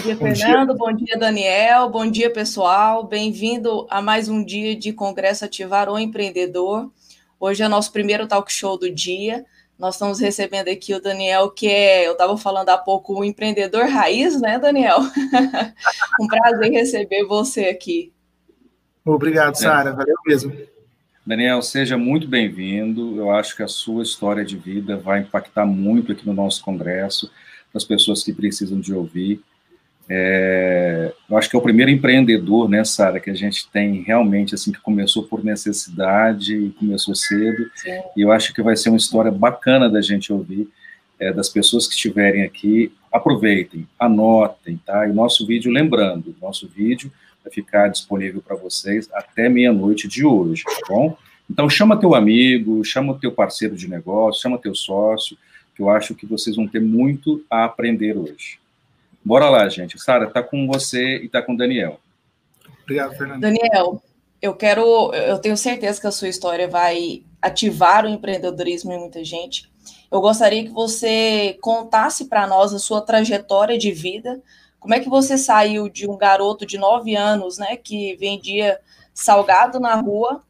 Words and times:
dia, 0.00 0.14
bom 0.14 0.34
Fernando. 0.34 0.68
Dia. 0.68 0.76
Bom 0.76 0.92
dia, 0.92 1.18
Daniel. 1.18 1.88
Bom 1.90 2.10
dia, 2.10 2.30
pessoal. 2.30 3.04
Bem-vindo 3.04 3.86
a 3.90 4.00
mais 4.00 4.28
um 4.28 4.44
dia 4.44 4.76
de 4.76 4.92
Congresso 4.92 5.44
Ativar 5.44 5.88
o 5.88 5.98
Empreendedor. 5.98 6.90
Hoje 7.40 7.62
é 7.62 7.68
nosso 7.68 7.92
primeiro 7.92 8.26
talk 8.26 8.52
show 8.52 8.78
do 8.78 8.90
dia. 8.90 9.44
Nós 9.78 9.94
estamos 9.94 10.20
recebendo 10.20 10.68
aqui 10.68 10.94
o 10.94 11.00
Daniel, 11.00 11.50
que 11.50 11.68
é, 11.68 12.06
eu 12.06 12.12
estava 12.12 12.36
falando 12.36 12.68
há 12.68 12.78
pouco, 12.78 13.18
o 13.18 13.24
empreendedor 13.24 13.86
raiz, 13.86 14.40
né, 14.40 14.58
Daniel? 14.58 14.98
um 16.20 16.26
prazer 16.26 16.70
receber 16.72 17.24
você 17.24 17.66
aqui. 17.66 18.12
Obrigado, 19.04 19.56
Sara. 19.56 19.92
Valeu 19.92 20.16
mesmo. 20.26 20.52
Daniel, 21.24 21.60
seja 21.62 21.96
muito 21.96 22.26
bem-vindo. 22.26 23.16
Eu 23.16 23.30
acho 23.30 23.56
que 23.56 23.62
a 23.62 23.68
sua 23.68 24.02
história 24.02 24.44
de 24.44 24.56
vida 24.56 24.96
vai 24.96 25.20
impactar 25.20 25.66
muito 25.66 26.12
aqui 26.12 26.26
no 26.26 26.34
nosso 26.34 26.62
congresso, 26.62 27.30
para 27.70 27.78
as 27.78 27.84
pessoas 27.84 28.22
que 28.22 28.32
precisam 28.32 28.80
de 28.80 28.94
ouvir. 28.94 29.42
É, 30.10 31.12
eu 31.28 31.36
acho 31.36 31.50
que 31.50 31.56
é 31.56 31.58
o 31.58 31.62
primeiro 31.62 31.90
empreendedor, 31.90 32.68
né, 32.68 32.82
Sara, 32.82 33.20
que 33.20 33.28
a 33.28 33.34
gente 33.34 33.68
tem 33.70 34.02
realmente, 34.02 34.54
assim, 34.54 34.72
que 34.72 34.80
começou 34.80 35.24
por 35.24 35.44
necessidade 35.44 36.56
e 36.56 36.70
começou 36.70 37.14
cedo. 37.14 37.70
Sim. 37.74 38.00
E 38.16 38.22
eu 38.22 38.32
acho 38.32 38.54
que 38.54 38.62
vai 38.62 38.76
ser 38.76 38.88
uma 38.88 38.96
história 38.96 39.30
bacana 39.30 39.88
da 39.88 40.00
gente 40.00 40.32
ouvir, 40.32 40.68
é, 41.20 41.32
das 41.32 41.48
pessoas 41.48 41.86
que 41.86 41.92
estiverem 41.92 42.42
aqui. 42.42 42.92
Aproveitem, 43.12 43.86
anotem, 43.98 44.80
tá? 44.84 45.06
E 45.06 45.12
nosso 45.12 45.46
vídeo, 45.46 45.70
lembrando, 45.70 46.34
nosso 46.40 46.68
vídeo 46.68 47.12
vai 47.44 47.52
ficar 47.52 47.88
disponível 47.88 48.40
para 48.40 48.56
vocês 48.56 49.08
até 49.12 49.48
meia-noite 49.48 50.08
de 50.08 50.24
hoje, 50.24 50.64
tá 50.64 50.94
bom? 50.94 51.16
Então 51.50 51.68
chama 51.68 51.98
teu 51.98 52.14
amigo, 52.14 52.84
chama 52.84 53.18
teu 53.18 53.32
parceiro 53.32 53.74
de 53.74 53.88
negócio, 53.88 54.42
chama 54.42 54.58
teu 54.58 54.74
sócio, 54.74 55.36
que 55.74 55.80
eu 55.80 55.88
acho 55.88 56.14
que 56.14 56.26
vocês 56.26 56.56
vão 56.56 56.68
ter 56.68 56.80
muito 56.80 57.42
a 57.50 57.64
aprender 57.64 58.16
hoje. 58.16 58.58
Bora 59.24 59.48
lá, 59.48 59.68
gente. 59.68 59.98
Sara, 60.00 60.30
tá 60.30 60.42
com 60.42 60.66
você 60.66 61.16
e 61.16 61.28
tá 61.28 61.42
com 61.42 61.54
o 61.54 61.56
Daniel. 61.56 62.00
Obrigado, 62.82 63.16
Fernando. 63.16 63.40
Daniel, 63.40 64.02
eu 64.40 64.54
quero, 64.54 65.12
eu 65.12 65.38
tenho 65.38 65.56
certeza 65.56 66.00
que 66.00 66.06
a 66.06 66.12
sua 66.12 66.28
história 66.28 66.68
vai 66.68 67.22
ativar 67.40 68.04
o 68.04 68.08
empreendedorismo 68.08 68.92
em 68.92 68.98
muita 68.98 69.22
gente. 69.24 69.70
Eu 70.10 70.20
gostaria 70.20 70.64
que 70.64 70.70
você 70.70 71.58
contasse 71.60 72.26
para 72.26 72.46
nós 72.46 72.72
a 72.72 72.78
sua 72.78 73.00
trajetória 73.00 73.76
de 73.76 73.92
vida, 73.92 74.40
como 74.80 74.94
é 74.94 75.00
que 75.00 75.08
você 75.08 75.36
saiu 75.36 75.88
de 75.88 76.08
um 76.08 76.16
garoto 76.16 76.64
de 76.64 76.78
nove 76.78 77.14
anos, 77.14 77.58
né, 77.58 77.76
que 77.76 78.16
vendia 78.16 78.78
salgado 79.12 79.80
na 79.80 79.96
rua, 79.96 80.42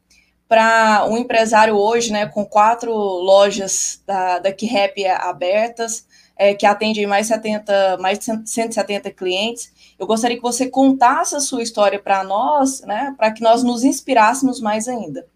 para 0.47 1.05
um 1.07 1.17
empresário 1.17 1.75
hoje, 1.75 2.11
né, 2.11 2.25
com 2.25 2.45
quatro 2.45 2.91
lojas 2.93 4.01
da, 4.05 4.39
da 4.39 4.53
KeRap 4.53 4.97
abertas, 5.19 6.07
é, 6.39 6.53
que 6.53 6.65
atende 6.65 7.05
mais, 7.05 7.27
70, 7.27 7.97
mais 7.97 8.17
de 8.17 8.49
170 8.49 9.11
clientes. 9.11 9.73
Eu 9.99 10.07
gostaria 10.07 10.37
que 10.37 10.41
você 10.41 10.69
contasse 10.69 11.35
a 11.35 11.41
sua 11.41 11.61
história 11.61 11.99
para 11.99 12.23
nós, 12.23 12.81
né, 12.83 13.13
para 13.17 13.29
que 13.31 13.43
nós 13.43 13.61
nos 13.61 13.83
inspirássemos 13.83 14.61
mais 14.61 14.87
ainda. 14.87 15.27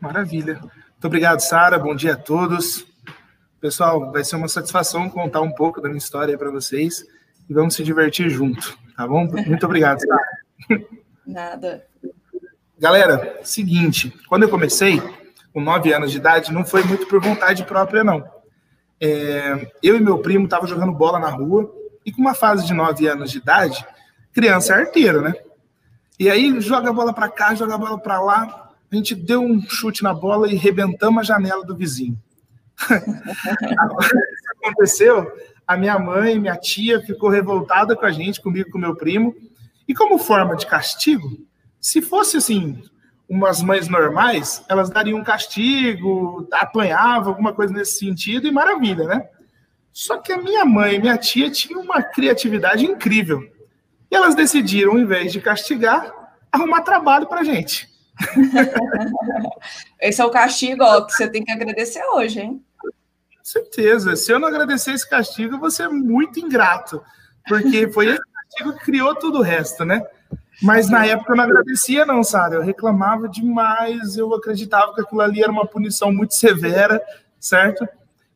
Maravilha. 0.00 0.54
Muito 0.54 1.04
obrigado, 1.04 1.40
Sara. 1.40 1.78
Bom 1.78 1.94
dia 1.94 2.14
a 2.14 2.16
todos. 2.16 2.86
Pessoal, 3.60 4.10
vai 4.10 4.24
ser 4.24 4.36
uma 4.36 4.48
satisfação 4.48 5.10
contar 5.10 5.42
um 5.42 5.52
pouco 5.52 5.82
da 5.82 5.88
minha 5.88 5.98
história 5.98 6.36
para 6.38 6.50
vocês 6.50 7.04
e 7.48 7.52
vamos 7.52 7.74
se 7.74 7.84
divertir 7.84 8.30
junto, 8.30 8.76
tá 8.96 9.06
bom? 9.06 9.28
Muito 9.46 9.66
obrigado. 9.66 10.00
Nada. 11.26 11.86
Galera, 12.78 13.38
seguinte, 13.44 14.12
quando 14.28 14.44
eu 14.44 14.48
comecei, 14.48 15.00
com 15.52 15.60
nove 15.60 15.92
anos 15.92 16.10
de 16.10 16.16
idade, 16.16 16.52
não 16.52 16.64
foi 16.64 16.82
muito 16.82 17.06
por 17.06 17.20
vontade 17.20 17.62
própria, 17.64 18.02
não. 18.02 18.41
É, 19.04 19.68
eu 19.82 19.96
e 19.96 20.00
meu 20.00 20.18
primo 20.18 20.44
estavam 20.44 20.68
jogando 20.68 20.92
bola 20.92 21.18
na 21.18 21.28
rua 21.28 21.74
e 22.06 22.12
com 22.12 22.20
uma 22.20 22.34
fase 22.34 22.64
de 22.64 22.72
nove 22.72 23.08
anos 23.08 23.32
de 23.32 23.38
idade, 23.38 23.84
criança 24.32 24.74
é 24.74 24.76
arteiro, 24.76 25.20
né? 25.20 25.34
E 26.20 26.30
aí 26.30 26.60
joga 26.60 26.90
a 26.90 26.92
bola 26.92 27.12
para 27.12 27.28
cá, 27.28 27.52
joga 27.52 27.74
a 27.74 27.78
bola 27.78 27.98
para 27.98 28.20
lá, 28.20 28.70
a 28.90 28.94
gente 28.94 29.16
deu 29.16 29.42
um 29.42 29.60
chute 29.60 30.04
na 30.04 30.14
bola 30.14 30.48
e 30.48 30.54
rebentamos 30.54 31.22
a 31.22 31.34
janela 31.34 31.64
do 31.64 31.76
vizinho. 31.76 32.16
Isso 32.78 34.52
aconteceu, 34.62 35.32
a 35.66 35.76
minha 35.76 35.98
mãe, 35.98 36.38
minha 36.38 36.56
tia 36.56 37.00
ficou 37.00 37.28
revoltada 37.28 37.96
com 37.96 38.06
a 38.06 38.12
gente, 38.12 38.40
comigo, 38.40 38.70
com 38.70 38.78
meu 38.78 38.94
primo. 38.94 39.34
E 39.88 39.94
como 39.94 40.16
forma 40.16 40.54
de 40.54 40.64
castigo, 40.64 41.28
se 41.80 42.00
fosse 42.00 42.36
assim, 42.36 42.80
umas 43.32 43.62
mães 43.62 43.88
normais, 43.88 44.62
elas 44.68 44.90
dariam 44.90 45.18
um 45.18 45.24
castigo, 45.24 46.46
apanhavam, 46.52 47.30
alguma 47.30 47.54
coisa 47.54 47.72
nesse 47.72 47.98
sentido, 47.98 48.46
e 48.46 48.52
maravilha, 48.52 49.06
né? 49.06 49.26
Só 49.90 50.18
que 50.18 50.30
a 50.32 50.36
minha 50.36 50.66
mãe 50.66 50.96
e 50.96 50.98
minha 50.98 51.16
tia 51.16 51.50
tinham 51.50 51.80
uma 51.80 52.02
criatividade 52.02 52.84
incrível. 52.84 53.40
E 54.10 54.14
elas 54.14 54.34
decidiram, 54.34 54.92
ao 54.92 54.98
invés 54.98 55.32
de 55.32 55.40
castigar, 55.40 56.12
arrumar 56.52 56.82
trabalho 56.82 57.26
para 57.26 57.42
gente. 57.42 57.88
Esse 59.98 60.20
é 60.20 60.24
o 60.26 60.30
castigo 60.30 60.84
ó, 60.84 61.06
que 61.06 61.12
você 61.14 61.26
tem 61.26 61.42
que 61.42 61.50
agradecer 61.50 62.04
hoje, 62.12 62.40
hein? 62.40 62.62
certeza. 63.42 64.14
Se 64.14 64.30
eu 64.30 64.38
não 64.38 64.48
agradecer 64.48 64.92
esse 64.92 65.08
castigo, 65.08 65.54
eu 65.54 65.58
vou 65.58 65.70
ser 65.70 65.88
muito 65.88 66.38
ingrato, 66.38 67.02
porque 67.48 67.88
foi 67.88 68.06
esse 68.06 68.22
castigo 68.22 68.72
que 68.74 68.84
criou 68.84 69.14
tudo 69.14 69.38
o 69.38 69.42
resto, 69.42 69.84
né? 69.84 70.00
Mas 70.62 70.88
na 70.88 71.04
época 71.04 71.32
eu 71.32 71.36
não 71.36 71.44
agradecia, 71.44 72.06
não, 72.06 72.22
Sara. 72.22 72.54
Eu 72.54 72.62
reclamava 72.62 73.28
demais, 73.28 74.16
eu 74.16 74.32
acreditava 74.32 74.94
que 74.94 75.00
aquilo 75.00 75.20
ali 75.20 75.42
era 75.42 75.50
uma 75.50 75.66
punição 75.66 76.12
muito 76.12 76.34
severa, 76.34 77.02
certo? 77.40 77.86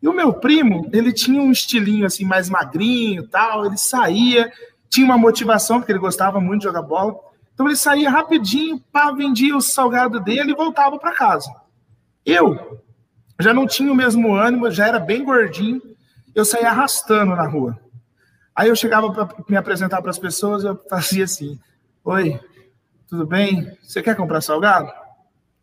E 0.03 0.09
o 0.09 0.13
meu 0.13 0.33
primo, 0.33 0.89
ele 0.93 1.13
tinha 1.13 1.41
um 1.41 1.53
estilinho 1.53 2.05
assim 2.05 2.25
mais 2.25 2.51
magrinho, 2.51 3.29
tal. 3.29 3.65
Ele 3.65 3.77
saía, 3.77 4.53
tinha 4.91 5.07
uma 5.07 5.17
motivação 5.17 5.79
porque 5.79 5.93
ele 5.93 5.99
gostava 5.99 6.41
muito 6.41 6.63
de 6.63 6.67
jogar 6.67 6.83
bola. 6.83 7.15
Então 7.55 7.67
ele 7.67 7.77
saía 7.77 8.11
rapidinho, 8.11 8.83
pá, 8.93 9.13
vendia 9.13 9.57
o 9.57 9.63
salgado 9.63 10.21
dele 10.21 10.51
e 10.51 10.57
voltava 10.57 10.99
para 10.99 11.13
casa. 11.13 11.51
Eu 12.25 12.83
já 13.39 13.55
não 13.55 13.67
tinha 13.67 13.91
o 13.91 13.95
mesmo 13.95 14.35
ânimo, 14.35 14.71
já 14.71 14.89
era 14.89 14.99
bem 14.99 15.25
gordinho, 15.25 15.81
eu 16.35 16.45
saía 16.45 16.71
arrastando 16.71 17.37
na 17.37 17.47
rua. 17.47 17.79
Aí 18.55 18.69
eu 18.69 18.77
chegava 18.77 19.13
para 19.13 19.29
me 19.49 19.57
apresentar 19.57 20.03
para 20.03 20.11
as 20.11 20.19
pessoas, 20.19 20.65
eu 20.65 20.79
fazia 20.89 21.25
assim: 21.25 21.59
Oi, 22.07 22.39
tudo 23.09 23.27
bem? 23.27 23.77
Você 23.83 24.01
quer 24.01 24.15
comprar 24.15 24.41
salgado? 24.41 24.89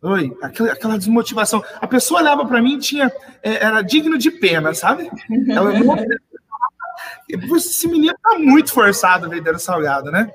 Oi, 0.02 0.36
aquela, 0.42 0.72
aquela 0.72 0.98
desmotivação. 0.98 1.64
A 1.80 1.86
pessoa 1.86 2.20
olhava 2.20 2.44
para 2.44 2.60
mim 2.60 2.78
tinha 2.78 3.10
é, 3.42 3.64
era 3.64 3.80
digno 3.80 4.18
de 4.18 4.30
pena, 4.30 4.74
sabe? 4.74 5.10
Ela 5.48 5.72
não... 5.72 5.96
Esse 7.56 7.88
menino 7.88 8.14
tá 8.22 8.38
muito 8.38 8.74
forçado 8.74 9.26
vendendo 9.30 9.58
salgado, 9.58 10.10
né? 10.12 10.30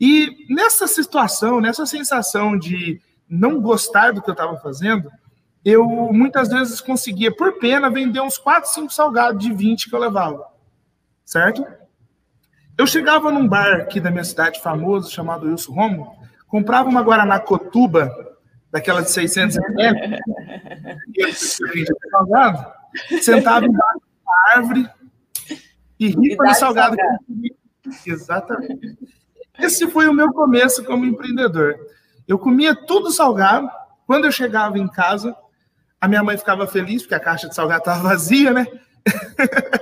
E 0.00 0.48
nessa 0.52 0.88
situação, 0.88 1.60
nessa 1.60 1.86
sensação 1.86 2.58
de 2.58 3.00
não 3.28 3.60
gostar 3.60 4.12
do 4.12 4.20
que 4.20 4.28
eu 4.28 4.34
estava 4.34 4.56
fazendo, 4.56 5.12
eu 5.64 5.86
muitas 6.12 6.48
vezes 6.48 6.80
conseguia, 6.80 7.30
por 7.30 7.60
pena, 7.60 7.88
vender 7.88 8.20
uns 8.20 8.36
4, 8.36 8.68
5 8.68 8.92
salgados 8.92 9.40
de 9.40 9.54
20 9.54 9.88
que 9.88 9.94
eu 9.94 10.00
levava. 10.00 10.44
Certo? 11.24 11.64
Eu 12.76 12.86
chegava 12.86 13.30
num 13.30 13.46
bar 13.46 13.74
aqui 13.74 14.00
da 14.00 14.10
minha 14.10 14.24
cidade 14.24 14.60
famoso, 14.60 15.10
chamado 15.10 15.46
Wilson 15.46 15.72
Romo, 15.72 16.16
comprava 16.46 16.88
uma 16.88 17.02
Guaraná 17.02 17.38
Cotuba, 17.38 18.10
daquela 18.70 19.02
de 19.02 19.10
600 19.10 19.56
ml, 19.76 20.20
sentava 23.20 23.66
embaixo 23.66 24.00
da 24.24 24.56
árvore 24.56 24.88
e 26.00 26.08
ria 26.08 26.36
para 26.36 26.50
o 26.50 26.54
salgado. 26.54 26.96
salgado. 26.96 27.24
Exatamente. 28.06 28.98
Esse 29.58 29.86
foi 29.88 30.08
o 30.08 30.14
meu 30.14 30.32
começo 30.32 30.82
como 30.84 31.04
empreendedor. 31.04 31.78
Eu 32.26 32.38
comia 32.38 32.74
tudo 32.74 33.10
salgado. 33.10 33.70
Quando 34.06 34.24
eu 34.24 34.32
chegava 34.32 34.78
em 34.78 34.88
casa, 34.88 35.36
a 36.00 36.08
minha 36.08 36.22
mãe 36.22 36.36
ficava 36.38 36.66
feliz, 36.66 37.02
porque 37.02 37.14
a 37.14 37.20
caixa 37.20 37.48
de 37.48 37.54
salgado 37.54 37.80
estava 37.80 38.08
vazia, 38.08 38.52
né? 38.52 38.66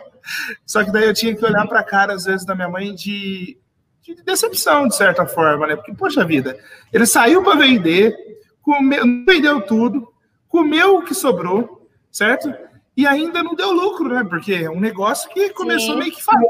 Só 0.66 0.84
que 0.84 0.92
daí 0.92 1.04
eu 1.04 1.14
tinha 1.14 1.34
que 1.34 1.44
olhar 1.44 1.66
para 1.66 1.80
a 1.80 1.84
cara, 1.84 2.14
às 2.14 2.24
vezes, 2.24 2.46
da 2.46 2.54
minha 2.54 2.68
mãe 2.68 2.94
de, 2.94 3.58
de, 4.02 4.14
decepção, 4.22 4.88
de 4.88 4.96
certa 4.96 5.26
forma, 5.26 5.66
né? 5.66 5.76
Porque, 5.76 5.94
poxa 5.94 6.24
vida, 6.24 6.58
ele 6.92 7.06
saiu 7.06 7.42
para 7.42 7.58
vender, 7.58 8.14
comeu, 8.62 9.04
vendeu 9.26 9.60
tudo, 9.62 10.12
comeu 10.48 10.96
o 10.96 11.04
que 11.04 11.14
sobrou, 11.14 11.88
certo? 12.10 12.52
E 12.96 13.06
ainda 13.06 13.42
não 13.42 13.54
deu 13.54 13.72
lucro, 13.72 14.08
né? 14.08 14.24
Porque 14.24 14.52
é 14.52 14.70
um 14.70 14.80
negócio 14.80 15.30
que 15.30 15.50
começou 15.50 15.94
Sim. 15.94 16.00
meio 16.00 16.12
que 16.12 16.22
falir. 16.22 16.48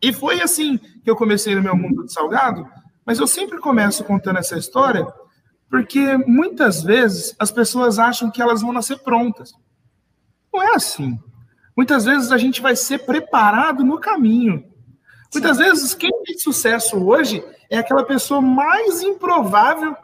E 0.00 0.12
foi 0.12 0.40
assim 0.40 0.78
que 0.78 1.08
eu 1.10 1.16
comecei 1.16 1.54
no 1.54 1.62
meu 1.62 1.76
mundo 1.76 2.04
de 2.04 2.12
salgado, 2.12 2.68
mas 3.06 3.18
eu 3.18 3.26
sempre 3.26 3.58
começo 3.58 4.04
contando 4.04 4.38
essa 4.38 4.58
história 4.58 5.06
porque 5.72 6.18
muitas 6.26 6.82
vezes 6.82 7.34
as 7.38 7.50
pessoas 7.50 7.98
acham 7.98 8.30
que 8.30 8.42
elas 8.42 8.60
vão 8.60 8.74
nascer 8.74 8.98
prontas. 8.98 9.54
Não 10.52 10.62
é 10.62 10.74
assim. 10.74 11.18
Muitas 11.76 12.04
vezes 12.04 12.30
a 12.30 12.38
gente 12.38 12.60
vai 12.60 12.76
ser 12.76 12.98
preparado 12.98 13.84
no 13.84 13.98
caminho. 13.98 14.64
Muitas 15.32 15.56
Sim. 15.56 15.62
vezes 15.62 15.94
quem 15.94 16.10
tem 16.24 16.38
sucesso 16.38 17.02
hoje 17.02 17.42
é 17.70 17.78
aquela 17.78 18.04
pessoa 18.04 18.40
mais 18.40 19.02
improvável 19.02 19.96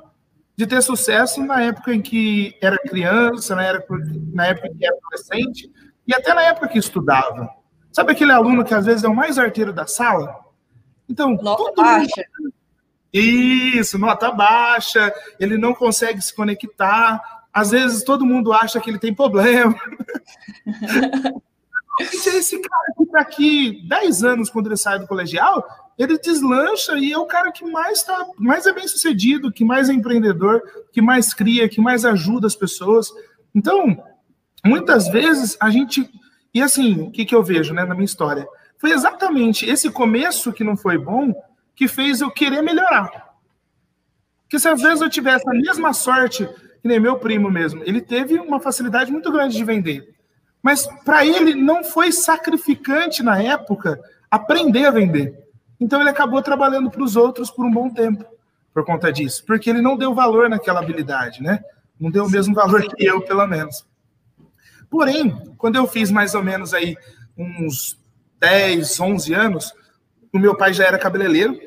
de 0.57 0.67
ter 0.67 0.83
sucesso 0.83 1.43
na 1.45 1.63
época 1.63 1.95
em 1.95 2.01
que 2.01 2.57
era 2.61 2.79
criança, 2.79 3.55
na 3.55 3.63
época, 3.63 3.97
na 4.33 4.47
época 4.47 4.69
em 4.69 4.77
que 4.77 4.87
era 4.87 4.97
adolescente 4.97 5.71
e 6.07 6.15
até 6.15 6.33
na 6.33 6.43
época 6.43 6.69
que 6.69 6.79
estudava. 6.79 7.49
Sabe 7.93 8.13
aquele 8.13 8.33
aluno 8.33 8.65
que 8.65 8.75
às 8.75 8.87
vezes 8.87 9.05
é 9.05 9.09
o 9.09 9.15
mais 9.15 9.39
arteiro 9.39 9.73
da 9.73 9.87
sala? 9.87 10.35
Então, 11.09 11.35
nota 11.35 11.73
baixa. 11.77 12.25
Mundo... 12.41 12.55
Isso, 13.13 13.99
nota 13.99 14.31
baixa, 14.33 15.13
ele 15.39 15.57
não 15.57 15.75
consegue 15.75 16.21
se 16.21 16.35
conectar. 16.35 17.21
Às 17.53 17.71
vezes 17.71 18.03
todo 18.03 18.27
mundo 18.27 18.53
acha 18.53 18.81
que 18.81 18.91
ele 18.91 18.99
tem 18.99 19.15
problema. 19.15 19.75
Esse 22.01 22.61
cara 22.61 22.95
que 22.97 23.03
está 23.05 23.21
aqui 23.21 23.89
10 23.89 24.25
anos 24.25 24.51
quando 24.51 24.67
ele 24.67 24.77
sai 24.77 24.99
do 24.99 25.07
colegial, 25.07 25.65
ele 25.99 26.19
deslancha 26.19 26.97
e 26.97 27.13
é 27.13 27.19
o 27.19 27.27
cara 27.27 27.51
que 27.51 27.65
mais 27.65 28.03
tá, 28.03 28.27
mais 28.39 28.67
é 28.67 28.73
bem 28.73 28.87
sucedido, 28.87 29.53
que 29.53 29.65
mais 29.65 29.89
é 29.89 29.93
empreendedor, 29.93 30.63
que 30.93 31.03
mais 31.03 31.35
cria, 31.35 31.69
que 31.69 31.81
mais 31.81 32.05
ajuda 32.05 32.47
as 32.47 32.55
pessoas. 32.55 33.09
Então, 33.55 34.03
muitas 34.65 35.09
vezes 35.09 35.57
a 35.61 35.71
gente 35.71 36.09
e 36.53 36.63
assim, 36.63 37.03
o 37.03 37.11
que, 37.11 37.25
que 37.25 37.35
eu 37.35 37.43
vejo, 37.43 37.75
né, 37.75 37.85
na 37.85 37.95
minha 37.95 38.05
história, 38.05 38.47
foi 38.79 38.93
exatamente 38.93 39.69
esse 39.69 39.91
começo 39.91 40.53
que 40.53 40.65
não 40.65 40.77
foi 40.77 40.97
bom 40.97 41.33
que 41.75 41.87
fez 41.87 42.21
eu 42.21 42.31
querer 42.31 42.63
melhorar. 42.63 43.29
Porque 44.43 44.59
se 44.59 44.69
às 44.69 44.81
vezes 44.81 45.01
eu 45.01 45.11
tivesse 45.11 45.49
a 45.49 45.53
mesma 45.53 45.93
sorte 45.93 46.49
que 46.81 46.89
nem 46.89 46.99
meu 46.99 47.19
primo 47.19 47.51
mesmo, 47.51 47.83
ele 47.85 48.01
teve 48.01 48.39
uma 48.39 48.61
facilidade 48.61 49.13
muito 49.13 49.31
grande 49.31 49.57
de 49.57 49.65
vender. 49.65 50.17
Mas 50.63 50.87
para 51.05 51.25
ele 51.25 51.55
não 51.55 51.85
foi 51.85 52.13
sacrificante 52.13 53.23
na 53.23 53.41
época 53.43 54.01
aprender 54.31 54.87
a 54.87 54.91
vender. 54.91 55.49
Então 55.81 56.01
ele 56.01 56.11
acabou 56.11 56.43
trabalhando 56.43 56.91
para 56.91 57.03
os 57.03 57.17
outros 57.17 57.51
por 57.51 57.65
um 57.65 57.71
bom 57.71 57.89
tempo 57.89 58.25
por 58.73 58.85
conta 58.85 59.13
disso, 59.13 59.45
porque 59.45 59.69
ele 59.69 59.83
não 59.83 59.97
deu 59.97 60.15
valor 60.15 60.49
naquela 60.49 60.81
habilidade, 60.81 61.43
né? 61.43 61.61
Não 61.99 62.11
deu 62.11 62.27
o 62.27 62.31
mesmo 62.31 62.55
valor 62.55 62.83
que 62.83 63.05
eu, 63.05 63.21
pelo 63.21 63.45
menos. 63.47 63.85
Porém, 64.89 65.37
quando 65.57 65.77
eu 65.77 65.87
fiz 65.87 66.11
mais 66.11 66.35
ou 66.35 66.43
menos 66.43 66.73
aí 66.73 66.97
uns 67.37 67.99
10, 68.39 69.01
11 69.01 69.35
anos, 69.35 69.75
o 70.33 70.39
meu 70.39 70.57
pai 70.57 70.73
já 70.73 70.85
era 70.85 70.99
cabeleireiro 70.99 71.59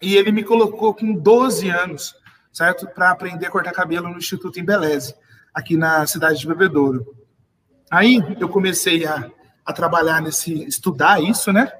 e 0.00 0.16
ele 0.16 0.30
me 0.30 0.44
colocou 0.44 0.94
com 0.94 1.12
12 1.12 1.68
anos, 1.68 2.14
certo? 2.52 2.86
Para 2.86 3.10
aprender 3.10 3.46
a 3.46 3.50
cortar 3.50 3.72
cabelo 3.72 4.08
no 4.08 4.18
Instituto 4.18 4.60
Embeleze, 4.60 5.14
aqui 5.52 5.76
na 5.76 6.06
cidade 6.06 6.38
de 6.38 6.46
Bebedouro. 6.46 7.19
Aí 7.90 8.22
eu 8.38 8.48
comecei 8.48 9.04
a, 9.04 9.28
a 9.66 9.72
trabalhar 9.72 10.22
nesse, 10.22 10.62
estudar 10.64 11.20
isso, 11.20 11.52
né? 11.52 11.72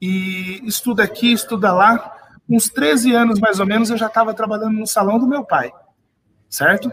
E 0.00 0.60
estuda 0.64 1.02
aqui, 1.02 1.32
estuda 1.32 1.72
lá. 1.72 2.14
Uns 2.48 2.68
13 2.68 3.12
anos 3.14 3.40
mais 3.40 3.58
ou 3.58 3.66
menos 3.66 3.88
eu 3.88 3.96
já 3.96 4.06
estava 4.06 4.34
trabalhando 4.34 4.78
no 4.78 4.86
salão 4.86 5.18
do 5.18 5.26
meu 5.26 5.44
pai, 5.44 5.72
certo? 6.50 6.92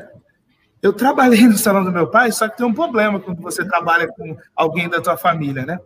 Eu 0.81 0.93
trabalhei 0.93 1.45
no 1.47 1.57
salão 1.57 1.83
do 1.83 1.91
meu 1.91 2.07
pai, 2.07 2.31
só 2.31 2.47
que 2.47 2.57
tem 2.57 2.65
um 2.65 2.73
problema 2.73 3.19
quando 3.19 3.41
você 3.41 3.65
trabalha 3.65 4.07
com 4.07 4.37
alguém 4.55 4.89
da 4.89 5.01
tua 5.01 5.17
família, 5.17 5.65
né? 5.65 5.77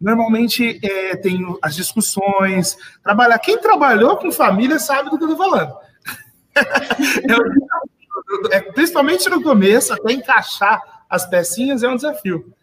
Normalmente 0.00 0.80
é, 0.82 1.16
tem 1.16 1.44
as 1.60 1.74
discussões, 1.74 2.76
trabalhar. 3.02 3.38
Quem 3.40 3.58
trabalhou 3.60 4.16
com 4.16 4.32
família 4.32 4.78
sabe 4.78 5.10
do 5.10 5.18
que 5.18 5.24
eu 5.24 5.32
estou 5.32 5.50
falando. 5.50 5.74
é, 8.50 8.60
principalmente 8.72 9.28
no 9.28 9.42
começo, 9.42 9.92
até 9.92 10.12
encaixar 10.12 10.99
as 11.10 11.26
pecinhas 11.26 11.82
é 11.82 11.88
um 11.88 11.96
desafio. 11.96 12.54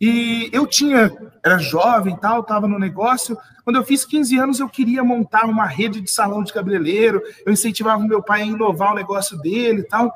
E 0.00 0.50
eu 0.52 0.66
tinha, 0.66 1.12
era 1.44 1.58
jovem 1.58 2.16
tal, 2.16 2.40
estava 2.40 2.66
no 2.66 2.76
negócio. 2.76 3.38
Quando 3.62 3.76
eu 3.76 3.84
fiz 3.84 4.04
15 4.04 4.36
anos, 4.36 4.58
eu 4.58 4.68
queria 4.68 5.04
montar 5.04 5.44
uma 5.44 5.64
rede 5.64 6.00
de 6.00 6.10
salão 6.10 6.42
de 6.42 6.52
cabeleireiro. 6.52 7.22
Eu 7.46 7.52
incentivava 7.52 8.02
o 8.02 8.08
meu 8.08 8.20
pai 8.20 8.42
a 8.42 8.46
inovar 8.46 8.90
o 8.90 8.96
negócio 8.96 9.38
dele 9.38 9.82
e 9.82 9.84
tal. 9.84 10.08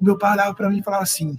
O 0.00 0.04
meu 0.04 0.16
pai 0.16 0.34
olhava 0.34 0.54
para 0.54 0.70
mim 0.70 0.78
e 0.78 0.82
falava 0.84 1.02
assim: 1.02 1.36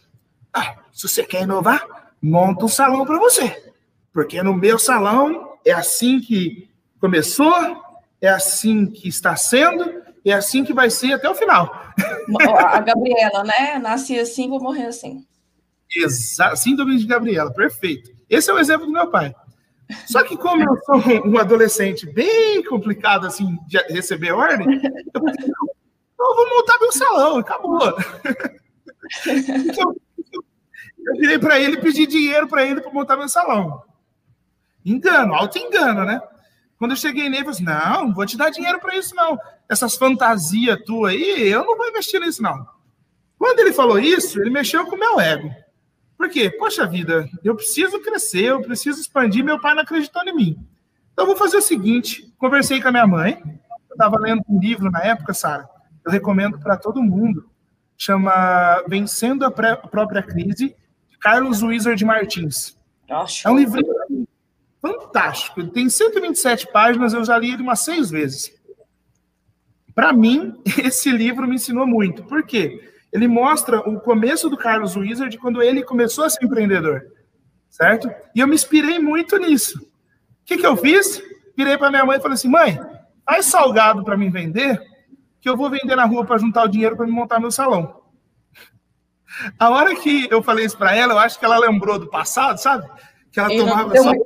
ah, 0.54 0.76
se 0.92 1.08
você 1.08 1.24
quer 1.24 1.44
inovar, 1.44 2.12
monta 2.22 2.66
um 2.66 2.68
salão 2.68 3.06
para 3.06 3.18
você. 3.18 3.74
Porque 4.12 4.44
no 4.44 4.54
meu 4.54 4.78
salão 4.78 5.54
é 5.64 5.72
assim 5.72 6.20
que 6.20 6.70
começou, 7.00 7.54
é 8.20 8.28
assim 8.28 8.88
que 8.88 9.08
está 9.08 9.38
sendo, 9.38 10.04
é 10.26 10.34
assim 10.34 10.66
que 10.66 10.74
vai 10.74 10.90
ser 10.90 11.14
até 11.14 11.30
o 11.30 11.36
final. 11.36 11.74
A 12.58 12.80
Gabriela, 12.82 13.44
né? 13.46 13.80
Nasci 13.80 14.20
assim, 14.20 14.50
vou 14.50 14.62
morrer 14.62 14.88
assim. 14.88 15.26
Exato, 15.96 16.58
síndrome 16.58 16.98
de 16.98 17.06
Gabriela, 17.06 17.54
perfeito. 17.54 18.12
Esse 18.30 18.52
é 18.52 18.54
o 18.54 18.60
exemplo 18.60 18.86
do 18.86 18.92
meu 18.92 19.08
pai. 19.10 19.34
Só 20.08 20.24
que 20.24 20.36
como 20.36 20.64
eu 20.64 20.78
sou 20.84 21.28
um 21.28 21.38
adolescente 21.38 22.12
bem 22.12 22.64
complicado 22.64 23.28
assim 23.28 23.58
de 23.68 23.78
receber 23.94 24.32
ordem, 24.32 24.82
eu 25.14 25.22
eu 26.26 26.36
vou 26.36 26.50
montar 26.50 26.80
meu 26.80 26.92
salão, 26.92 27.38
acabou. 27.38 27.80
Então, 29.28 29.96
eu 31.06 31.14
virei 31.20 31.38
para 31.38 31.60
ele 31.60 31.76
e 31.76 31.80
pedi 31.80 32.08
dinheiro 32.08 32.48
para 32.48 32.66
ele 32.66 32.82
para 32.82 32.92
montar 32.92 33.16
meu 33.16 33.30
salão. 33.30 33.84
Engano, 34.84 35.36
alto 35.36 35.60
engano, 35.60 36.04
né? 36.04 36.20
Quando 36.80 36.92
eu 36.92 36.98
cheguei 36.98 37.30
nele, 37.30 37.44
eu 37.44 37.54
falei 37.54 37.54
assim, 37.54 37.64
não, 37.64 38.08
não 38.08 38.14
vou 38.16 38.26
te 38.26 38.36
dar 38.36 38.50
dinheiro 38.50 38.80
para 38.80 38.96
isso, 38.96 39.14
não. 39.14 39.38
Essas 39.70 39.96
fantasias 39.96 40.84
tuas 40.86 41.14
aí, 41.14 41.50
eu 41.50 41.64
não 41.64 41.78
vou 41.78 41.88
investir 41.88 42.20
nisso, 42.20 42.42
não. 42.42 42.68
Quando 43.38 43.60
ele 43.60 43.72
falou 43.72 44.00
isso, 44.00 44.42
ele 44.42 44.50
mexeu 44.50 44.88
com 44.88 44.96
o 44.96 45.00
meu 45.00 45.20
ego. 45.20 45.54
Por 46.26 46.32
quê? 46.32 46.50
Poxa 46.50 46.88
vida, 46.88 47.30
eu 47.44 47.56
preciso 47.56 48.02
crescer, 48.02 48.46
eu 48.46 48.60
preciso 48.60 49.00
expandir, 49.00 49.46
meu 49.46 49.62
pai 49.62 49.76
não 49.76 49.84
acreditou 49.84 50.24
em 50.24 50.36
mim. 50.36 50.68
Então 51.14 51.24
eu 51.24 51.28
vou 51.28 51.36
fazer 51.36 51.58
o 51.58 51.62
seguinte: 51.62 52.34
conversei 52.40 52.82
com 52.82 52.88
a 52.88 52.92
minha 52.92 53.06
mãe, 53.06 53.40
eu 53.88 53.94
estava 53.94 54.18
lendo 54.20 54.42
um 54.50 54.60
livro 54.60 54.90
na 54.90 55.04
época, 55.04 55.36
Sara, 55.36 55.70
eu 56.04 56.12
recomendo 56.12 56.58
para 56.58 56.78
todo 56.78 57.04
mundo, 57.04 57.48
chama 57.96 58.84
Vencendo 58.88 59.46
a, 59.46 59.50
a 59.50 59.88
Própria 59.88 60.24
Crise, 60.24 60.76
de 61.10 61.18
Carlos 61.20 61.62
Wizard 61.62 62.04
Martins. 62.04 62.76
Nossa. 63.08 63.48
É 63.48 63.52
um 63.52 63.58
livro 63.60 63.80
fantástico, 64.82 65.60
ele 65.60 65.70
tem 65.70 65.88
127 65.88 66.72
páginas, 66.72 67.14
eu 67.14 67.24
já 67.24 67.38
li 67.38 67.52
ele 67.52 67.62
umas 67.62 67.82
seis 67.82 68.10
vezes. 68.10 68.52
Para 69.94 70.12
mim, 70.12 70.60
esse 70.84 71.12
livro 71.12 71.48
me 71.48 71.54
ensinou 71.54 71.86
muito. 71.86 72.24
Por 72.24 72.44
quê? 72.48 72.95
Ele 73.16 73.28
mostra 73.30 73.80
o 73.80 73.98
começo 73.98 74.50
do 74.50 74.58
Carlos 74.58 74.98
Wizard 74.98 75.38
quando 75.38 75.64
ele 75.64 75.82
começou 75.82 76.26
a 76.26 76.30
ser 76.30 76.44
empreendedor, 76.44 77.02
certo? 77.70 78.14
E 78.36 78.42
eu 78.42 78.48
me 78.48 78.56
inspirei 78.56 79.00
muito 79.00 79.38
nisso. 79.38 79.80
O 79.80 79.86
que, 80.44 80.58
que 80.58 80.68
eu 80.68 80.76
fiz? 80.76 81.24
Virei 81.56 81.78
para 81.78 81.90
minha 81.90 82.04
mãe 82.04 82.18
e 82.18 82.22
falei 82.22 82.34
assim: 82.34 82.50
mãe, 82.50 82.78
faz 83.26 83.46
salgado 83.46 84.04
para 84.04 84.18
mim 84.18 84.30
vender, 84.30 84.82
que 85.40 85.48
eu 85.48 85.56
vou 85.56 85.70
vender 85.70 85.96
na 85.96 86.04
rua 86.04 86.26
para 86.26 86.38
juntar 86.38 86.66
o 86.66 86.68
dinheiro 86.68 86.98
para 86.98 87.06
me 87.06 87.14
montar 87.14 87.40
meu 87.40 87.52
salão. 87.52 88.02
A 89.58 89.70
hora 89.70 89.96
que 89.96 90.28
eu 90.30 90.44
falei 90.44 90.66
isso 90.66 90.78
para 90.78 90.94
ela, 90.94 91.14
eu 91.14 91.20
acho 91.20 91.40
que 91.40 91.46
ela 91.46 91.58
lembrou 91.58 91.98
do 91.98 92.10
passado, 92.10 92.58
sabe? 92.58 92.86
Que 93.32 93.40
ela 93.40 93.48
tomava 93.48 93.96
só. 93.96 94.12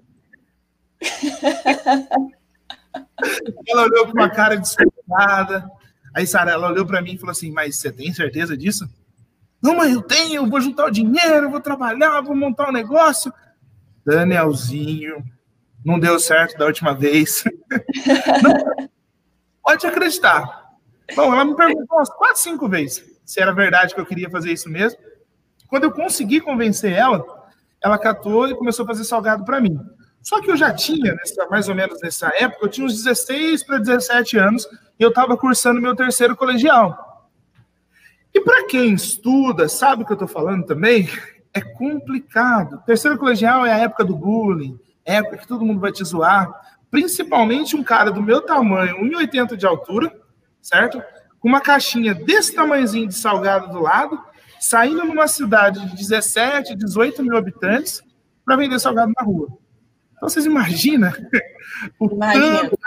ela 3.68 3.84
olhou 3.84 4.08
com 4.08 4.14
uma 4.14 4.32
cara 4.32 4.56
desculpada. 4.56 5.70
Aí 6.14 6.26
Sara, 6.26 6.52
ela 6.52 6.70
olhou 6.70 6.86
para 6.86 7.02
mim 7.02 7.14
e 7.14 7.18
falou 7.18 7.32
assim: 7.32 7.52
Mas 7.52 7.78
você 7.78 7.92
tem 7.92 8.14
certeza 8.14 8.58
disso? 8.58 8.90
Não, 9.62 9.76
mas 9.76 9.94
eu 9.94 10.02
tenho, 10.02 10.36
eu 10.36 10.48
vou 10.48 10.62
juntar 10.62 10.86
o 10.86 10.92
dinheiro, 10.92 11.50
vou 11.50 11.60
trabalhar, 11.60 12.22
vou 12.22 12.36
montar 12.36 12.70
um 12.70 12.74
negócio. 12.74 13.34
Danielzinho, 14.06 15.24
não 15.84 16.00
deu 16.00 16.20
certo 16.20 16.58
da 16.58 16.66
última 16.66 16.94
vez. 16.94 17.44
não, 18.42 18.88
pode 19.62 19.86
acreditar. 19.86 20.70
Bom, 21.16 21.34
ela 21.34 21.44
me 21.44 21.56
perguntou 21.56 21.98
umas 21.98 22.10
quatro, 22.10 22.40
cinco 22.42 22.70
vezes 22.70 23.10
se 23.30 23.40
era 23.40 23.54
verdade 23.54 23.94
que 23.94 24.02
eu 24.02 24.06
queria 24.08 24.28
fazer 24.28 24.52
isso 24.52 24.68
mesmo. 24.68 25.00
Quando 25.68 25.84
eu 25.84 25.92
consegui 25.92 26.42
convencer 26.42 26.94
ela, 26.94 27.24
ela 27.80 27.96
catou 27.96 28.48
e 28.48 28.56
começou 28.56 28.84
a 28.84 28.88
fazer 28.88 29.04
salgado 29.04 29.46
para 29.46 29.62
mim. 29.62 29.80
Só 30.22 30.42
que 30.42 30.52
eu 30.52 30.58
já 30.58 30.74
tinha, 30.74 31.14
nessa, 31.14 31.48
mais 31.48 31.70
ou 31.70 31.76
menos 31.76 32.00
nessa 32.02 32.32
época, 32.38 32.66
eu 32.66 32.70
tinha 32.70 32.86
uns 32.86 33.04
16 33.04 33.64
para 33.64 33.78
17 33.78 34.38
anos 34.38 34.68
e 35.00 35.04
eu 35.04 35.10
estava 35.10 35.38
cursando 35.38 35.82
meu 35.82 35.96
terceiro 35.96 36.36
colegial. 36.36 37.30
E 38.34 38.42
para 38.42 38.68
quem 38.68 38.94
estuda, 38.94 39.68
sabe 39.68 40.04
o 40.04 40.06
que 40.06 40.12
eu 40.12 40.16
estou 40.16 40.28
falando 40.28 40.66
também? 40.66 41.10
É 41.54 41.62
complicado. 41.62 42.84
Terceiro 42.86 43.18
colegial 43.18 43.66
é 43.66 43.72
a 43.72 43.78
época 43.80 44.04
do 44.04 44.16
bullying, 44.16 44.80
época 45.04 45.38
que 45.38 45.48
todo 45.48 45.66
mundo 45.66 45.80
vai 45.80 45.92
te 45.92 46.04
zoar. 46.04 46.50
Principalmente 46.92 47.76
um 47.76 47.84
cara 47.84 48.12
do 48.12 48.22
meu 48.22 48.42
tamanho, 48.42 48.98
1,80 48.98 49.56
de 49.56 49.66
altura, 49.66 50.14
certo? 50.62 51.02
Com 51.40 51.48
uma 51.48 51.62
caixinha 51.62 52.14
desse 52.14 52.54
tamanhozinho 52.54 53.08
de 53.08 53.16
salgado 53.16 53.72
do 53.72 53.80
lado, 53.80 54.20
saindo 54.60 55.06
numa 55.06 55.28
cidade 55.28 55.84
de 55.90 55.96
17, 55.96 56.76
18 56.76 57.24
mil 57.24 57.38
habitantes 57.38 58.04
para 58.44 58.58
vender 58.58 58.80
salgado 58.80 59.12
na 59.16 59.24
rua. 59.24 59.48
Então, 60.20 60.28
vocês 60.28 60.46
imaginam 60.46 61.14
o 61.98 62.14
Imagina. 62.14 62.60
tanto 62.60 62.78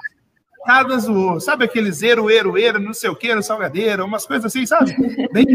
cada 0.67 0.99
zoou. 0.99 1.41
Sabe 1.41 1.65
aqueles 1.65 1.97
zero, 1.97 2.31
ero, 2.31 2.59
ero, 2.59 2.79
não 2.79 2.93
sei 2.93 3.09
o 3.09 3.17
que, 3.17 3.35
no 3.35 3.43
salgadeiro, 3.43 4.05
umas 4.05 4.27
coisas 4.27 4.45
assim, 4.45 4.67
sabe? 4.67 4.95
Bem... 5.33 5.47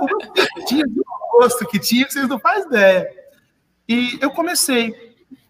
o 0.00 0.64
tinha 0.66 0.86
de 0.86 1.00
gosto 1.32 1.66
que 1.66 1.78
tinha, 1.80 2.08
vocês 2.08 2.28
não 2.28 2.38
fazem 2.38 2.68
ideia. 2.68 3.08
E 3.88 4.18
eu 4.20 4.30
comecei. 4.30 4.94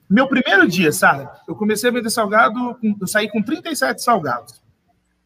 Meu 0.08 0.26
primeiro 0.28 0.66
dia, 0.66 0.92
sabe? 0.92 1.28
Eu 1.46 1.54
comecei 1.54 1.90
a 1.90 1.92
vender 1.92 2.10
salgado, 2.10 2.76
eu 3.00 3.06
saí 3.06 3.30
com 3.30 3.42
37 3.42 4.02
salgados. 4.02 4.62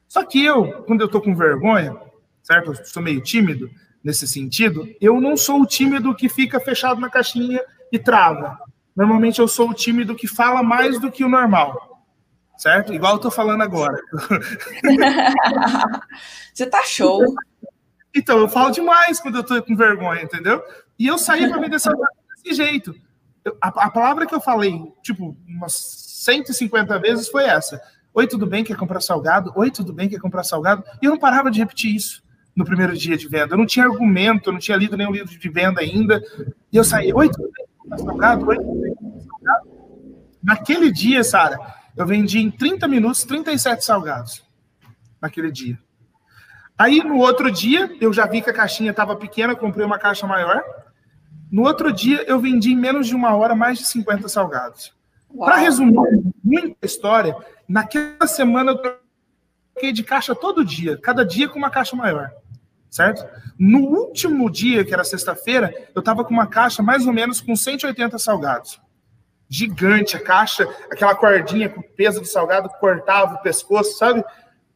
Só 0.09 0.25
que 0.25 0.45
eu, 0.45 0.83
quando 0.85 1.01
eu 1.01 1.09
tô 1.09 1.21
com 1.21 1.35
vergonha, 1.35 1.97
certo? 2.43 2.73
Eu 2.73 2.85
sou 2.85 3.03
meio 3.03 3.21
tímido 3.21 3.71
nesse 4.03 4.27
sentido, 4.27 4.89
eu 5.01 5.21
não 5.21 5.37
sou 5.37 5.61
o 5.61 5.67
tímido 5.67 6.15
que 6.15 6.29
fica 6.29 6.61
fechado 6.61 7.01
na 7.01 7.11
caixinha 7.11 7.61
e 7.91 7.99
trava. 7.99 8.59
Normalmente 8.97 9.41
eu 9.41 9.47
sou 9.47 9.71
o 9.71 9.75
tímido 9.75 10.15
que 10.15 10.27
fala 10.27 10.63
mais 10.63 10.99
do 10.99 11.13
que 11.13 11.23
o 11.23 11.29
normal. 11.29 12.03
Certo? 12.57 12.95
Igual 12.95 13.15
eu 13.15 13.21
tô 13.21 13.31
falando 13.31 13.63
agora. 13.63 14.01
Você 16.55 16.65
tá 16.65 16.83
show. 16.85 17.21
Então, 18.15 18.39
eu 18.39 18.49
falo 18.49 18.71
demais 18.71 19.21
quando 19.21 19.37
eu 19.37 19.45
tô 19.45 19.63
com 19.63 19.77
vergonha, 19.77 20.23
entendeu? 20.23 20.63
E 20.99 21.07
eu 21.07 21.19
saí 21.19 21.47
para 21.51 21.61
vender 21.61 21.79
salgado 21.79 22.15
desse 22.43 22.57
jeito. 22.57 22.95
Eu, 23.45 23.55
a, 23.61 23.69
a, 23.69 23.91
palavra 23.91 24.25
que 24.25 24.35
eu 24.35 24.41
falei, 24.41 24.81
tipo, 25.03 25.37
umas 25.47 25.75
150 26.25 26.99
vezes 26.99 27.29
foi 27.29 27.45
essa. 27.45 27.79
Oi, 28.15 28.27
tudo 28.27 28.47
bem? 28.47 28.65
Quer 28.65 28.79
comprar 28.79 29.03
salgado? 29.03 29.53
Oi, 29.55 29.71
tudo 29.71 29.93
bem? 29.93 30.09
Quer 30.09 30.19
comprar 30.19 30.43
salgado? 30.43 30.83
E 31.03 31.05
eu 31.05 31.11
não 31.11 31.19
parava 31.19 31.51
de 31.51 31.59
repetir 31.59 31.95
isso 31.95 32.25
no 32.57 32.65
primeiro 32.65 32.97
dia 32.97 33.19
de 33.19 33.29
venda. 33.29 33.53
Eu 33.53 33.59
não 33.59 33.67
tinha 33.67 33.85
argumento, 33.85 34.49
eu 34.49 34.55
não 34.55 34.61
tinha 34.61 34.79
lido 34.79 34.97
nenhum 34.97 35.13
livro 35.13 35.39
de 35.39 35.49
venda 35.51 35.83
ainda. 35.83 36.23
E 36.73 36.77
eu 36.79 36.83
saí, 36.85 37.13
oi, 37.13 37.29
tudo 37.29 37.51
bem? 37.55 37.67
Salgado? 37.89 38.47
Salgado? 38.47 39.77
Naquele 40.43 40.93
dia, 40.93 41.25
Sara, 41.25 41.59
eu 41.97 42.07
vendi 42.07 42.39
em 42.39 42.51
30 42.51 42.87
minutos 42.87 43.25
37 43.25 43.85
salgados. 43.85 44.45
Naquele 45.21 45.51
dia. 45.51 45.79
Aí, 46.79 47.03
no 47.03 47.17
outro 47.19 47.51
dia, 47.51 47.91
eu 48.01 48.13
já 48.13 48.27
vi 48.27 48.43
que 48.43 48.51
a 48.51 48.53
caixinha 48.53 48.91
estava 48.91 49.17
pequena, 49.17 49.57
comprei 49.57 49.85
uma 49.85 49.99
caixa 49.99 50.27
maior. 50.27 50.63
No 51.51 51.63
outro 51.63 51.93
dia, 51.93 52.23
eu 52.29 52.39
vendi 52.39 52.73
em 52.73 52.77
menos 52.77 53.07
de 53.07 53.15
uma 53.15 53.35
hora 53.35 53.55
mais 53.55 53.79
de 53.79 53.87
50 53.87 54.29
salgados. 54.29 54.95
Para 55.39 55.57
resumir 55.57 56.23
muita 56.45 56.85
história, 56.85 57.37
naquela 57.69 58.27
semana 58.27 58.73
eu 58.73 58.79
troquei 58.79 59.93
de 59.93 60.03
caixa 60.03 60.35
todo 60.35 60.65
dia, 60.65 60.99
cada 60.99 61.25
dia 61.25 61.49
com 61.49 61.59
uma 61.59 61.71
caixa 61.71 61.97
maior, 61.97 62.31
certo? 62.91 63.25
No 63.59 63.81
último 63.81 64.51
dia, 64.51 64.85
que 64.85 64.93
era 64.93 65.05
sexta-feira, 65.05 65.73
eu 65.95 66.01
estava 66.01 66.25
com 66.25 66.33
uma 66.33 66.47
caixa 66.47 66.83
mais 66.83 67.07
ou 67.07 67.13
menos 67.13 67.41
com 67.41 67.55
180 67.55 68.19
salgados. 68.19 68.81
Gigante 69.49 70.17
a 70.17 70.21
caixa, 70.21 70.69
aquela 70.91 71.15
cordinha 71.15 71.69
com 71.69 71.81
o 71.81 71.85
peso 71.85 72.21
do 72.21 72.27
salgado 72.27 72.69
cortava 72.81 73.35
o 73.35 73.43
pescoço, 73.43 73.97
sabe? 73.97 74.25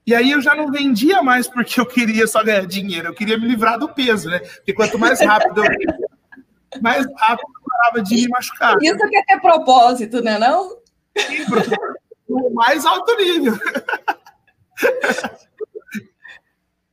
E 0.07 0.15
aí 0.15 0.31
eu 0.31 0.41
já 0.41 0.55
não 0.55 0.71
vendia 0.71 1.23
mais 1.23 1.49
porque 1.49 1.81
eu 1.81 1.87
queria 1.87 2.27
só 2.27 2.43
ganhar 2.43 2.67
dinheiro, 2.67 3.09
eu 3.09 3.15
queria 3.15 3.39
me 3.39 3.47
livrar 3.47 3.79
do 3.79 3.89
peso, 3.89 4.29
né? 4.29 4.39
Porque 4.39 4.73
quanto 4.73 4.99
mais 4.99 5.21
rápido 5.21 5.65
eu 5.65 6.81
mais 6.81 7.05
rápido 7.17 7.49
eu 7.49 7.63
parava 7.69 8.03
de 8.03 8.15
me 8.15 8.29
machucar. 8.29 8.77
Isso 8.81 9.09
que 9.09 9.17
é 9.17 9.23
ter 9.25 9.41
propósito, 9.41 10.23
né 10.23 10.39
não? 10.39 10.79
Sim, 11.19 11.45
no 12.29 12.51
mais 12.51 12.87
alto 12.87 13.17
nível. 13.17 13.59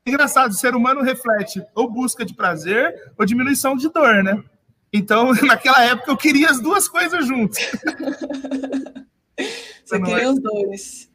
Engraçado, 0.08 0.52
o 0.52 0.56
ser 0.56 0.74
humano 0.74 1.02
reflete 1.02 1.62
ou 1.76 1.92
busca 1.92 2.24
de 2.24 2.34
prazer 2.34 3.12
ou 3.18 3.26
diminuição 3.26 3.76
de 3.76 3.90
dor, 3.90 4.24
né? 4.24 4.42
Então, 4.92 5.34
naquela 5.44 5.84
época, 5.84 6.10
eu 6.10 6.16
queria 6.16 6.50
as 6.50 6.62
duas 6.62 6.88
coisas 6.88 7.28
juntas. 7.28 7.58
Você 9.84 10.00
queria 10.00 10.24
é? 10.24 10.30
os 10.30 10.40
dois. 10.40 11.12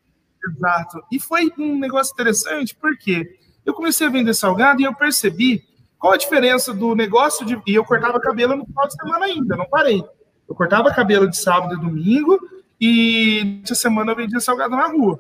Exato. 0.47 1.03
E 1.11 1.19
foi 1.19 1.51
um 1.59 1.79
negócio 1.79 2.13
interessante, 2.13 2.77
porque 2.77 3.39
eu 3.65 3.73
comecei 3.73 4.07
a 4.07 4.11
vender 4.11 4.35
salgado 4.35 4.83
e 4.83 4.85
eu 4.85 4.95
percebi 4.95 5.65
qual 5.99 6.13
a 6.13 6.19
diferença 6.19 6.75
do 6.75 6.95
negócio 6.95 7.47
de. 7.47 7.61
E 7.67 7.75
eu 7.75 7.85
cortava 7.85 8.21
cabelo 8.21 8.57
no 8.57 8.67
final 8.67 8.89
de 8.89 8.95
semana 8.95 9.25
ainda, 9.25 9.57
não 9.57 9.67
parei. 9.67 10.05
Eu 10.47 10.55
cortava 10.55 10.93
cabelo 10.93 11.31
de 11.31 11.37
sábado 11.39 11.75
e 11.75 11.81
domingo, 11.81 12.39
e 12.79 13.61
essa 13.65 13.75
semana 13.75 14.13
eu 14.13 14.17
vendia 14.17 14.41
salgado 14.41 14.77
na 14.77 14.89
rua. 14.89 15.19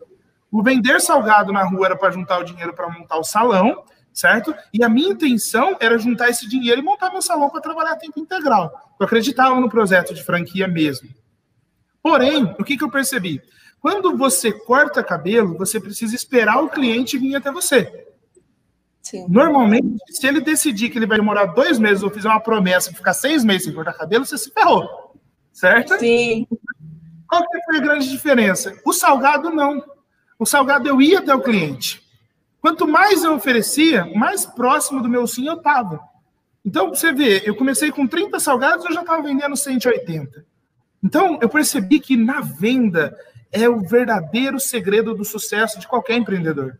O 0.52 0.62
vender 0.62 1.00
salgado 1.00 1.50
na 1.50 1.64
rua 1.64 1.86
era 1.86 1.96
para 1.96 2.10
juntar 2.10 2.38
o 2.38 2.44
dinheiro 2.44 2.74
para 2.74 2.86
montar 2.86 3.16
o 3.16 3.24
salão, 3.24 3.82
certo? 4.12 4.54
E 4.70 4.84
a 4.84 4.88
minha 4.88 5.08
intenção 5.08 5.74
era 5.80 5.96
juntar 5.96 6.28
esse 6.28 6.46
dinheiro 6.46 6.82
e 6.82 6.84
montar 6.84 7.10
meu 7.10 7.22
salão 7.22 7.48
para 7.48 7.62
trabalhar 7.62 7.92
a 7.92 7.96
tempo 7.96 8.20
integral. 8.20 8.70
Eu 9.00 9.06
acreditava 9.06 9.58
no 9.58 9.70
projeto 9.70 10.12
de 10.12 10.22
franquia 10.22 10.68
mesmo. 10.68 11.08
Porém, 12.02 12.54
o 12.58 12.64
que, 12.64 12.76
que 12.76 12.84
eu 12.84 12.90
percebi? 12.90 13.40
Quando 13.80 14.16
você 14.16 14.52
corta 14.52 15.02
cabelo, 15.02 15.56
você 15.56 15.80
precisa 15.80 16.14
esperar 16.14 16.62
o 16.62 16.68
cliente 16.68 17.16
vir 17.16 17.34
até 17.34 17.50
você. 17.50 18.06
Sim. 19.00 19.26
Normalmente, 19.28 19.98
se 20.10 20.26
ele 20.26 20.40
decidir 20.40 20.90
que 20.90 20.98
ele 20.98 21.06
vai 21.06 21.16
demorar 21.16 21.46
dois 21.46 21.78
meses 21.78 22.02
ou 22.02 22.10
fizer 22.10 22.28
uma 22.28 22.40
promessa 22.40 22.90
de 22.90 22.96
ficar 22.96 23.14
seis 23.14 23.42
meses 23.42 23.64
sem 23.64 23.72
cortar 23.72 23.94
cabelo, 23.94 24.24
você 24.26 24.36
se 24.36 24.50
ferrou. 24.50 25.16
Certo? 25.52 25.98
Sim. 25.98 26.46
Qual 27.26 27.42
que 27.48 27.62
foi 27.64 27.78
a 27.78 27.80
grande 27.80 28.08
diferença? 28.10 28.78
O 28.84 28.92
salgado 28.92 29.50
não. 29.50 29.82
O 30.42 30.44
salgado 30.44 30.88
eu 30.88 31.00
ia 31.00 31.20
até 31.20 31.32
o 31.32 31.40
cliente. 31.40 32.02
Quanto 32.60 32.88
mais 32.88 33.22
eu 33.22 33.32
oferecia, 33.32 34.06
mais 34.12 34.44
próximo 34.44 35.00
do 35.00 35.08
meu 35.08 35.24
sim 35.24 35.46
eu 35.46 35.54
estava. 35.54 36.00
Então, 36.66 36.88
você 36.88 37.12
vê, 37.12 37.44
eu 37.44 37.54
comecei 37.54 37.92
com 37.92 38.08
30 38.08 38.40
salgados, 38.40 38.84
eu 38.84 38.92
já 38.92 39.02
estava 39.02 39.22
vendendo 39.22 39.56
180. 39.56 40.44
Então, 41.00 41.38
eu 41.40 41.48
percebi 41.48 42.00
que 42.00 42.16
na 42.16 42.40
venda 42.40 43.16
é 43.52 43.68
o 43.68 43.82
verdadeiro 43.82 44.58
segredo 44.58 45.14
do 45.14 45.24
sucesso 45.24 45.78
de 45.78 45.86
qualquer 45.86 46.16
empreendedor. 46.16 46.76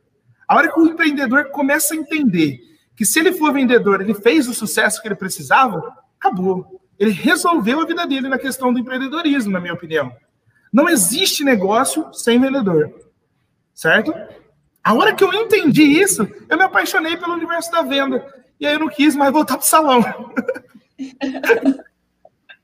A 0.49 0.57
hora 0.57 0.73
que 0.73 0.81
o 0.81 0.89
empreendedor 0.89 1.51
começa 1.51 1.95
a 1.95 1.97
entender 1.97 2.59
que 2.97 3.07
se 3.07 3.21
ele 3.21 3.33
for 3.33 3.53
vendedor, 3.53 4.01
ele 4.01 4.15
fez 4.15 4.49
o 4.49 4.55
sucesso 4.55 5.01
que 5.01 5.07
ele 5.07 5.15
precisava, 5.15 5.81
acabou. 6.19 6.83
Ele 6.99 7.13
resolveu 7.13 7.81
a 7.81 7.87
vida 7.87 8.05
dele 8.09 8.29
na 8.29 8.39
questão 8.41 8.73
do 8.73 8.81
empreendedorismo, 8.81 9.53
na 9.53 9.61
minha 9.61 9.75
opinião. 9.75 10.13
Não 10.73 10.89
existe 10.89 11.45
negócio 11.45 12.13
sem 12.13 12.41
vendedor. 12.41 13.12
Certo? 13.83 14.15
A 14.85 14.95
hora 14.95 15.13
que 15.13 15.25
eu 15.25 15.33
entendi 15.33 15.83
isso, 15.83 16.23
eu 16.49 16.57
me 16.57 16.63
apaixonei 16.63 17.17
pelo 17.17 17.33
universo 17.33 17.73
da 17.73 17.83
venda. 17.83 18.25
E 18.61 18.65
aí 18.65 18.75
eu 18.75 18.79
não 18.79 18.89
quis 18.89 19.17
mais 19.17 19.33
voltar 19.33 19.59
para 19.59 19.65
o 19.65 19.69
salão. 19.69 20.33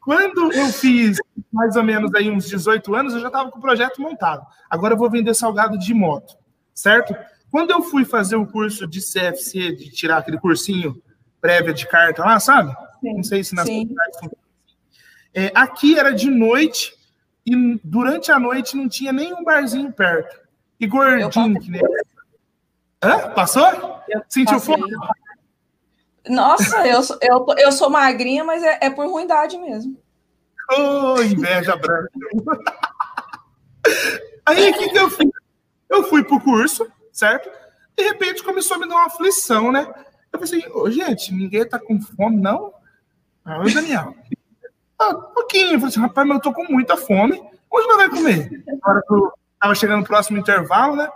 Quando 0.00 0.52
eu 0.52 0.68
fiz 0.68 1.18
mais 1.52 1.74
ou 1.74 1.82
menos 1.82 2.14
aí 2.14 2.30
uns 2.30 2.48
18 2.48 2.94
anos, 2.94 3.14
eu 3.14 3.20
já 3.20 3.26
estava 3.26 3.50
com 3.50 3.58
o 3.58 3.60
projeto 3.60 4.00
montado. 4.00 4.46
Agora 4.70 4.94
eu 4.94 4.96
vou 4.96 5.10
vender 5.10 5.34
salgado 5.34 5.76
de 5.76 5.92
moto, 5.92 6.36
certo? 6.72 7.16
Quando 7.50 7.72
eu 7.72 7.82
fui 7.82 8.04
fazer 8.04 8.36
o 8.36 8.46
curso 8.46 8.86
de 8.86 9.00
CFC, 9.00 9.72
de 9.72 9.90
tirar 9.90 10.18
aquele 10.18 10.38
cursinho 10.38 11.02
prévia 11.40 11.74
de 11.74 11.84
carta 11.88 12.24
lá, 12.24 12.38
sabe? 12.38 12.72
Sim, 13.00 13.14
Não 13.16 13.24
sei 13.24 13.42
se 13.42 13.56
nas 13.56 13.68
é, 15.34 15.50
aqui 15.52 15.98
era 15.98 16.12
de 16.12 16.30
noite 16.30 16.94
e 17.44 17.80
durante 17.82 18.30
a 18.30 18.38
noite 18.38 18.76
não 18.76 18.88
tinha 18.88 19.12
nenhum 19.12 19.42
barzinho 19.42 19.92
perto. 19.92 20.47
E 20.80 20.86
gordinho, 20.86 21.60
que 21.60 21.70
nem. 21.70 21.82
Hã? 23.02 23.30
Passou? 23.30 23.66
Eu 24.08 24.22
Sentiu 24.28 24.60
fome? 24.60 24.90
Nossa, 26.28 26.86
eu, 26.86 27.02
sou, 27.02 27.18
eu, 27.22 27.46
eu 27.58 27.72
sou 27.72 27.88
magrinha, 27.88 28.44
mas 28.44 28.62
é, 28.62 28.78
é 28.82 28.90
por 28.90 29.06
ruindade 29.06 29.56
mesmo. 29.56 29.96
Oh, 30.70 31.20
inveja 31.22 31.74
branca. 31.76 32.10
Aí, 34.44 34.70
o 34.70 34.74
que, 34.74 34.90
que 34.90 34.98
eu 34.98 35.10
fiz? 35.10 35.30
Eu 35.88 36.04
fui 36.04 36.22
pro 36.22 36.40
curso, 36.40 36.86
certo? 37.12 37.50
De 37.96 38.04
repente 38.04 38.44
começou 38.44 38.76
a 38.76 38.80
me 38.80 38.88
dar 38.88 38.96
uma 38.96 39.06
aflição, 39.06 39.72
né? 39.72 39.86
Eu 40.32 40.38
falei 40.38 40.62
assim, 40.62 40.70
oh, 40.74 40.90
gente, 40.90 41.32
ninguém 41.32 41.66
tá 41.66 41.78
com 41.78 42.00
fome, 42.00 42.36
não? 42.36 42.74
Ah, 43.44 43.60
ô, 43.60 43.64
Daniel, 43.64 44.14
ah, 44.98 45.10
um 45.10 45.34
pouquinho. 45.34 45.74
Eu 45.74 45.80
falei 45.80 45.88
assim, 45.88 46.00
rapaz, 46.00 46.26
mas 46.28 46.36
eu 46.36 46.42
tô 46.42 46.52
com 46.52 46.64
muita 46.70 46.96
fome. 46.96 47.40
Onde 47.70 47.86
nós 47.86 47.96
vai 47.96 48.08
comer? 48.10 48.64
Na 48.66 48.90
hora 48.90 49.02
que 49.06 49.14
eu 49.14 49.32
tava 49.60 49.74
chegando 49.74 50.00
no 50.00 50.06
próximo 50.06 50.38
intervalo, 50.38 50.96
né? 50.96 51.08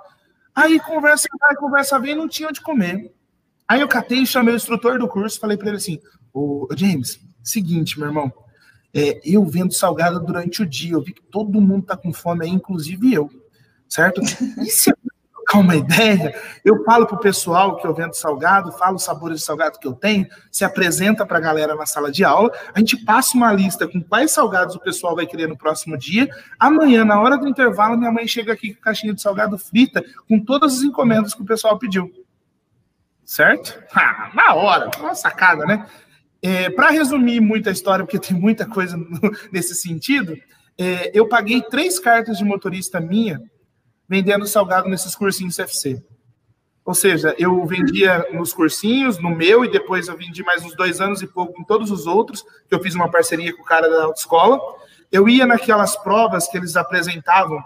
Aí 0.54 0.78
conversa 0.80 1.28
vai, 1.40 1.54
conversa 1.56 1.99
vem, 1.99 2.14
não 2.14 2.28
tinha 2.28 2.49
onde 2.49 2.61
comer. 2.61 3.12
Aí 3.66 3.80
eu 3.80 3.88
catei 3.88 4.18
e 4.18 4.26
chamei 4.26 4.52
o 4.52 4.56
instrutor 4.56 4.99
do 4.99 5.08
curso, 5.08 5.40
falei 5.40 5.56
para 5.56 5.68
ele 5.68 5.76
assim: 5.76 6.00
Ô 6.32 6.68
James, 6.76 7.20
seguinte, 7.42 7.99
meu 7.99 8.08
irmão, 8.08 8.32
é, 8.94 9.20
eu 9.25 9.44
vendo 9.46 9.72
salgado 9.72 10.20
durante 10.20 10.62
o 10.62 10.66
dia, 10.66 10.92
eu 10.92 11.02
vi 11.02 11.14
que 11.14 11.22
todo 11.22 11.61
mundo 11.61 11.87
tá 11.87 11.96
com 11.96 12.12
fome 12.12 12.44
aí, 12.44 12.50
inclusive 12.50 13.12
eu, 13.12 13.30
certo? 13.88 14.20
E 14.61 14.66
se 14.66 14.90
eu 14.90 14.96
trocar 15.52 15.59
uma 15.59 15.76
ideia, 15.76 16.35
eu 16.64 16.82
falo 16.85 17.06
pro 17.06 17.18
pessoal 17.18 17.76
que 17.76 17.87
eu 17.87 17.94
vendo 17.94 18.14
salgado, 18.14 18.73
falo 18.73 18.97
os 18.97 19.04
sabores 19.04 19.40
de 19.40 19.44
salgado 19.44 19.78
que 19.78 19.87
eu 19.87 19.92
tenho, 19.92 20.26
se 20.50 20.64
apresenta 20.64 21.26
para 21.26 21.38
a 21.38 21.40
galera 21.40 21.75
na 21.75 21.85
sala 21.85 22.11
de 22.11 22.25
aula, 22.25 22.50
a 22.75 22.78
gente 22.78 22.97
passa 23.04 23.37
uma 23.37 23.52
lista 23.52 23.87
com 23.87 24.02
quais 24.02 24.30
salgados 24.30 24.75
o 24.75 24.80
pessoal 24.80 25.14
vai 25.14 25.26
querer 25.26 25.49
no 25.49 25.56
próximo 25.56 25.97
dia. 25.99 26.28
Amanhã, 26.59 27.04
na 27.04 27.21
hora 27.21 27.37
do 27.37 27.47
intervalo, 27.47 27.99
minha 27.99 28.11
mãe 28.11 28.26
chega 28.26 28.52
aqui 28.52 28.75
com 28.75 28.80
caixinha 28.80 29.12
de 29.12 29.21
salgado 29.21 29.59
frita, 29.59 30.02
com 30.28 30.40
todas 30.40 30.78
as 30.78 30.82
encomendas 30.82 31.35
que 31.35 31.42
o 31.42 31.47
pessoal 31.47 31.78
pediu 31.78 32.11
certo? 33.25 33.80
Ah, 33.94 34.30
na 34.35 34.54
hora, 34.54 34.90
uma 34.99 35.14
sacada, 35.14 35.64
né? 35.64 35.87
É, 36.42 36.71
Para 36.71 36.90
resumir 36.90 37.40
muita 37.40 37.71
história, 37.71 38.04
porque 38.04 38.18
tem 38.18 38.37
muita 38.37 38.66
coisa 38.66 38.97
no, 38.97 39.21
nesse 39.52 39.75
sentido, 39.75 40.37
é, 40.78 41.11
eu 41.14 41.28
paguei 41.28 41.62
três 41.62 41.99
cartas 41.99 42.38
de 42.38 42.44
motorista 42.44 43.00
minha 43.00 43.40
vendendo 44.12 44.47
salgado 44.47 44.90
nesses 44.90 45.16
cursinhos 45.16 45.57
CFC. 45.57 46.04
Ou 46.85 46.95
seja, 46.95 47.35
eu 47.38 47.64
vendia 47.64 48.26
nos 48.31 48.52
cursinhos, 48.52 49.19
no 49.19 49.31
meu, 49.31 49.64
e 49.64 49.71
depois 49.71 50.07
eu 50.07 50.19
vendi 50.19 50.42
mais 50.42 50.62
uns 50.62 50.76
dois 50.76 51.00
anos 51.00 51.23
e 51.23 51.26
pouco 51.26 51.59
em 51.59 51.64
todos 51.64 51.90
os 51.90 52.07
outros, 52.07 52.42
que 52.69 52.75
eu 52.75 52.83
fiz 52.83 52.95
uma 52.95 53.11
parceria 53.11 53.57
com 53.57 53.62
o 53.62 53.64
cara 53.64 53.88
da 53.88 54.04
autoescola. 54.04 54.61
Eu 55.11 55.31
ia 55.31 55.47
naquelas 55.47 55.97
provas 55.97 56.47
que 56.47 56.59
eles 56.59 56.76
apresentavam, 56.76 57.59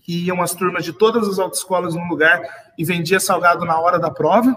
que 0.00 0.24
iam 0.24 0.40
as 0.40 0.54
turmas 0.54 0.84
de 0.84 0.92
todas 0.92 1.28
as 1.28 1.40
autoescolas 1.40 1.96
num 1.96 2.06
lugar, 2.06 2.40
e 2.78 2.84
vendia 2.84 3.18
salgado 3.18 3.64
na 3.64 3.76
hora 3.80 3.98
da 3.98 4.10
prova. 4.10 4.56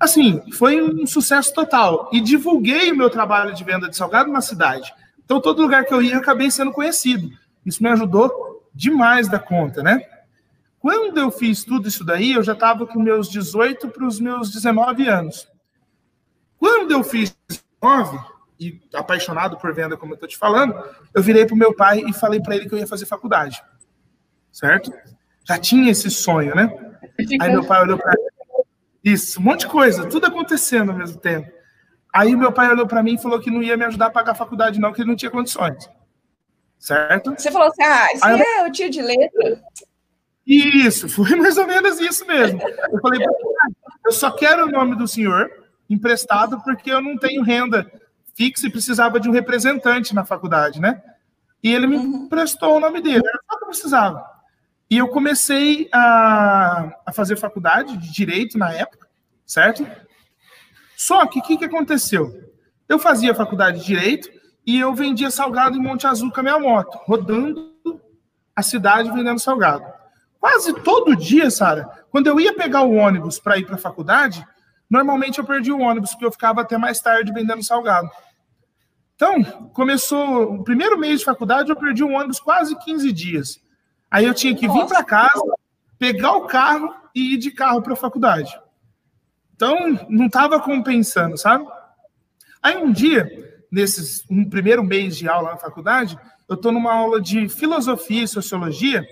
Assim, 0.00 0.42
foi 0.50 0.82
um 0.82 1.06
sucesso 1.06 1.54
total. 1.54 2.10
E 2.12 2.20
divulguei 2.20 2.90
o 2.90 2.96
meu 2.96 3.08
trabalho 3.08 3.54
de 3.54 3.62
venda 3.62 3.88
de 3.88 3.96
salgado 3.96 4.32
na 4.32 4.40
cidade. 4.40 4.92
Então, 5.24 5.40
todo 5.40 5.62
lugar 5.62 5.84
que 5.84 5.94
eu 5.94 6.02
ia, 6.02 6.14
eu 6.14 6.18
acabei 6.18 6.50
sendo 6.50 6.72
conhecido. 6.72 7.30
Isso 7.64 7.80
me 7.80 7.88
ajudou 7.90 8.68
demais 8.74 9.28
da 9.28 9.38
conta, 9.38 9.80
né? 9.80 10.09
Quando 10.80 11.18
eu 11.18 11.30
fiz 11.30 11.62
tudo 11.62 11.86
isso 11.86 12.02
daí, 12.02 12.32
eu 12.32 12.42
já 12.42 12.54
estava 12.54 12.86
com 12.86 12.98
meus 12.98 13.28
18 13.28 13.90
para 13.90 14.06
os 14.06 14.18
meus 14.18 14.50
19 14.50 15.06
anos. 15.06 15.46
Quando 16.58 16.90
eu 16.90 17.04
fiz 17.04 17.36
19, 17.78 18.18
e 18.58 18.80
apaixonado 18.94 19.58
por 19.58 19.74
venda, 19.74 19.96
como 19.96 20.12
eu 20.12 20.14
estou 20.14 20.28
te 20.28 20.38
falando, 20.38 20.74
eu 21.14 21.22
virei 21.22 21.44
para 21.44 21.54
o 21.54 21.58
meu 21.58 21.74
pai 21.74 22.02
e 22.06 22.12
falei 22.14 22.40
para 22.40 22.56
ele 22.56 22.66
que 22.66 22.74
eu 22.74 22.78
ia 22.78 22.86
fazer 22.86 23.04
faculdade. 23.04 23.62
Certo? 24.50 24.92
Já 25.44 25.58
tinha 25.58 25.90
esse 25.90 26.10
sonho, 26.10 26.54
né? 26.54 26.70
Aí 27.40 27.50
meu 27.50 27.64
pai 27.64 27.82
olhou 27.82 27.98
para 27.98 28.14
isso, 29.04 29.38
um 29.38 29.44
monte 29.44 29.60
de 29.60 29.68
coisa, 29.68 30.08
tudo 30.08 30.26
acontecendo 30.26 30.92
ao 30.92 30.98
mesmo 30.98 31.20
tempo. 31.20 31.50
Aí 32.12 32.34
meu 32.34 32.52
pai 32.52 32.70
olhou 32.70 32.86
para 32.86 33.02
mim 33.02 33.14
e 33.14 33.22
falou 33.22 33.38
que 33.40 33.50
não 33.50 33.62
ia 33.62 33.76
me 33.76 33.84
ajudar 33.84 34.06
a 34.06 34.10
pagar 34.10 34.32
a 34.32 34.34
faculdade, 34.34 34.80
não, 34.80 34.92
que 34.92 35.02
ele 35.02 35.08
não 35.08 35.16
tinha 35.16 35.30
condições. 35.30 35.88
Certo? 36.78 37.32
Você 37.32 37.50
falou 37.50 37.68
assim: 37.68 37.82
ah, 37.82 38.12
isso 38.14 38.24
Aí, 38.24 38.40
é 38.40 38.66
o 38.66 38.72
tio 38.72 38.90
de 38.90 39.02
letra. 39.02 39.62
Isso, 40.52 41.08
foi 41.08 41.36
mais 41.36 41.56
ou 41.56 41.64
menos 41.64 42.00
isso 42.00 42.26
mesmo. 42.26 42.60
Eu 42.60 43.00
falei, 43.00 43.24
eu 44.04 44.10
só 44.10 44.32
quero 44.32 44.66
o 44.66 44.70
nome 44.70 44.96
do 44.96 45.06
senhor 45.06 45.48
emprestado 45.88 46.60
porque 46.64 46.90
eu 46.90 47.00
não 47.00 47.16
tenho 47.16 47.44
renda 47.44 47.88
fixa 48.34 48.66
e 48.66 48.70
precisava 48.70 49.20
de 49.20 49.28
um 49.28 49.32
representante 49.32 50.12
na 50.12 50.24
faculdade, 50.24 50.80
né? 50.80 51.00
E 51.62 51.72
ele 51.72 51.86
me 51.86 51.96
uhum. 51.96 52.24
emprestou 52.24 52.76
o 52.76 52.80
nome 52.80 53.00
dele, 53.00 53.22
era 53.24 53.40
só 53.48 53.58
que 53.58 53.64
eu 53.64 53.68
precisava. 53.68 54.26
E 54.90 54.98
eu 54.98 55.06
comecei 55.06 55.88
a, 55.92 56.96
a 57.06 57.12
fazer 57.12 57.36
faculdade 57.36 57.96
de 57.96 58.12
direito 58.12 58.58
na 58.58 58.72
época, 58.72 59.06
certo? 59.46 59.86
Só 60.96 61.24
que 61.26 61.38
o 61.38 61.42
que, 61.42 61.58
que 61.58 61.64
aconteceu? 61.64 62.50
Eu 62.88 62.98
fazia 62.98 63.36
faculdade 63.36 63.78
de 63.78 63.86
direito 63.86 64.28
e 64.66 64.80
eu 64.80 64.92
vendia 64.94 65.30
salgado 65.30 65.76
em 65.76 65.80
Monte 65.80 66.08
Azul 66.08 66.32
com 66.32 66.40
a 66.40 66.42
minha 66.42 66.58
moto, 66.58 66.98
rodando 67.04 67.70
a 68.56 68.62
cidade 68.62 69.12
vendendo 69.12 69.38
salgado. 69.38 69.99
Quase 70.40 70.72
todo 70.72 71.14
dia, 71.14 71.50
Sara, 71.50 71.86
quando 72.10 72.26
eu 72.26 72.40
ia 72.40 72.54
pegar 72.54 72.82
o 72.82 72.94
ônibus 72.94 73.38
para 73.38 73.58
ir 73.58 73.66
para 73.66 73.74
a 73.74 73.78
faculdade, 73.78 74.44
normalmente 74.88 75.38
eu 75.38 75.44
perdi 75.44 75.70
o 75.70 75.80
ônibus, 75.80 76.12
porque 76.12 76.24
eu 76.24 76.32
ficava 76.32 76.62
até 76.62 76.78
mais 76.78 76.98
tarde 77.00 77.30
vendendo 77.30 77.62
salgado. 77.62 78.08
Então, 79.14 79.44
começou 79.74 80.54
o 80.54 80.64
primeiro 80.64 80.98
mês 80.98 81.20
de 81.20 81.26
faculdade, 81.26 81.68
eu 81.68 81.76
perdi 81.76 82.02
o 82.02 82.12
ônibus 82.12 82.40
quase 82.40 82.74
15 82.74 83.12
dias. 83.12 83.60
Aí 84.10 84.24
eu 84.24 84.32
tinha 84.32 84.56
que 84.56 84.66
vir 84.66 84.86
para 84.86 85.04
casa, 85.04 85.42
pegar 85.98 86.32
o 86.32 86.46
carro 86.46 86.94
e 87.14 87.34
ir 87.34 87.36
de 87.36 87.50
carro 87.50 87.82
para 87.82 87.92
a 87.92 87.96
faculdade. 87.96 88.58
Então, 89.54 89.76
não 90.08 90.24
estava 90.24 90.58
compensando, 90.58 91.36
sabe? 91.36 91.66
Aí 92.62 92.78
um 92.78 92.90
dia, 92.90 93.28
nesses 93.70 94.24
um 94.30 94.48
primeiro 94.48 94.82
mês 94.82 95.18
de 95.18 95.28
aula 95.28 95.50
na 95.50 95.58
faculdade, 95.58 96.18
eu 96.48 96.54
estou 96.54 96.72
numa 96.72 96.94
aula 96.94 97.20
de 97.20 97.46
filosofia 97.46 98.22
e 98.22 98.28
sociologia, 98.28 99.06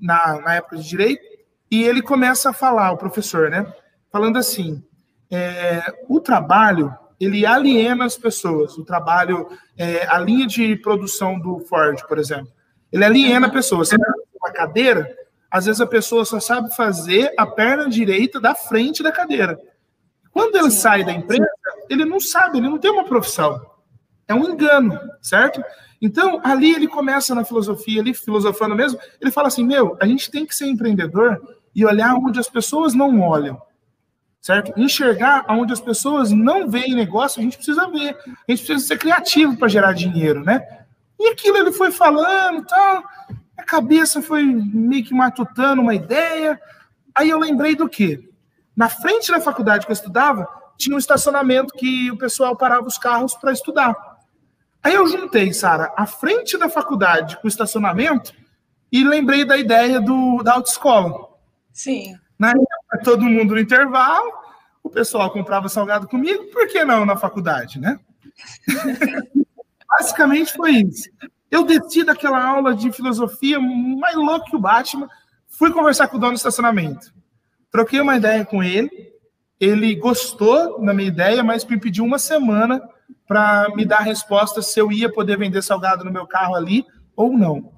na, 0.00 0.40
na 0.40 0.54
época 0.54 0.76
de 0.76 0.88
direito, 0.88 1.22
e 1.70 1.82
ele 1.82 2.02
começa 2.02 2.50
a 2.50 2.52
falar, 2.52 2.92
o 2.92 2.98
professor, 2.98 3.50
né? 3.50 3.66
Falando 4.10 4.38
assim: 4.38 4.82
é, 5.30 5.82
o 6.08 6.20
trabalho 6.20 6.94
ele 7.22 7.46
aliena 7.46 8.04
as 8.04 8.16
pessoas. 8.16 8.76
O 8.76 8.84
trabalho, 8.84 9.48
é, 9.78 10.04
a 10.08 10.18
linha 10.18 10.44
de 10.44 10.74
produção 10.76 11.38
do 11.38 11.60
Ford, 11.60 12.02
por 12.08 12.18
exemplo, 12.18 12.48
ele 12.90 13.04
aliena 13.04 13.46
a 13.46 13.50
pessoa. 13.50 13.84
Você 13.84 13.96
uma 13.96 14.52
cadeira, 14.52 15.08
às 15.48 15.66
vezes 15.66 15.80
a 15.80 15.86
pessoa 15.86 16.24
só 16.24 16.40
sabe 16.40 16.74
fazer 16.74 17.32
a 17.38 17.46
perna 17.46 17.88
direita 17.88 18.40
da 18.40 18.56
frente 18.56 19.04
da 19.04 19.12
cadeira. 19.12 19.56
Quando 20.32 20.56
ele 20.56 20.70
Sim. 20.72 20.78
sai 20.78 21.04
da 21.04 21.12
empresa, 21.12 21.46
ele 21.88 22.04
não 22.04 22.18
sabe, 22.18 22.58
ele 22.58 22.68
não 22.68 22.78
tem 22.78 22.90
uma 22.90 23.04
profissão. 23.04 23.64
É 24.26 24.34
um 24.34 24.50
engano, 24.50 24.98
certo? 25.20 25.62
Então, 26.02 26.40
ali 26.42 26.74
ele 26.74 26.88
começa 26.88 27.32
na 27.32 27.44
filosofia, 27.44 28.00
ali 28.00 28.12
filosofando 28.12 28.74
mesmo, 28.74 28.98
ele 29.20 29.30
fala 29.30 29.46
assim: 29.46 29.64
meu, 29.64 29.96
a 30.00 30.06
gente 30.06 30.28
tem 30.32 30.44
que 30.44 30.54
ser 30.54 30.66
empreendedor 30.66 31.40
e 31.72 31.86
olhar 31.86 32.16
onde 32.16 32.40
as 32.40 32.48
pessoas 32.48 32.92
não 32.92 33.20
olham, 33.20 33.62
certo? 34.40 34.72
Enxergar 34.76 35.46
onde 35.48 35.72
as 35.72 35.80
pessoas 35.80 36.32
não 36.32 36.68
veem 36.68 36.96
negócio, 36.96 37.38
a 37.40 37.44
gente 37.44 37.56
precisa 37.56 37.88
ver. 37.88 38.16
A 38.26 38.50
gente 38.50 38.66
precisa 38.66 38.80
ser 38.80 38.98
criativo 38.98 39.56
para 39.56 39.68
gerar 39.68 39.92
dinheiro, 39.92 40.44
né? 40.44 40.66
E 41.20 41.28
aquilo 41.28 41.56
ele 41.58 41.70
foi 41.70 41.92
falando, 41.92 42.66
tal. 42.66 43.04
A 43.56 43.62
cabeça 43.62 44.20
foi 44.20 44.42
meio 44.42 45.04
que 45.04 45.14
matutando 45.14 45.80
uma 45.80 45.94
ideia. 45.94 46.60
Aí 47.14 47.30
eu 47.30 47.38
lembrei 47.38 47.76
do 47.76 47.88
quê? 47.88 48.28
Na 48.74 48.88
frente 48.88 49.30
da 49.30 49.40
faculdade 49.40 49.86
que 49.86 49.92
eu 49.92 49.94
estudava, 49.94 50.48
tinha 50.76 50.96
um 50.96 50.98
estacionamento 50.98 51.74
que 51.74 52.10
o 52.10 52.18
pessoal 52.18 52.56
parava 52.56 52.88
os 52.88 52.98
carros 52.98 53.34
para 53.34 53.52
estudar. 53.52 54.11
Aí 54.82 54.94
eu 54.94 55.06
juntei, 55.06 55.52
Sara, 55.52 55.92
a 55.96 56.06
frente 56.06 56.58
da 56.58 56.68
faculdade 56.68 57.36
com 57.36 57.46
o 57.46 57.48
estacionamento 57.48 58.32
e 58.90 59.04
lembrei 59.04 59.44
da 59.44 59.56
ideia 59.56 60.00
do, 60.00 60.42
da 60.42 60.54
autoescola. 60.54 61.28
Sim. 61.72 62.16
Né? 62.38 62.52
Todo 63.04 63.24
mundo 63.24 63.54
no 63.54 63.60
intervalo, 63.60 64.32
o 64.82 64.90
pessoal 64.90 65.30
comprava 65.30 65.68
salgado 65.68 66.08
comigo, 66.08 66.46
por 66.46 66.66
que 66.66 66.84
não 66.84 67.06
na 67.06 67.16
faculdade, 67.16 67.78
né? 67.78 67.98
Basicamente 69.88 70.52
foi 70.52 70.72
isso. 70.72 71.08
Eu 71.50 71.64
desci 71.64 72.02
daquela 72.02 72.42
aula 72.44 72.74
de 72.74 72.90
filosofia 72.90 73.60
mais 73.60 74.16
louco 74.16 74.46
que 74.46 74.56
o 74.56 74.60
Batman, 74.60 75.08
fui 75.46 75.70
conversar 75.70 76.08
com 76.08 76.16
o 76.16 76.20
dono 76.20 76.32
do 76.32 76.36
estacionamento. 76.36 77.14
Troquei 77.70 78.00
uma 78.00 78.16
ideia 78.16 78.44
com 78.44 78.62
ele, 78.62 78.90
ele 79.60 79.94
gostou 79.94 80.84
da 80.84 80.92
minha 80.92 81.08
ideia, 81.08 81.42
mas 81.44 81.64
me 81.64 81.78
pediu 81.78 82.04
uma 82.04 82.18
semana 82.18 82.82
para 83.32 83.70
me 83.74 83.86
dar 83.86 84.00
a 84.00 84.02
resposta 84.02 84.60
se 84.60 84.78
eu 84.78 84.92
ia 84.92 85.10
poder 85.10 85.38
vender 85.38 85.62
salgado 85.62 86.04
no 86.04 86.12
meu 86.12 86.26
carro 86.26 86.54
ali 86.54 86.84
ou 87.16 87.32
não. 87.32 87.72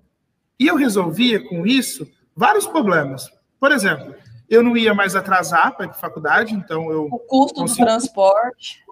E 0.59 0.67
eu 0.67 0.75
resolvia 0.75 1.41
com 1.49 1.65
isso 1.65 2.11
vários 2.35 2.67
problemas. 2.67 3.31
Por 3.61 3.71
exemplo, 3.71 4.17
eu 4.51 4.65
não 4.65 4.77
ia 4.77 4.93
mais 4.93 5.15
atrasar 5.15 5.77
para 5.77 5.87
a 5.87 5.93
faculdade, 5.93 6.55
então 6.55 6.91
eu. 6.91 7.05
O 7.05 7.21
custo 7.21 7.65
do 7.65 7.73
transporte. 7.73 8.83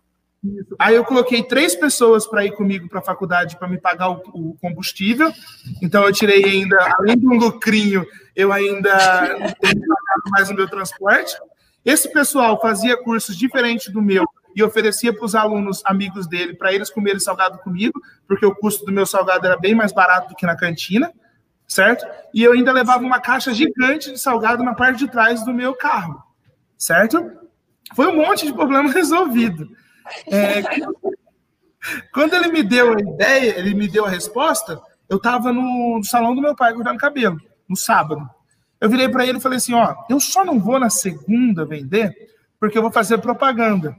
Aí 0.78 0.94
eu 0.94 1.04
coloquei 1.04 1.42
três 1.42 1.74
pessoas 1.74 2.26
para 2.26 2.44
ir 2.44 2.52
comigo 2.52 2.88
para 2.88 3.00
a 3.00 3.04
faculdade 3.04 3.56
para 3.56 3.68
me 3.68 3.78
pagar 3.78 4.10
o, 4.10 4.22
o, 4.32 4.56
combustível. 4.60 5.32
Então 5.80 6.04
eu 6.04 6.12
tirei 6.12 6.44
ainda, 6.44 6.76
além 6.98 7.18
de 7.18 7.26
um 7.26 7.38
lucrinho, 7.38 8.06
eu 8.36 8.52
ainda 8.52 8.96
tenho 9.60 9.80
pagado 9.80 10.30
mais 10.30 10.48
o 10.48 10.54
meu 10.54 10.68
transporte. 10.68 11.36
Esse 11.84 12.12
pessoal 12.12 12.60
fazia 12.60 12.96
cursos 13.02 13.36
diferentes 13.36 13.92
do 13.92 14.00
meu 14.00 14.24
e 14.54 14.62
oferecia 14.62 15.12
para 15.12 15.24
os 15.24 15.34
alunos 15.34 15.82
amigos 15.84 16.26
dele 16.26 16.54
para 16.54 16.72
eles 16.72 16.90
comerem 16.90 17.20
salgado 17.20 17.58
comigo, 17.58 18.00
porque 18.26 18.46
o 18.46 18.54
custo 18.54 18.84
do 18.84 18.92
meu 18.92 19.06
salgado 19.06 19.46
era 19.46 19.56
bem 19.56 19.74
mais 19.74 19.92
barato 19.92 20.30
do 20.30 20.34
que 20.34 20.46
na 20.46 20.56
cantina, 20.56 21.12
certo? 21.66 22.06
E 22.34 22.42
eu 22.42 22.52
ainda 22.52 22.72
levava 22.72 23.04
uma 23.04 23.20
caixa 23.20 23.52
gigante 23.52 24.10
de 24.10 24.18
salgado 24.18 24.62
na 24.62 24.74
parte 24.74 24.98
de 24.98 25.10
trás 25.10 25.44
do 25.44 25.54
meu 25.54 25.74
carro, 25.74 26.22
certo? 26.76 27.30
Foi 27.94 28.06
um 28.06 28.16
monte 28.16 28.46
de 28.46 28.52
problema 28.52 28.90
resolvido. 28.92 29.68
É, 30.30 30.62
quando 32.12 32.34
ele 32.34 32.48
me 32.48 32.62
deu 32.62 32.94
a 32.94 33.00
ideia, 33.00 33.58
ele 33.58 33.74
me 33.74 33.88
deu 33.88 34.04
a 34.04 34.10
resposta, 34.10 34.80
eu 35.08 35.16
estava 35.16 35.52
no 35.52 36.02
salão 36.04 36.34
do 36.34 36.40
meu 36.40 36.54
pai 36.54 36.72
cortando 36.74 36.98
cabelo, 36.98 37.40
no 37.68 37.76
sábado. 37.76 38.28
Eu 38.80 38.88
virei 38.88 39.08
para 39.08 39.24
ele 39.26 39.38
e 39.38 39.40
falei 39.40 39.58
assim: 39.58 39.74
ó, 39.74 39.94
eu 40.08 40.18
só 40.18 40.44
não 40.44 40.58
vou 40.58 40.78
na 40.78 40.90
segunda 40.90 41.64
vender, 41.64 42.14
porque 42.58 42.76
eu 42.76 42.82
vou 42.82 42.90
fazer 42.90 43.18
propaganda. 43.18 43.96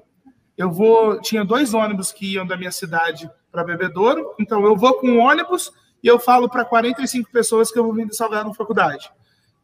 Eu 0.57 0.71
vou. 0.71 1.19
Tinha 1.21 1.43
dois 1.43 1.73
ônibus 1.73 2.11
que 2.11 2.33
iam 2.33 2.45
da 2.45 2.57
minha 2.57 2.71
cidade 2.71 3.29
para 3.51 3.63
Bebedouro, 3.63 4.33
então 4.39 4.63
eu 4.65 4.75
vou 4.75 4.93
com 4.95 5.07
um 5.07 5.19
ônibus 5.19 5.71
e 6.01 6.07
eu 6.07 6.19
falo 6.19 6.49
para 6.49 6.65
45 6.65 7.31
pessoas 7.31 7.71
que 7.71 7.79
eu 7.79 7.83
vou 7.83 7.93
vender 7.93 8.13
salgado 8.13 8.49
na 8.49 8.55
faculdade. 8.55 9.11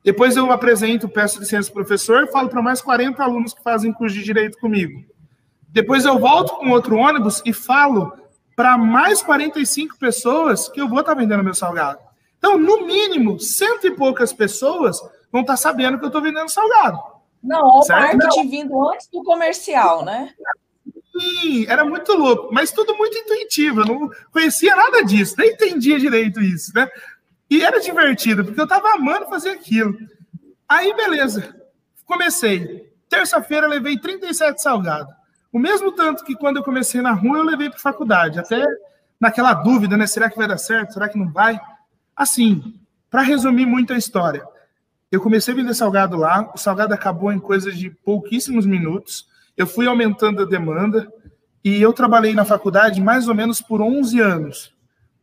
Depois 0.03 0.37
eu 0.37 0.51
apresento, 0.51 1.09
peço 1.09 1.39
licença 1.39 1.71
para 1.71 1.81
o 1.81 1.85
professor, 1.85 2.27
falo 2.31 2.49
para 2.49 2.61
mais 2.61 2.81
40 2.81 3.21
alunos 3.21 3.53
que 3.53 3.61
fazem 3.61 3.91
curso 3.91 4.15
de 4.15 4.23
direito 4.23 4.57
comigo. 4.57 5.03
Depois 5.67 6.05
eu 6.05 6.17
volto 6.17 6.55
com 6.55 6.69
outro 6.69 6.95
ônibus 6.95 7.41
e 7.45 7.51
falo 7.51 8.13
para 8.55 8.77
mais 8.77 9.21
45 9.21 9.97
pessoas 9.97 10.69
que 10.69 10.79
eu 10.79 10.87
vou 10.87 11.01
estar 11.01 11.13
tá 11.13 11.19
vendendo 11.19 11.43
meu 11.43 11.53
salgado. 11.53 11.99
Então, 12.37 12.57
no 12.57 12.85
mínimo, 12.85 13.39
cento 13.39 13.85
e 13.85 13.91
poucas 13.91 14.31
pessoas 14.31 14.99
vão 15.31 15.41
estar 15.41 15.53
tá 15.53 15.57
sabendo 15.57 15.99
que 15.99 16.05
eu 16.05 16.07
estou 16.07 16.21
vendendo 16.21 16.49
salgado. 16.49 16.97
Não, 17.43 17.79
o 17.79 17.87
marketing 17.87 18.49
vindo 18.49 18.89
antes 18.89 19.07
do 19.11 19.23
comercial, 19.23 20.03
né? 20.03 20.33
Sim, 21.11 21.65
era 21.67 21.83
muito 21.83 22.13
louco, 22.13 22.53
mas 22.53 22.71
tudo 22.71 22.95
muito 22.95 23.17
intuitivo. 23.17 23.81
Eu 23.81 23.85
não 23.85 24.11
conhecia 24.31 24.75
nada 24.75 25.03
disso, 25.03 25.35
nem 25.37 25.51
entendia 25.51 25.99
direito 25.99 26.41
isso, 26.41 26.71
né? 26.73 26.89
E 27.49 27.63
era 27.63 27.79
divertido, 27.81 28.45
porque 28.45 28.59
eu 28.59 28.65
estava 28.65 28.93
amando 28.93 29.27
fazer 29.27 29.49
aquilo. 29.49 29.97
Aí, 30.67 30.93
beleza, 30.93 31.55
comecei. 32.05 32.93
Terça-feira 33.09 33.67
levei 33.67 33.97
37 33.97 34.61
salgados. 34.61 35.13
O 35.51 35.57
mesmo 35.57 35.91
tanto 35.91 36.23
que 36.23 36.35
quando 36.35 36.57
eu 36.57 36.63
comecei 36.63 37.01
na 37.01 37.11
rua, 37.11 37.39
eu 37.39 37.43
levei 37.43 37.69
para 37.69 37.79
faculdade, 37.79 38.39
até 38.39 38.63
naquela 39.19 39.53
dúvida, 39.53 39.97
né? 39.97 40.05
Será 40.05 40.29
que 40.29 40.37
vai 40.37 40.47
dar 40.47 40.59
certo? 40.59 40.93
Será 40.93 41.09
que 41.09 41.17
não 41.17 41.31
vai? 41.31 41.59
Assim, 42.15 42.79
para 43.09 43.23
resumir 43.23 43.65
muito 43.65 43.93
a 43.93 43.97
história, 43.97 44.45
eu 45.11 45.19
comecei 45.19 45.53
a 45.53 45.57
vender 45.57 45.73
salgado 45.73 46.15
lá, 46.15 46.51
o 46.53 46.57
salgado 46.57 46.93
acabou 46.93 47.31
em 47.31 47.39
coisa 47.39 47.71
de 47.71 47.89
pouquíssimos 47.89 48.65
minutos, 48.67 49.27
eu 49.59 49.67
fui 49.67 49.85
aumentando 49.85 50.41
a 50.41 50.45
demanda 50.45 51.11
e 51.61 51.81
eu 51.81 51.91
trabalhei 51.91 52.33
na 52.33 52.45
faculdade 52.45 53.01
mais 53.01 53.27
ou 53.27 53.35
menos 53.35 53.61
por 53.61 53.81
11 53.81 54.17
anos. 54.21 54.73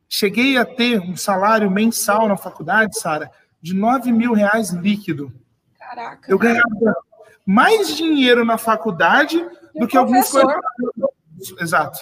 cheguei 0.08 0.58
a 0.58 0.64
ter 0.64 1.00
um 1.00 1.16
salário 1.16 1.70
mensal 1.70 2.28
na 2.28 2.36
faculdade, 2.36 3.00
Sara, 3.00 3.30
de 3.62 3.74
9 3.74 4.12
mil 4.12 4.34
reais 4.34 4.70
líquido. 4.70 5.32
Caraca. 5.78 6.30
Eu 6.30 6.38
ganhava 6.38 6.94
mais 7.46 7.96
dinheiro 7.96 8.44
na 8.44 8.58
faculdade 8.58 9.42
e 9.74 9.80
do 9.80 9.88
que 9.88 9.96
alguns 9.96 10.30
coordenadores. 10.30 11.54
Exato. 11.58 11.98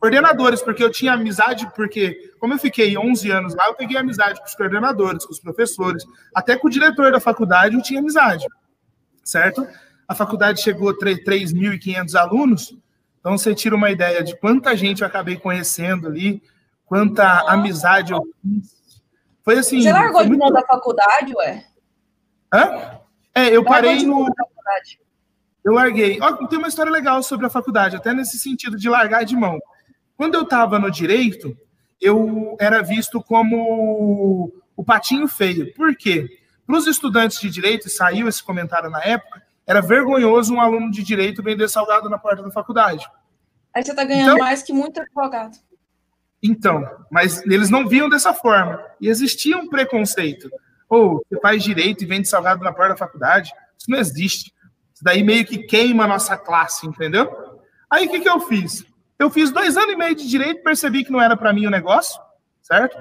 Coordenadores, 0.00 0.60
porque 0.60 0.82
eu 0.82 0.90
tinha 0.90 1.12
amizade, 1.12 1.70
porque 1.76 2.32
como 2.40 2.54
eu 2.54 2.58
fiquei 2.58 2.98
11 2.98 3.30
anos 3.30 3.54
lá, 3.54 3.68
eu 3.68 3.74
peguei 3.74 3.96
amizade 3.96 4.40
com 4.40 4.46
os 4.46 4.54
coordenadores, 4.54 5.24
com 5.24 5.32
os 5.32 5.40
professores, 5.40 6.04
até 6.34 6.56
com 6.56 6.66
o 6.66 6.70
diretor 6.70 7.12
da 7.12 7.20
faculdade 7.20 7.76
eu 7.76 7.82
tinha 7.82 8.00
amizade, 8.00 8.44
certo? 9.22 9.64
A 10.08 10.14
faculdade 10.14 10.62
chegou 10.62 10.88
a 10.88 10.94
3.500 10.94 12.14
alunos, 12.14 12.74
então 13.20 13.36
você 13.36 13.54
tira 13.54 13.76
uma 13.76 13.90
ideia 13.90 14.24
de 14.24 14.34
quanta 14.38 14.74
gente 14.74 15.02
eu 15.02 15.06
acabei 15.06 15.36
conhecendo 15.36 16.08
ali, 16.08 16.42
quanta 16.86 17.22
Nossa. 17.22 17.50
amizade 17.50 18.12
eu 18.12 18.22
fiz. 18.42 18.78
Foi 19.44 19.58
assim. 19.58 19.82
Você 19.82 19.92
largou 19.92 20.24
de 20.24 20.36
mão 20.36 20.50
da 20.50 20.62
faculdade, 20.62 21.34
ué? 21.36 21.66
Hã? 22.52 22.98
É, 23.34 23.54
eu 23.54 23.62
parei 23.62 24.02
no. 24.04 24.26
Eu 25.62 25.74
larguei. 25.74 26.18
Ó, 26.22 26.46
tem 26.46 26.58
uma 26.58 26.68
história 26.68 26.90
legal 26.90 27.22
sobre 27.22 27.44
a 27.44 27.50
faculdade, 27.50 27.96
até 27.96 28.14
nesse 28.14 28.38
sentido 28.38 28.78
de 28.78 28.88
largar 28.88 29.24
de 29.24 29.36
mão. 29.36 29.58
Quando 30.16 30.34
eu 30.34 30.42
estava 30.42 30.78
no 30.78 30.90
direito, 30.90 31.56
eu 32.00 32.56
era 32.58 32.82
visto 32.82 33.22
como 33.22 34.52
o 34.74 34.84
patinho 34.84 35.28
feio. 35.28 35.72
Por 35.74 35.94
quê? 35.94 36.40
Para 36.66 36.76
os 36.76 36.86
estudantes 36.86 37.40
de 37.40 37.50
direito, 37.50 37.88
e 37.88 37.90
saiu 37.90 38.28
esse 38.28 38.42
comentário 38.42 38.88
na 38.88 39.02
época, 39.02 39.42
era 39.68 39.82
vergonhoso 39.82 40.54
um 40.54 40.60
aluno 40.62 40.90
de 40.90 41.02
direito 41.02 41.42
vender 41.42 41.68
salgado 41.68 42.08
na 42.08 42.16
porta 42.16 42.42
da 42.42 42.50
faculdade. 42.50 43.06
Aí 43.74 43.84
você 43.84 43.90
está 43.90 44.02
ganhando 44.02 44.32
então, 44.32 44.38
mais 44.38 44.62
que 44.62 44.72
muito 44.72 44.98
advogado. 44.98 45.58
Então, 46.42 46.88
mas 47.10 47.44
eles 47.44 47.68
não 47.68 47.86
viam 47.86 48.08
dessa 48.08 48.32
forma. 48.32 48.82
E 48.98 49.08
existia 49.08 49.58
um 49.58 49.68
preconceito. 49.68 50.50
Ou 50.88 51.16
oh, 51.16 51.22
você 51.28 51.38
faz 51.38 51.62
direito 51.62 52.02
e 52.02 52.06
vende 52.06 52.26
salgado 52.26 52.64
na 52.64 52.72
porta 52.72 52.94
da 52.94 52.96
faculdade. 52.96 53.52
Isso 53.76 53.90
não 53.90 53.98
existe. 53.98 54.54
Isso 54.94 55.04
daí 55.04 55.22
meio 55.22 55.44
que 55.44 55.58
queima 55.58 56.04
a 56.04 56.08
nossa 56.08 56.34
classe, 56.34 56.86
entendeu? 56.86 57.30
Aí 57.90 58.06
o 58.06 58.10
que, 58.10 58.20
que 58.20 58.28
eu 58.28 58.40
fiz? 58.40 58.86
Eu 59.18 59.28
fiz 59.28 59.50
dois 59.50 59.76
anos 59.76 59.92
e 59.92 59.96
meio 59.96 60.14
de 60.14 60.26
direito, 60.26 60.62
percebi 60.62 61.04
que 61.04 61.12
não 61.12 61.20
era 61.20 61.36
para 61.36 61.52
mim 61.52 61.66
o 61.66 61.70
negócio, 61.70 62.18
certo? 62.62 62.96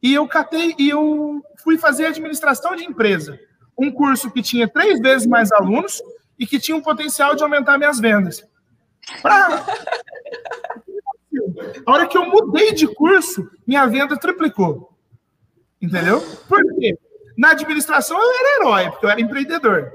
E 0.00 0.14
eu 0.14 0.28
catei 0.28 0.76
e 0.78 0.90
eu 0.90 1.42
fui 1.56 1.76
fazer 1.76 2.06
administração 2.06 2.76
de 2.76 2.84
empresa. 2.84 3.36
Um 3.78 3.90
curso 3.90 4.30
que 4.30 4.42
tinha 4.42 4.68
três 4.68 5.00
vezes 5.00 5.26
mais 5.26 5.50
alunos 5.52 6.02
e 6.38 6.46
que 6.46 6.58
tinha 6.58 6.76
um 6.76 6.82
potencial 6.82 7.34
de 7.34 7.42
aumentar 7.42 7.78
minhas 7.78 7.98
vendas. 7.98 8.44
Pra... 9.20 9.64
A 11.86 11.92
hora 11.92 12.06
que 12.06 12.16
eu 12.16 12.26
mudei 12.26 12.72
de 12.72 12.86
curso, 12.86 13.50
minha 13.66 13.86
venda 13.86 14.16
triplicou. 14.16 14.92
Entendeu? 15.80 16.20
Por 16.48 16.62
quê? 16.76 16.96
Na 17.36 17.50
administração 17.50 18.16
eu 18.16 18.32
era 18.32 18.56
herói, 18.56 18.90
porque 18.90 19.06
eu 19.06 19.10
era 19.10 19.20
empreendedor. 19.20 19.92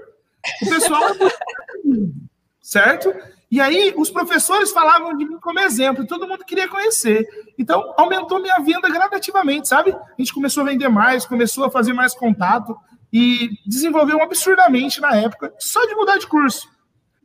O 0.62 0.70
pessoal 0.70 1.02
certo? 2.62 3.14
E 3.52 3.60
aí 3.60 3.94
os 3.98 4.12
professores 4.12 4.72
falavam 4.72 5.18
de 5.18 5.26
mim 5.26 5.40
como 5.40 5.60
exemplo, 5.60 6.06
todo 6.06 6.28
mundo 6.28 6.46
queria 6.46 6.68
conhecer. 6.68 7.28
Então 7.58 7.94
aumentou 7.98 8.40
minha 8.40 8.60
venda 8.60 8.88
gradativamente, 8.90 9.68
sabe? 9.68 9.92
A 9.92 10.16
gente 10.20 10.34
começou 10.34 10.62
a 10.62 10.68
vender 10.68 10.88
mais, 10.88 11.26
começou 11.26 11.66
a 11.66 11.72
fazer 11.72 11.94
mais 11.94 12.14
contato 12.14 12.78
e 13.12 13.50
desenvolveu 13.66 14.22
absurdamente 14.22 15.02
na 15.02 15.16
época, 15.16 15.54
só 15.60 15.86
de 15.86 15.96
mudar 15.96 16.18
de 16.18 16.28
curso. 16.28 16.70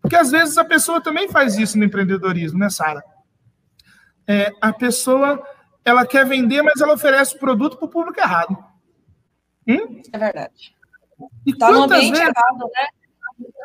Porque 0.01 0.17
às 0.17 0.31
vezes 0.31 0.59
a 0.59 0.65
pessoa 0.65 1.01
também 1.01 1.29
faz 1.29 1.57
isso 1.57 1.79
no 1.79 1.85
empreendedorismo, 1.85 2.59
né, 2.59 2.69
Sara? 2.71 3.03
é, 4.27 4.51
a 4.61 4.73
pessoa 4.73 5.43
ela 5.85 6.07
quer 6.07 6.27
vender, 6.27 6.63
mas 6.63 6.81
ela 6.81 6.95
oferece 6.95 7.37
o 7.37 7.39
produto 7.39 7.77
para 7.77 7.87
o 7.87 7.91
público 7.91 8.19
errado. 8.19 8.57
Hum? 9.69 10.01
É 10.13 10.19
verdade. 10.19 10.75
Está 11.47 11.71
no 11.71 11.83
ambiente 11.83 12.13
vezes... 12.13 12.21
errado, 12.21 12.71
né? 12.75 12.87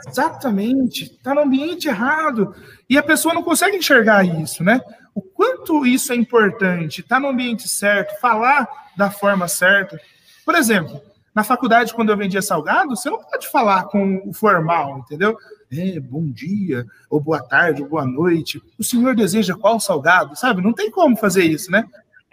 Exatamente, 0.08 1.04
está 1.04 1.34
no 1.34 1.42
ambiente 1.42 1.88
errado. 1.88 2.54
E 2.90 2.98
a 2.98 3.04
pessoa 3.04 3.34
não 3.34 3.44
consegue 3.44 3.78
enxergar 3.78 4.24
isso, 4.24 4.64
né? 4.64 4.82
O 5.14 5.22
quanto 5.22 5.86
isso 5.86 6.12
é 6.12 6.16
importante, 6.16 7.02
estar 7.02 7.16
tá 7.16 7.20
no 7.20 7.30
ambiente 7.30 7.68
certo, 7.68 8.20
falar 8.20 8.68
da 8.98 9.10
forma 9.10 9.48
certa. 9.48 10.00
Por 10.46 10.56
exemplo, 10.56 11.02
na 11.39 11.43
faculdade, 11.45 11.93
quando 11.93 12.10
eu 12.10 12.17
vendia 12.17 12.41
salgado, 12.41 12.97
você 12.97 13.10
não 13.10 13.23
pode 13.23 13.47
falar 13.47 13.86
com 13.86 14.21
o 14.28 14.34
formal, 14.34 14.99
entendeu? 14.99 15.38
É, 15.71 15.97
bom 15.97 16.30
dia, 16.30 16.86
ou 17.10 17.21
boa 17.21 17.41
tarde, 17.41 17.82
ou 17.82 17.88
boa 17.88 18.06
noite. 18.06 18.62
O 18.78 18.84
senhor 18.84 19.15
deseja 19.15 19.56
qual 19.56 19.80
salgado? 19.80 20.36
Sabe? 20.36 20.62
Não 20.62 20.73
tem 20.73 20.91
como 20.91 21.15
fazer 21.15 21.45
isso, 21.45 21.71
né? 21.71 21.88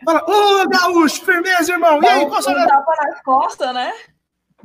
Fala, 0.04 0.24
ô, 0.28 0.62
oh, 0.62 0.68
gaúcho, 0.68 1.24
firmeza, 1.24 1.70
irmão. 1.70 2.02
E 2.02 2.06
aí, 2.06 2.26
qual 2.26 2.42
salgado? 2.42 2.68
Tapa 2.68 2.92
nas 3.06 3.22
costas, 3.22 3.72
né? 3.72 3.92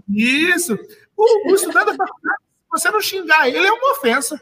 Isso. 0.09 0.75
O, 1.15 1.51
o 1.51 1.53
estudante 1.53 1.85
da 1.85 1.95
faculdade, 1.95 2.41
se 2.41 2.71
você 2.71 2.89
não 2.89 3.01
xingar 3.01 3.47
ele, 3.47 3.67
é 3.67 3.71
uma 3.71 3.91
ofensa. 3.91 4.41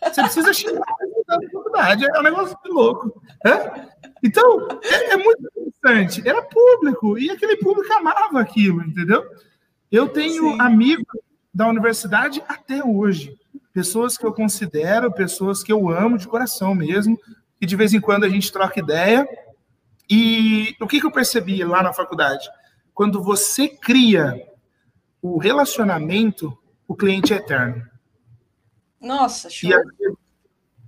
Você 0.00 0.22
precisa 0.22 0.52
xingar 0.52 0.94
ele 1.00 1.24
da 1.26 1.40
faculdade. 1.50 2.06
É 2.06 2.20
um 2.20 2.22
negócio 2.22 2.56
de 2.62 2.70
louco. 2.70 3.20
Então, 4.22 4.68
é, 4.84 5.14
é 5.14 5.16
muito 5.16 5.50
interessante. 5.78 6.26
Era 6.28 6.42
público, 6.42 7.18
e 7.18 7.30
aquele 7.30 7.56
público 7.56 7.92
amava 7.92 8.40
aquilo, 8.40 8.82
entendeu? 8.82 9.24
Eu 9.90 10.08
tenho 10.08 10.52
Sim. 10.52 10.60
amigos 10.60 11.06
da 11.52 11.66
universidade 11.66 12.42
até 12.46 12.84
hoje. 12.84 13.36
Pessoas 13.72 14.16
que 14.16 14.26
eu 14.26 14.32
considero, 14.32 15.12
pessoas 15.12 15.62
que 15.62 15.72
eu 15.72 15.88
amo 15.88 16.18
de 16.18 16.28
coração 16.28 16.74
mesmo, 16.74 17.18
e 17.60 17.66
de 17.66 17.76
vez 17.76 17.92
em 17.94 18.00
quando 18.00 18.24
a 18.24 18.28
gente 18.28 18.52
troca 18.52 18.80
ideia. 18.80 19.26
E 20.10 20.74
o 20.80 20.86
que, 20.86 21.00
que 21.00 21.06
eu 21.06 21.10
percebi 21.10 21.62
lá 21.64 21.82
na 21.82 21.92
faculdade? 21.92 22.48
Quando 22.94 23.22
você 23.22 23.68
cria 23.68 24.42
o 25.20 25.38
relacionamento, 25.38 26.56
o 26.86 26.94
cliente 26.94 27.32
é 27.32 27.36
eterno. 27.36 27.86
Nossa, 29.00 29.48
show. 29.50 29.70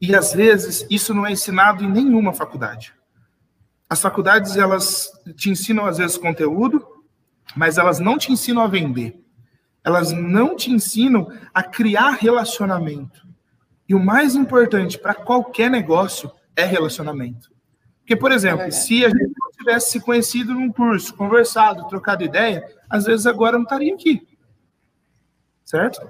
E, 0.00 0.08
e 0.08 0.14
às 0.14 0.32
vezes 0.32 0.86
isso 0.90 1.14
não 1.14 1.26
é 1.26 1.32
ensinado 1.32 1.84
em 1.84 1.90
nenhuma 1.90 2.32
faculdade. 2.32 2.94
As 3.90 4.00
faculdades 4.00 4.56
elas 4.56 5.10
te 5.36 5.50
ensinam 5.50 5.84
às 5.84 5.98
vezes 5.98 6.16
conteúdo, 6.16 6.86
mas 7.56 7.76
elas 7.76 7.98
não 7.98 8.16
te 8.16 8.30
ensinam 8.30 8.62
a 8.62 8.68
vender. 8.68 9.20
Elas 9.84 10.12
não 10.12 10.54
te 10.54 10.70
ensinam 10.70 11.28
a 11.52 11.60
criar 11.60 12.10
relacionamento. 12.10 13.26
E 13.88 13.94
o 13.94 13.98
mais 13.98 14.36
importante 14.36 14.96
para 14.96 15.12
qualquer 15.12 15.68
negócio 15.68 16.30
é 16.54 16.64
relacionamento. 16.64 17.50
Porque, 17.98 18.14
por 18.14 18.30
exemplo, 18.30 18.62
é 18.62 18.70
se 18.70 19.04
a 19.04 19.08
gente 19.08 19.32
não 19.36 19.50
tivesse 19.50 19.90
se 19.90 20.00
conhecido 20.00 20.54
num 20.54 20.70
curso, 20.70 21.12
conversado, 21.16 21.88
trocado 21.88 22.22
ideia, 22.22 22.64
às 22.88 23.06
vezes 23.06 23.26
agora 23.26 23.56
não 23.56 23.64
estaria 23.64 23.92
aqui. 23.92 24.24
Certo? 25.64 26.08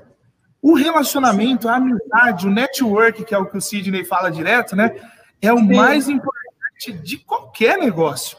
O 0.60 0.74
relacionamento, 0.74 1.66
a 1.66 1.76
amizade, 1.76 2.46
o 2.46 2.50
network, 2.50 3.24
que 3.24 3.34
é 3.34 3.38
o 3.38 3.46
que 3.46 3.56
o 3.56 3.60
Sidney 3.60 4.04
fala 4.04 4.30
direto, 4.30 4.76
né? 4.76 4.94
É 5.40 5.50
o 5.50 5.58
Sim. 5.58 5.74
mais 5.74 6.06
importante 6.06 6.39
de 6.88 7.18
qualquer 7.18 7.78
negócio. 7.78 8.38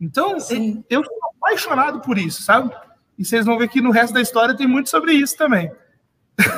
Então, 0.00 0.38
Sim. 0.40 0.84
eu 0.90 1.04
sou 1.04 1.16
apaixonado 1.36 2.00
por 2.00 2.18
isso, 2.18 2.42
sabe? 2.42 2.74
E 3.18 3.24
vocês 3.24 3.44
vão 3.44 3.58
ver 3.58 3.68
que 3.68 3.80
no 3.80 3.90
resto 3.90 4.14
da 4.14 4.20
história 4.20 4.56
tem 4.56 4.66
muito 4.66 4.90
sobre 4.90 5.12
isso 5.12 5.36
também. 5.36 5.70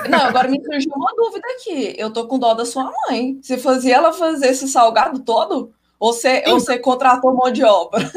Não, 0.08 0.20
agora 0.20 0.48
me 0.48 0.62
surgiu 0.62 0.92
uma 0.94 1.12
dúvida 1.16 1.46
aqui. 1.54 1.94
Eu 1.98 2.12
tô 2.12 2.26
com 2.26 2.38
dó 2.38 2.54
da 2.54 2.64
sua 2.64 2.90
mãe. 3.08 3.38
Você 3.42 3.58
fazia 3.58 3.96
ela 3.96 4.12
fazer 4.12 4.46
esse 4.46 4.68
salgado 4.68 5.20
todo? 5.20 5.72
Ou 5.98 6.12
você, 6.12 6.42
ou 6.46 6.60
você 6.60 6.78
contratou 6.78 7.34
mão 7.34 7.50
de 7.50 7.64
obra? 7.64 8.10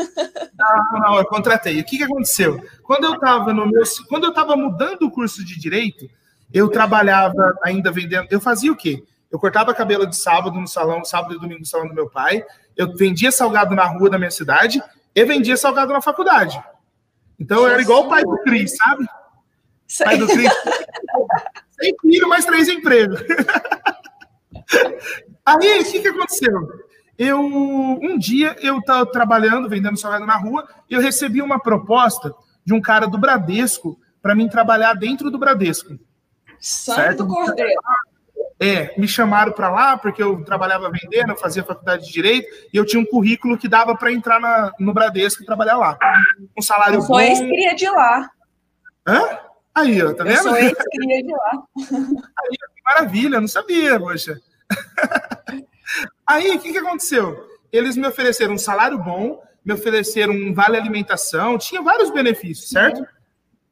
Não, 0.57 0.99
não, 0.99 1.17
eu 1.17 1.25
contratei. 1.25 1.79
O 1.79 1.85
que, 1.85 1.97
que 1.97 2.03
aconteceu? 2.03 2.61
Quando 2.83 3.05
eu 3.05 3.13
estava 3.13 3.53
no 3.53 3.67
meu, 3.67 3.83
quando 4.09 4.25
eu 4.25 4.31
estava 4.31 4.55
mudando 4.55 5.03
o 5.03 5.11
curso 5.11 5.45
de 5.45 5.59
direito, 5.59 6.09
eu 6.53 6.67
trabalhava 6.67 7.57
ainda 7.63 7.91
vendendo. 7.91 8.27
Eu 8.31 8.41
fazia 8.41 8.71
o 8.71 8.75
quê? 8.75 9.03
Eu 9.31 9.39
cortava 9.39 9.73
cabelo 9.73 10.07
de 10.07 10.15
sábado 10.15 10.59
no 10.59 10.67
salão, 10.67 11.03
sábado 11.03 11.35
e 11.35 11.39
domingo 11.39 11.59
no 11.59 11.65
salão 11.65 11.87
do 11.87 11.93
meu 11.93 12.09
pai. 12.09 12.45
Eu 12.75 12.95
vendia 12.95 13.31
salgado 13.31 13.75
na 13.75 13.85
rua 13.85 14.09
da 14.09 14.17
minha 14.17 14.31
cidade 14.31 14.81
e 15.13 15.25
vendia 15.25 15.57
salgado 15.57 15.91
na 15.91 16.01
faculdade. 16.01 16.61
Então 17.39 17.59
eu 17.59 17.67
era 17.67 17.81
igual 17.81 18.05
o 18.05 18.09
pai 18.09 18.23
do 18.23 18.37
Cris, 18.43 18.75
sabe? 18.77 19.05
Sei. 19.87 20.05
Pai 20.05 20.17
do 20.17 20.27
Cris. 20.27 20.51
Sem 21.79 21.95
filho, 22.01 22.27
mais 22.27 22.45
três 22.45 22.67
empregos. 22.67 23.21
Aí, 25.45 25.79
o 25.79 25.91
que, 25.91 26.01
que 26.01 26.07
aconteceu? 26.07 26.51
Eu, 27.17 27.39
um 27.39 28.17
dia, 28.17 28.55
eu 28.59 28.79
estava 28.79 29.05
trabalhando, 29.05 29.69
vendendo 29.69 29.97
salgado 29.97 30.25
na 30.25 30.35
rua, 30.35 30.67
e 30.89 30.93
eu 30.93 31.01
recebi 31.01 31.41
uma 31.41 31.59
proposta 31.59 32.33
de 32.65 32.73
um 32.73 32.81
cara 32.81 33.07
do 33.07 33.17
Bradesco 33.17 33.99
para 34.21 34.35
mim 34.35 34.49
trabalhar 34.49 34.93
dentro 34.93 35.31
do 35.31 35.39
Bradesco. 35.39 35.97
Santo 36.59 36.95
certo? 36.95 37.27
Cordeiro. 37.27 37.79
É, 38.59 38.99
me 38.99 39.07
chamaram 39.07 39.51
para 39.51 39.69
lá 39.69 39.97
porque 39.97 40.21
eu 40.21 40.43
trabalhava 40.43 40.89
vendendo, 40.89 41.29
eu 41.29 41.37
fazia 41.37 41.63
faculdade 41.63 42.07
de 42.07 42.11
direito 42.11 42.47
e 42.73 42.77
eu 42.77 42.85
tinha 42.85 42.99
um 42.99 43.05
currículo 43.05 43.57
que 43.57 43.67
dava 43.67 43.95
para 43.95 44.11
entrar 44.11 44.39
na, 44.39 44.73
no 44.79 44.93
Bradesco 44.93 45.43
e 45.43 45.45
trabalhar 45.45 45.77
lá. 45.77 45.97
Um 46.57 46.61
salário 46.61 46.95
eu 46.95 47.01
sou 47.01 47.15
bom. 47.15 47.19
ex-cria 47.19 47.75
de 47.75 47.89
lá. 47.89 48.29
Hã? 49.07 49.39
Aí, 49.75 50.01
ó, 50.01 50.11
tá 50.11 50.23
vendo? 50.23 50.37
Eu 50.37 50.43
sou 50.43 50.57
ex-cria 50.57 51.23
de 51.23 51.31
lá. 51.31 51.63
Aí, 52.39 52.57
que 52.57 52.83
maravilha, 52.83 53.39
não 53.39 53.47
sabia, 53.47 53.99
poxa. 53.99 54.39
Aí, 56.25 56.55
o 56.55 56.59
que, 56.59 56.71
que 56.71 56.79
aconteceu? 56.79 57.47
Eles 57.71 57.95
me 57.95 58.07
ofereceram 58.07 58.55
um 58.55 58.57
salário 58.57 58.97
bom, 58.97 59.39
me 59.63 59.73
ofereceram 59.73 60.33
um 60.33 60.51
vale 60.51 60.77
alimentação, 60.77 61.59
tinha 61.59 61.81
vários 61.81 62.09
benefícios, 62.09 62.69
certo? 62.69 63.05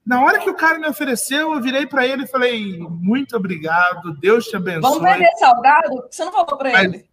Na 0.05 0.23
hora 0.23 0.39
que 0.39 0.49
o 0.49 0.55
cara 0.55 0.77
me 0.77 0.87
ofereceu, 0.87 1.53
eu 1.53 1.61
virei 1.61 1.87
para 1.87 2.05
ele 2.05 2.23
e 2.23 2.27
falei: 2.27 2.77
muito 2.79 3.35
obrigado, 3.35 4.13
Deus 4.19 4.45
te 4.45 4.55
abençoe. 4.55 4.81
Vamos 4.81 5.01
vender 5.01 5.31
salgado? 5.39 6.05
Você 6.09 6.23
não 6.23 6.31
falou 6.31 6.57
para 6.57 6.83
ele? 6.83 7.05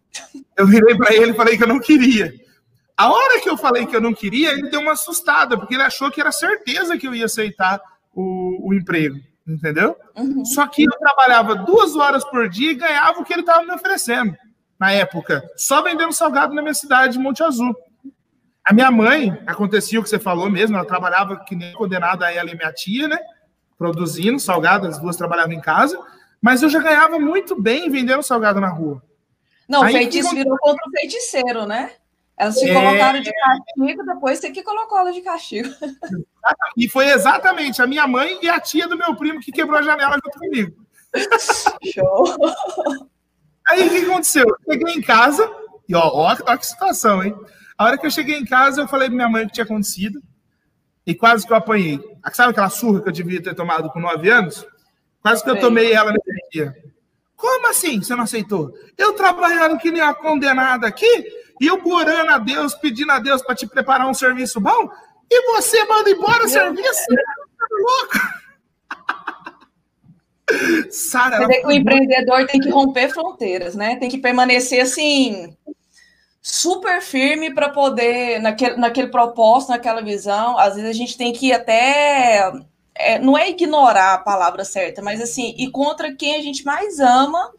Eu 0.55 0.67
virei 0.67 0.95
para 0.95 1.13
ele 1.15 1.31
e 1.31 1.35
falei 1.35 1.57
que 1.57 1.63
eu 1.63 1.67
não 1.67 1.79
queria. 1.79 2.31
A 2.95 3.11
hora 3.11 3.41
que 3.41 3.49
eu 3.49 3.57
falei 3.57 3.87
que 3.87 3.95
eu 3.95 4.01
não 4.01 4.13
queria, 4.13 4.51
ele 4.51 4.69
deu 4.69 4.79
uma 4.79 4.91
assustada, 4.91 5.57
porque 5.57 5.73
ele 5.73 5.81
achou 5.81 6.11
que 6.11 6.21
era 6.21 6.31
certeza 6.31 6.97
que 6.97 7.07
eu 7.07 7.15
ia 7.15 7.25
aceitar 7.25 7.81
o, 8.13 8.69
o 8.69 8.73
emprego, 8.75 9.17
entendeu? 9.47 9.97
Uhum. 10.15 10.45
Só 10.45 10.67
que 10.67 10.83
eu 10.83 10.91
trabalhava 10.99 11.55
duas 11.55 11.95
horas 11.95 12.23
por 12.23 12.47
dia 12.47 12.71
e 12.71 12.75
ganhava 12.75 13.19
o 13.19 13.25
que 13.25 13.33
ele 13.33 13.41
estava 13.41 13.65
me 13.65 13.73
oferecendo 13.73 14.35
na 14.79 14.91
época, 14.91 15.43
só 15.55 15.81
vendendo 15.81 16.13
salgado 16.13 16.53
na 16.53 16.61
minha 16.61 16.73
cidade, 16.73 17.17
Monte 17.17 17.41
Azul. 17.41 17.75
A 18.65 18.73
minha 18.73 18.89
mãe, 18.89 19.37
acontecia 19.45 19.99
o 19.99 20.03
que 20.03 20.09
você 20.09 20.19
falou 20.19 20.49
mesmo, 20.49 20.77
ela 20.77 20.85
trabalhava 20.85 21.43
que 21.43 21.55
nem 21.55 21.73
condenada 21.73 22.25
a 22.25 22.33
ela 22.33 22.49
e 22.49 22.55
minha 22.55 22.71
tia, 22.71 23.07
né? 23.07 23.19
Produzindo 23.77 24.39
salgado, 24.39 24.87
as 24.87 24.97
duas 24.99 25.17
trabalhavam 25.17 25.53
em 25.53 25.59
casa, 25.59 25.99
mas 26.41 26.63
eu 26.63 26.69
já 26.69 26.79
ganhava 26.79 27.19
muito 27.19 27.59
bem 27.61 27.89
vendendo 27.89 28.23
salgado 28.23 28.61
na 28.61 28.69
rua. 28.69 29.03
Não, 29.67 29.83
Aí, 29.83 29.93
feitiço 29.93 30.29
que... 30.29 30.35
virou 30.35 30.57
contra 30.59 30.87
o 30.87 30.91
feiticeiro, 30.91 31.65
né? 31.65 31.91
Elas 32.37 32.57
se 32.57 32.69
é... 32.69 32.73
colocaram 32.73 33.21
de 33.21 33.31
castigo, 33.31 34.05
depois 34.05 34.39
você 34.39 34.51
que 34.51 34.63
colocou 34.63 34.97
ela 34.97 35.11
de 35.11 35.21
castigo. 35.21 35.69
E 36.77 36.89
foi 36.89 37.09
exatamente 37.09 37.81
a 37.81 37.87
minha 37.87 38.07
mãe 38.07 38.39
e 38.41 38.49
a 38.49 38.59
tia 38.59 38.87
do 38.87 38.97
meu 38.97 39.15
primo 39.15 39.39
que 39.39 39.51
quebrou 39.51 39.79
a 39.79 39.81
janela 39.81 40.15
junto 40.15 40.39
comigo. 40.39 40.85
Show! 41.93 42.35
Aí 43.69 43.87
o 43.87 43.89
que 43.89 44.09
aconteceu? 44.09 44.45
Eu 44.45 44.73
cheguei 44.73 44.95
em 44.95 45.01
casa, 45.01 45.49
e 45.87 45.95
ó, 45.95 46.01
ó, 46.01 46.35
ó 46.45 46.57
que 46.57 46.65
situação, 46.65 47.23
hein? 47.23 47.35
A 47.83 47.87
hora 47.87 47.97
que 47.97 48.05
eu 48.05 48.11
cheguei 48.11 48.37
em 48.37 48.45
casa, 48.45 48.79
eu 48.79 48.87
falei 48.87 49.09
pra 49.09 49.15
minha 49.17 49.27
mãe 49.27 49.43
o 49.43 49.47
que 49.47 49.55
tinha 49.55 49.65
acontecido. 49.65 50.23
E 51.05 51.13
quase 51.13 51.45
que 51.45 51.51
eu 51.51 51.57
apanhei. 51.57 51.99
Sabe 52.31 52.51
aquela 52.51 52.69
surra 52.69 53.01
que 53.01 53.09
eu 53.09 53.11
devia 53.11 53.43
ter 53.43 53.53
tomado 53.53 53.89
com 53.89 53.99
nove 53.99 54.29
anos? 54.29 54.65
Quase 55.21 55.43
que 55.43 55.49
eu 55.49 55.59
tomei 55.59 55.91
ela 55.91 56.13
nesse 56.13 56.49
dia. 56.49 56.73
Como 57.35 57.67
assim 57.67 58.01
você 58.01 58.15
não 58.15 58.23
aceitou? 58.23 58.73
Eu 58.97 59.11
trabalhando 59.11 59.77
que 59.77 59.91
nem 59.91 60.01
uma 60.01 60.15
condenada 60.15 60.87
aqui, 60.87 61.25
e 61.59 61.67
eu 61.67 61.77
orando 61.85 62.31
a 62.31 62.37
Deus, 62.37 62.73
pedindo 62.73 63.11
a 63.11 63.19
Deus 63.19 63.41
para 63.41 63.53
te 63.53 63.67
preparar 63.67 64.07
um 64.07 64.13
serviço 64.13 64.61
bom, 64.61 64.89
e 65.29 65.41
você 65.51 65.83
manda 65.83 66.09
embora 66.09 66.45
o 66.45 66.47
serviço? 66.47 67.05
Tá 67.05 67.67
louco? 67.81 68.17
Sara, 70.89 71.45
que 71.49 71.67
o 71.67 71.71
empreendedor 71.71 72.45
tem 72.45 72.61
que 72.61 72.69
romper 72.69 73.09
fronteiras, 73.09 73.75
né? 73.75 73.97
Tem 73.97 74.09
que 74.09 74.19
permanecer 74.19 74.79
assim 74.79 75.53
super 76.45 77.01
firme 77.01 77.53
para 77.53 77.69
poder, 77.69 78.41
naquele, 78.41 78.75
naquele 78.75 79.07
propósito, 79.07 79.69
naquela 79.69 80.01
visão. 80.01 80.59
Às 80.59 80.75
vezes 80.75 80.89
a 80.89 80.93
gente 80.93 81.17
tem 81.17 81.31
que 81.31 81.53
até. 81.53 82.51
É, 82.93 83.17
não 83.17 83.37
é 83.37 83.49
ignorar 83.49 84.15
a 84.15 84.17
palavra 84.19 84.65
certa, 84.65 85.01
mas 85.01 85.21
assim, 85.21 85.55
ir 85.57 85.71
contra 85.71 86.13
quem 86.13 86.35
a 86.35 86.41
gente 86.43 86.63
mais 86.63 86.99
ama, 86.99 87.51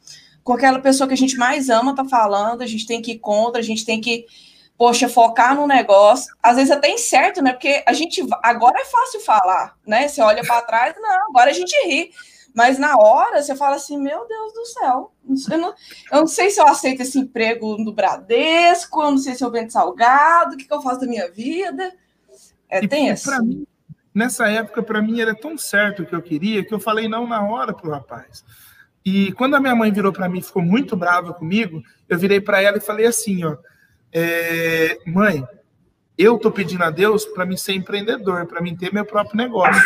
com 0.45 0.53
aquela 0.53 0.79
pessoa 0.79 1.09
que 1.09 1.15
a 1.15 1.17
gente 1.17 1.37
mais 1.37 1.71
ama 1.71 1.97
tá 1.97 2.05
falando, 2.05 2.63
a 2.63 2.67
gente 2.67 2.87
tem 2.87 3.01
que 3.01 3.13
ir 3.13 3.19
contra, 3.19 3.61
a 3.61 3.65
gente 3.65 3.85
tem 3.85 4.01
que, 4.01 4.27
poxa, 4.77 5.09
focar 5.09 5.57
no 5.57 5.67
negócio. 5.67 6.33
Às 6.43 6.57
vezes 6.57 6.71
até 6.71 6.91
incerto, 6.91 7.43
né? 7.43 7.53
Porque 7.53 7.83
a 7.87 7.93
gente 7.95 8.23
agora 8.43 8.81
é 8.81 8.85
fácil 8.85 9.21
falar, 9.21 9.75
né? 9.87 10.07
Você 10.07 10.21
olha 10.21 10.45
para 10.45 10.63
trás, 10.63 10.95
não, 11.01 11.29
agora 11.31 11.51
a 11.51 11.55
gente 11.55 11.75
ri. 11.87 12.13
Mas 12.55 12.79
na 12.79 12.97
hora 12.97 13.43
você 13.43 13.57
fala 13.57 13.75
assim: 13.75 14.01
meu 14.01 14.29
Deus 14.29 14.53
do 14.53 14.65
céu, 14.67 15.13
eu 15.51 15.59
não, 15.59 15.75
eu 16.13 16.21
não 16.21 16.27
sei 16.29 16.51
se 16.51 16.61
eu 16.61 16.67
aceito 16.69 17.03
esse 17.03 17.19
emprego 17.19 17.77
no 17.77 17.93
Bradesco, 17.93 19.03
eu 19.03 19.11
não 19.11 19.19
sei 19.19 19.35
se 19.35 19.45
eu 19.45 19.51
vendo 19.51 19.71
salgado, 19.71 20.55
o 20.55 20.57
que, 20.57 20.65
que 20.65 20.73
eu 20.73 20.81
faço 20.81 21.01
da 21.01 21.07
minha 21.07 21.29
vida. 21.31 21.93
É 22.69 22.87
tenso. 22.87 23.25
Pra 23.25 23.43
mim, 23.43 23.67
nessa 24.15 24.49
época, 24.49 24.85
para 24.85 25.03
mim, 25.03 25.21
era 25.21 25.35
tão 25.35 25.59
certo 25.59 26.03
o 26.03 26.07
que 26.07 26.15
eu 26.15 26.23
queria 26.23 26.65
que 26.65 26.73
eu 26.73 26.79
falei 26.79 27.09
não 27.09 27.27
na 27.27 27.43
hora 27.43 27.75
pro 27.75 27.91
rapaz. 27.91 28.45
E 29.05 29.33
quando 29.33 29.55
a 29.57 29.61
minha 29.61 29.75
mãe 29.75 29.93
virou 29.93 30.13
para 30.13 30.29
mim 30.29 30.41
ficou 30.41 30.63
muito 30.63 30.97
brava 30.97 31.35
comigo, 31.35 31.83
eu 32.09 32.17
virei 32.17 32.41
para 32.41 32.63
ela 32.63 32.79
e 32.79 32.81
falei 32.81 33.07
assim: 33.07 33.45
ó, 33.45 33.57
é, 34.13 34.97
mãe, 35.05 35.45
eu 36.17 36.39
tô 36.39 36.53
pedindo 36.53 36.85
a 36.85 36.91
Deus 36.91 37.27
para 37.27 37.45
mim 37.45 37.57
ser 37.57 37.73
empreendedor, 37.73 38.47
para 38.47 38.63
mim 38.63 38.77
ter 38.77 38.95
meu 38.95 39.05
próprio 39.05 39.37
negócio, 39.37 39.83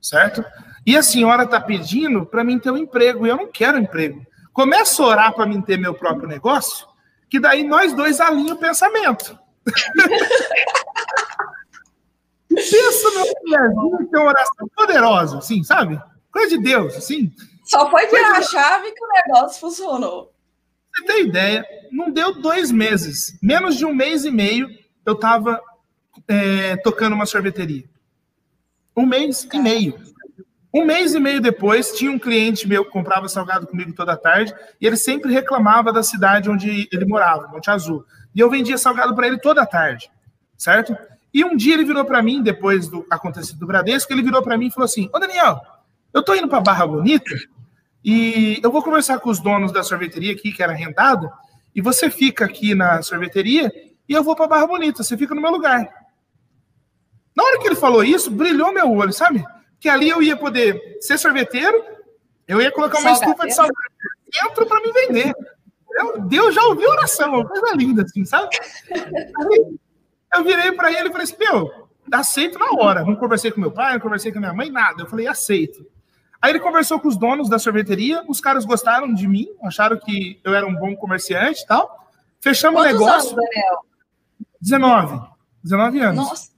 certo? 0.00 0.44
E 0.86 0.96
a 0.96 1.02
senhora 1.02 1.44
está 1.44 1.60
pedindo 1.60 2.24
para 2.24 2.42
mim 2.44 2.58
ter 2.58 2.70
um 2.70 2.76
emprego, 2.76 3.26
e 3.26 3.30
eu 3.30 3.36
não 3.36 3.46
quero 3.46 3.78
emprego. 3.78 4.24
Começa 4.52 5.02
a 5.02 5.06
orar 5.06 5.34
para 5.34 5.46
mim 5.46 5.60
ter 5.60 5.78
meu 5.78 5.94
próprio 5.94 6.28
negócio, 6.28 6.86
que 7.28 7.38
daí 7.38 7.62
nós 7.62 7.92
dois 7.92 8.20
alinhamos 8.20 8.52
o 8.52 8.56
pensamento. 8.56 9.38
Pensa 12.48 13.10
no 13.10 13.24
que 13.24 13.54
é 13.54 14.18
uma 14.18 14.30
oração 14.30 14.68
poderosa, 14.74 15.38
assim, 15.38 15.62
sabe? 15.62 16.00
Coisa 16.32 16.56
de 16.56 16.62
Deus, 16.62 16.96
assim. 16.96 17.32
Só 17.64 17.88
foi 17.88 18.06
virar 18.06 18.38
a 18.38 18.42
chave 18.42 18.90
que 18.90 19.04
o 19.04 19.08
negócio 19.08 19.60
funcionou. 19.60 20.32
Você 20.92 21.04
tem 21.04 21.26
ideia? 21.28 21.64
Não 21.92 22.10
deu 22.10 22.40
dois 22.40 22.72
meses. 22.72 23.38
Menos 23.40 23.76
de 23.76 23.86
um 23.86 23.94
mês 23.94 24.24
e 24.24 24.30
meio, 24.30 24.68
eu 25.06 25.12
estava 25.12 25.60
é, 26.26 26.76
tocando 26.78 27.14
uma 27.14 27.26
sorveteria. 27.26 27.84
Um 28.96 29.06
mês 29.06 29.46
e 29.52 29.58
meio. 29.58 29.94
Um 30.72 30.84
mês 30.84 31.14
e 31.14 31.20
meio 31.20 31.40
depois, 31.40 31.92
tinha 31.92 32.10
um 32.10 32.18
cliente 32.18 32.68
meu 32.68 32.84
que 32.84 32.90
comprava 32.90 33.28
salgado 33.28 33.66
comigo 33.66 33.92
toda 33.92 34.16
tarde, 34.16 34.54
e 34.80 34.86
ele 34.86 34.96
sempre 34.96 35.32
reclamava 35.32 35.92
da 35.92 36.02
cidade 36.02 36.48
onde 36.48 36.88
ele 36.92 37.04
morava, 37.04 37.48
Monte 37.48 37.70
Azul. 37.70 38.04
E 38.34 38.38
eu 38.38 38.48
vendia 38.48 38.78
salgado 38.78 39.14
para 39.14 39.26
ele 39.26 39.38
toda 39.38 39.66
tarde, 39.66 40.10
certo? 40.56 40.96
E 41.34 41.44
um 41.44 41.56
dia 41.56 41.74
ele 41.74 41.84
virou 41.84 42.04
para 42.04 42.22
mim, 42.22 42.42
depois 42.42 42.88
do 42.88 43.04
acontecido 43.10 43.58
do 43.58 43.66
Bradesco, 43.66 44.12
ele 44.12 44.22
virou 44.22 44.42
para 44.42 44.56
mim 44.56 44.68
e 44.68 44.70
falou 44.70 44.84
assim: 44.84 45.10
Ô 45.12 45.18
Daniel, 45.18 45.60
eu 46.14 46.22
tô 46.22 46.34
indo 46.34 46.48
para 46.48 46.60
Barra 46.60 46.86
Bonita 46.86 47.34
e 48.04 48.60
eu 48.62 48.70
vou 48.70 48.82
conversar 48.82 49.18
com 49.18 49.30
os 49.30 49.40
donos 49.40 49.72
da 49.72 49.82
sorveteria 49.82 50.32
aqui, 50.32 50.52
que 50.52 50.62
era 50.62 50.72
arrendado, 50.72 51.30
e 51.74 51.80
você 51.80 52.10
fica 52.10 52.44
aqui 52.44 52.74
na 52.74 53.02
sorveteria 53.02 53.70
e 54.08 54.12
eu 54.12 54.22
vou 54.22 54.34
para 54.34 54.48
Barra 54.48 54.66
Bonita, 54.66 55.02
você 55.02 55.16
fica 55.16 55.34
no 55.34 55.40
meu 55.40 55.50
lugar. 55.50 55.88
Na 57.36 57.44
hora 57.44 57.58
que 57.60 57.68
ele 57.68 57.76
falou 57.76 58.02
isso, 58.02 58.30
brilhou 58.30 58.72
meu 58.72 58.90
olho, 58.92 59.12
sabe? 59.12 59.44
Que 59.80 59.88
ali 59.88 60.10
eu 60.10 60.22
ia 60.22 60.36
poder 60.36 60.98
ser 61.00 61.18
sorveteiro, 61.18 61.82
eu 62.46 62.60
ia 62.60 62.70
colocar 62.70 62.98
uma 63.00 63.12
estufa 63.12 63.46
de 63.46 63.54
salgado 63.54 63.74
dentro 64.42 64.66
para 64.66 64.80
me 64.80 64.92
vender. 64.92 65.34
Eu, 65.92 66.20
Deus 66.20 66.54
já 66.54 66.62
ouviu 66.64 66.88
oração, 66.90 67.32
uma 67.32 67.48
coisa 67.48 67.74
linda, 67.74 68.02
assim, 68.02 68.24
sabe? 68.24 68.48
Aí, 68.92 69.78
eu 70.34 70.44
virei 70.44 70.72
para 70.72 70.92
ele 70.92 71.08
e 71.08 71.12
falei 71.12 71.24
assim: 71.24 71.36
meu, 71.38 71.88
aceito 72.12 72.58
na 72.58 72.70
hora. 72.72 73.02
Não 73.04 73.16
conversei 73.16 73.50
com 73.50 73.60
meu 73.60 73.72
pai, 73.72 73.94
não 73.94 74.00
conversei 74.00 74.30
com 74.30 74.38
minha 74.38 74.52
mãe, 74.52 74.70
nada. 74.70 75.02
Eu 75.02 75.06
falei: 75.06 75.26
aceito. 75.26 75.84
Aí 76.40 76.52
ele 76.52 76.60
conversou 76.60 76.98
com 76.98 77.08
os 77.08 77.16
donos 77.16 77.48
da 77.48 77.58
sorveteria, 77.58 78.24
os 78.28 78.40
caras 78.40 78.64
gostaram 78.64 79.12
de 79.12 79.26
mim, 79.26 79.48
acharam 79.62 79.98
que 79.98 80.40
eu 80.42 80.54
era 80.54 80.66
um 80.66 80.74
bom 80.74 80.94
comerciante 80.96 81.62
e 81.62 81.66
tal. 81.66 82.08
Fechamos 82.40 82.80
o 82.80 82.84
negócio. 82.84 83.32
Anos, 83.32 83.44
Daniel? 83.50 83.84
19. 84.60 85.20
19 85.62 86.00
anos. 86.00 86.16
Nossa. 86.16 86.49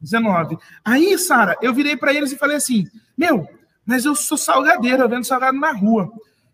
19. 0.00 0.56
Aí, 0.84 1.18
Sara, 1.18 1.56
eu 1.60 1.74
virei 1.74 1.96
para 1.96 2.12
eles 2.12 2.32
e 2.32 2.38
falei 2.38 2.56
assim: 2.56 2.86
Meu, 3.16 3.48
mas 3.84 4.04
eu 4.04 4.14
sou 4.14 4.36
salgadeira, 4.36 5.04
eu 5.04 5.08
vendo 5.08 5.24
salgado 5.24 5.58
na 5.58 5.72
rua. 5.72 6.10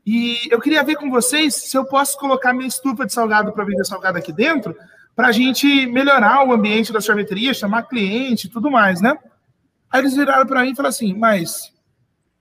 E 0.06 0.38
eu 0.50 0.60
queria 0.60 0.82
ver 0.82 0.96
com 0.96 1.10
vocês 1.10 1.54
se 1.54 1.76
eu 1.76 1.84
posso 1.84 2.18
colocar 2.18 2.52
minha 2.52 2.68
estufa 2.68 3.06
de 3.06 3.12
salgado 3.12 3.52
para 3.52 3.64
vender 3.64 3.84
salgado 3.84 4.18
aqui 4.18 4.32
dentro, 4.32 4.76
para 5.16 5.28
a 5.28 5.32
gente 5.32 5.86
melhorar 5.86 6.46
o 6.46 6.52
ambiente 6.52 6.92
da 6.92 7.00
sorveteria, 7.00 7.54
chamar 7.54 7.84
cliente 7.84 8.46
e 8.46 8.50
tudo 8.50 8.70
mais, 8.70 9.00
né? 9.00 9.16
Aí 9.90 10.00
eles 10.00 10.14
viraram 10.14 10.46
para 10.46 10.62
mim 10.62 10.72
e 10.72 10.76
falaram 10.76 10.90
assim: 10.90 11.14
Mas 11.14 11.72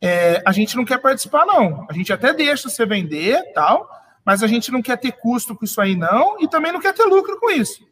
é, 0.02 0.44
a 0.46 0.52
gente 0.52 0.76
não 0.76 0.84
quer 0.84 1.00
participar, 1.00 1.46
não. 1.46 1.88
A 1.90 1.94
gente 1.94 2.12
até 2.12 2.34
deixa 2.34 2.70
você 2.70 2.86
vender 2.86 3.54
tal, 3.54 3.90
mas 4.26 4.44
a 4.44 4.48
gente 4.48 4.72
não 4.72 4.82
quer 4.82 4.98
ter 4.98 5.14
custo 5.14 5.56
com 5.56 5.64
isso 5.64 5.80
aí, 5.80 5.96
não, 5.96 6.42
e 6.42 6.48
também 6.48 6.72
não 6.72 6.82
quer 6.82 6.94
ter 6.94 7.06
lucro 7.06 7.40
com 7.40 7.50
isso. 7.50 7.88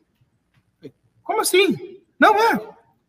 Como 1.24 1.42
assim? 1.42 2.02
Não 2.20 2.36
é. 2.36 2.60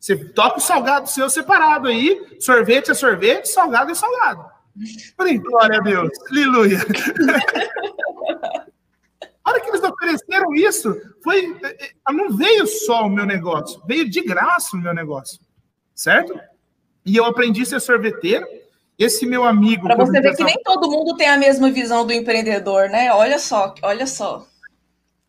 Você 0.02 0.16
toca 0.16 0.58
o 0.58 0.60
salgado 0.60 1.08
seu 1.08 1.30
separado 1.30 1.86
aí, 1.86 2.36
sorvete 2.40 2.90
é 2.90 2.94
sorvete, 2.94 3.46
salgado 3.46 3.92
é 3.92 3.94
salgado. 3.94 4.44
Falei, 5.16 5.38
glória 5.38 5.78
a 5.78 5.80
Deus, 5.80 6.10
aleluia. 6.28 6.78
a 9.44 9.50
hora 9.50 9.60
que 9.60 9.68
eles 9.68 9.80
ofereceram 9.80 10.52
isso, 10.56 11.00
foi, 11.22 11.56
eh, 11.62 11.76
eh, 11.84 12.12
não 12.12 12.36
veio 12.36 12.66
só 12.66 13.06
o 13.06 13.08
meu 13.08 13.24
negócio, 13.24 13.80
veio 13.86 14.10
de 14.10 14.22
graça 14.22 14.76
o 14.76 14.80
meu 14.80 14.92
negócio, 14.92 15.38
certo? 15.94 16.34
E 17.06 17.16
eu 17.16 17.24
aprendi 17.24 17.62
a 17.62 17.66
ser 17.66 17.80
sorveteiro. 17.80 18.44
Esse 18.98 19.24
meu 19.24 19.44
amigo. 19.44 19.84
Para 19.84 19.96
você 19.96 20.20
ver 20.20 20.36
que 20.36 20.44
nem 20.44 20.60
todo 20.62 20.90
mundo 20.90 21.16
tem 21.16 21.28
a 21.28 21.38
mesma 21.38 21.70
visão 21.70 22.06
do 22.06 22.12
empreendedor, 22.12 22.88
né? 22.88 23.12
Olha 23.12 23.38
só, 23.38 23.74
olha 23.82 24.06
só. 24.06 24.46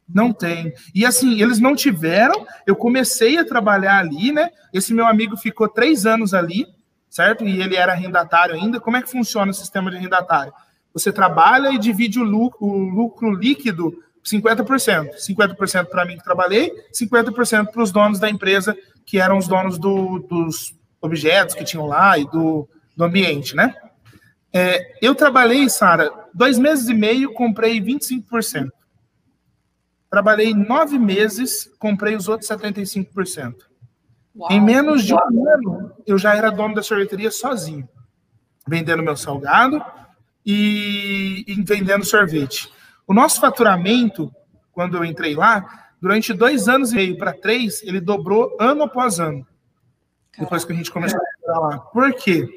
Não 0.08 0.34
tem. 0.34 0.74
E 0.94 1.06
assim, 1.06 1.42
eles 1.42 1.60
não 1.60 1.76
tiveram. 1.76 2.46
Eu 2.68 2.76
comecei 2.76 3.38
a 3.38 3.46
trabalhar 3.46 4.00
ali, 4.00 4.32
né? 4.32 4.50
Esse 4.74 4.94
meu 4.94 5.06
amigo 5.06 5.38
ficou 5.38 5.68
três 5.68 6.06
anos 6.06 6.34
ali, 6.34 6.66
certo? 7.10 7.46
E 7.46 7.62
ele 7.62 7.76
era 7.76 7.94
arrendatário 7.94 8.56
ainda. 8.56 8.80
Como 8.80 8.98
é 8.98 9.02
que 9.02 9.10
funciona 9.10 9.52
o 9.52 9.56
sistema 9.56 9.90
de 9.90 9.98
arrendatário? 9.98 10.54
Você 10.94 11.12
trabalha 11.12 11.70
e 11.70 11.80
divide 11.80 12.20
o 12.20 12.24
lucro, 12.24 12.66
o 12.66 12.90
lucro 12.90 13.32
líquido 13.32 13.94
50%. 14.24 15.10
50% 15.16 15.86
para 15.86 16.06
mim 16.06 16.18
que 16.18 16.24
trabalhei, 16.24 16.72
50% 16.94 17.72
para 17.72 17.82
os 17.82 17.92
donos 17.92 18.20
da 18.20 18.30
empresa, 18.30 18.76
que 19.06 19.20
eram 19.20 19.38
os 19.38 19.48
donos 19.48 19.78
do, 19.78 20.20
dos 20.20 20.74
objetos 21.02 21.56
que 21.56 21.64
tinham 21.64 21.86
lá 21.86 22.18
e 22.18 22.26
do, 22.26 22.68
do 22.96 23.04
ambiente, 23.04 23.56
né? 23.56 23.76
É, 24.54 24.94
eu 25.02 25.16
trabalhei, 25.16 25.68
Sara, 25.68 26.12
dois 26.34 26.60
meses 26.60 26.88
e 26.88 26.94
meio, 26.94 27.34
comprei 27.34 27.82
25%. 27.82 28.70
Trabalhei 30.14 30.54
nove 30.54 31.00
meses, 31.00 31.68
comprei 31.80 32.16
os 32.16 32.28
outros 32.28 32.48
75%. 32.48 33.56
Uau, 34.36 34.52
em 34.52 34.62
menos 34.62 35.04
de 35.04 35.12
um 35.12 35.50
ano, 35.50 35.92
eu 36.06 36.20
já 36.20 36.36
era 36.36 36.52
dono 36.52 36.76
da 36.76 36.84
sorveteria 36.84 37.32
sozinho, 37.32 37.90
vendendo 38.68 39.02
meu 39.02 39.18
salgado 39.18 39.84
e, 40.46 41.44
e 41.48 41.56
vendendo 41.64 42.06
sorvete. 42.06 42.72
O 43.08 43.14
nosso 43.14 43.42
faturamento, 43.42 44.32
quando 44.72 44.98
eu 44.98 45.04
entrei 45.04 45.34
lá, 45.34 45.90
durante 46.00 46.32
dois 46.32 46.68
anos 46.68 46.92
e 46.92 46.96
meio 46.96 47.18
para 47.18 47.34
três, 47.34 47.82
ele 47.82 48.00
dobrou 48.00 48.56
ano 48.60 48.84
após 48.84 49.20
ano. 49.20 49.44
Depois 50.38 50.64
que 50.64 50.74
a 50.74 50.76
gente 50.76 50.92
começou 50.92 51.20
a 51.20 51.40
entrar 51.40 51.60
lá. 51.60 51.80
Por 51.80 52.14
quê? 52.14 52.48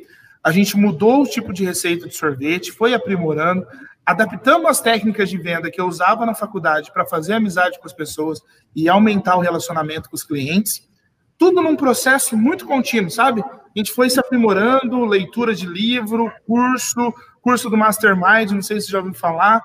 A 0.45 0.53
gente 0.53 0.77
mudou 0.77 1.23
o 1.23 1.27
tipo 1.27 1.55
de 1.55 1.65
receita 1.65 2.07
de 2.07 2.15
sorvete, 2.15 2.71
foi 2.71 2.93
aprimorando, 2.93 3.67
adaptamos 4.07 4.71
as 4.71 4.81
técnicas 4.81 5.29
de 5.29 5.37
venda 5.37 5.69
que 5.69 5.81
eu 5.81 5.87
usava 5.87 6.25
na 6.25 6.33
faculdade 6.33 6.93
para 6.93 7.05
fazer 7.05 7.33
amizade 7.35 7.81
com 7.81 7.87
as 7.87 7.93
pessoas 7.93 8.41
e 8.75 8.89
aumentar 8.89 9.37
o 9.37 9.41
relacionamento 9.41 10.09
com 10.09 10.15
os 10.15 10.23
clientes. 10.23 10.89
Tudo 11.37 11.61
num 11.61 11.75
processo 11.75 12.37
muito 12.37 12.65
contínuo, 12.65 13.11
sabe? 13.11 13.43
A 13.43 13.79
gente 13.79 13.93
foi 13.93 14.09
se 14.09 14.21
aprimorando, 14.21 15.05
leitura 15.05 15.55
de 15.55 15.67
livro, 15.67 16.33
curso, 16.47 17.13
curso 17.43 17.69
do 17.69 17.77
Mastermind, 17.77 18.53
não 18.53 18.63
sei 18.63 18.81
se 18.81 18.91
já 18.91 18.99
ouviu 18.99 19.13
falar, 19.13 19.61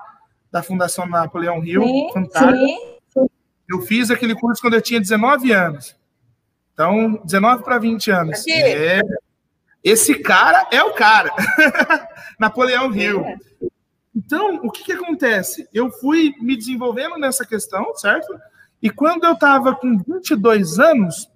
da 0.51 0.63
Fundação 0.63 1.05
Napoleão 1.05 1.63
Hill, 1.63 1.83
sim, 1.83 2.09
fantástico. 2.11 2.57
Sim. 3.13 3.27
Eu 3.69 3.81
fiz 3.81 4.11
aquele 4.11 4.35
curso 4.35 4.61
quando 4.61 4.73
eu 4.73 4.81
tinha 4.81 4.99
19 4.99 5.51
anos. 5.53 5.95
Então, 6.73 7.21
19 7.23 7.63
para 7.63 7.77
20 7.77 8.11
anos. 8.11 8.45
É, 8.47 8.99
esse 9.83 10.15
cara 10.15 10.67
é 10.71 10.83
o 10.83 10.93
cara. 10.93 11.31
Napoleão 12.39 12.93
Hill. 12.93 13.23
Então, 14.15 14.55
o 14.63 14.71
que, 14.71 14.83
que 14.83 14.91
acontece? 14.91 15.67
Eu 15.73 15.89
fui 15.89 16.33
me 16.39 16.57
desenvolvendo 16.57 17.17
nessa 17.17 17.45
questão, 17.45 17.95
certo? 17.95 18.37
E 18.81 18.89
quando 18.89 19.23
eu 19.23 19.33
estava 19.33 19.75
com 19.75 19.97
22 19.97 20.79
anos, 20.79 21.29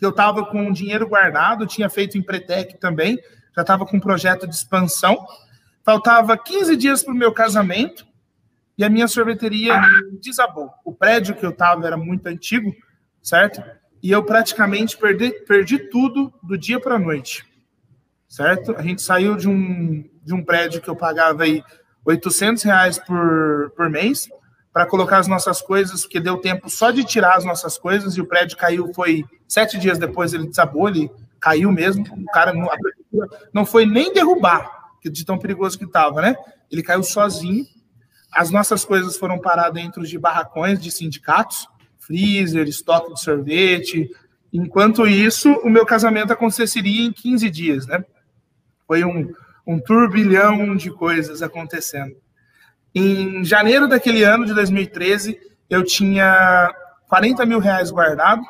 eu 0.00 0.10
estava 0.10 0.44
com 0.44 0.72
dinheiro 0.72 1.08
guardado, 1.08 1.66
tinha 1.66 1.90
feito 1.90 2.16
Empretec 2.16 2.78
também, 2.78 3.18
já 3.54 3.62
estava 3.62 3.84
com 3.86 3.96
um 3.96 4.00
projeto 4.00 4.46
de 4.46 4.54
expansão. 4.54 5.26
Faltava 5.82 6.36
15 6.36 6.76
dias 6.76 7.02
para 7.02 7.14
o 7.14 7.16
meu 7.16 7.32
casamento 7.32 8.06
e 8.76 8.84
a 8.84 8.90
minha 8.90 9.08
sorveteria 9.08 9.80
desabou. 10.22 10.70
O 10.84 10.92
prédio 10.92 11.34
que 11.34 11.44
eu 11.44 11.50
estava 11.50 11.86
era 11.86 11.96
muito 11.96 12.26
antigo, 12.26 12.74
certo? 13.22 13.62
E 14.02 14.10
eu 14.10 14.22
praticamente 14.22 14.96
perdi, 14.96 15.30
perdi 15.46 15.78
tudo 15.78 16.32
do 16.42 16.58
dia 16.58 16.78
para 16.78 16.96
a 16.96 16.98
noite 16.98 17.44
certo? 18.28 18.76
A 18.76 18.82
gente 18.82 19.02
saiu 19.02 19.36
de 19.36 19.48
um, 19.48 20.04
de 20.22 20.34
um 20.34 20.44
prédio 20.44 20.80
que 20.80 20.88
eu 20.88 20.96
pagava 20.96 21.44
aí 21.44 21.62
800 22.06 22.62
reais 22.62 22.98
por, 22.98 23.72
por 23.76 23.90
mês 23.90 24.28
para 24.72 24.86
colocar 24.86 25.18
as 25.18 25.26
nossas 25.26 25.60
coisas, 25.60 26.02
porque 26.02 26.20
deu 26.20 26.36
tempo 26.38 26.68
só 26.68 26.90
de 26.90 27.02
tirar 27.02 27.36
as 27.36 27.44
nossas 27.44 27.78
coisas 27.78 28.14
e 28.16 28.20
o 28.20 28.26
prédio 28.26 28.56
caiu, 28.56 28.92
foi 28.94 29.24
sete 29.48 29.78
dias 29.78 29.98
depois 29.98 30.32
ele 30.32 30.46
desabou, 30.46 30.88
ele 30.88 31.10
caiu 31.40 31.72
mesmo, 31.72 32.04
o 32.14 32.26
cara 32.26 32.52
não, 32.52 32.68
não 33.52 33.64
foi 33.64 33.86
nem 33.86 34.12
derrubar, 34.12 34.70
de 35.02 35.24
tão 35.24 35.38
perigoso 35.38 35.78
que 35.78 35.84
estava, 35.84 36.20
né? 36.20 36.36
Ele 36.70 36.82
caiu 36.82 37.02
sozinho, 37.02 37.64
as 38.32 38.50
nossas 38.50 38.84
coisas 38.84 39.16
foram 39.16 39.38
parar 39.38 39.70
dentro 39.70 40.04
de 40.04 40.18
barracões 40.18 40.80
de 40.80 40.90
sindicatos, 40.90 41.66
freezer, 41.98 42.68
estoque 42.68 43.14
de 43.14 43.20
sorvete, 43.20 44.10
Enquanto 44.52 45.06
isso, 45.06 45.52
o 45.62 45.68
meu 45.68 45.84
casamento 45.84 46.32
aconteceria 46.32 47.04
em 47.04 47.12
15 47.12 47.50
dias, 47.50 47.86
né? 47.86 48.02
Foi 48.86 49.04
um, 49.04 49.30
um 49.66 49.80
turbilhão 49.80 50.76
de 50.76 50.90
coisas 50.90 51.42
acontecendo. 51.42 52.16
Em 52.94 53.44
janeiro 53.44 53.88
daquele 53.88 54.22
ano, 54.22 54.46
de 54.46 54.54
2013, 54.54 55.38
eu 55.68 55.84
tinha 55.84 56.72
40 57.08 57.44
mil 57.44 57.58
reais 57.58 57.90
guardado 57.90 58.42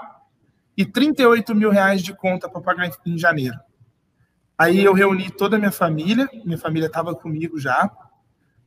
e 0.77 0.85
38 0.85 1.55
mil 1.55 1.71
reais 1.71 2.03
de 2.03 2.15
conta 2.15 2.49
para 2.49 2.61
pagar 2.61 2.91
em 3.07 3.19
janeiro. 3.19 3.59
Aí 4.59 4.85
eu 4.85 4.93
reuni 4.93 5.31
toda 5.31 5.57
a 5.57 5.59
minha 5.59 5.73
família, 5.73 6.29
minha 6.45 6.59
família 6.59 6.87
estava 6.87 7.15
comigo 7.15 7.59
já, 7.59 7.91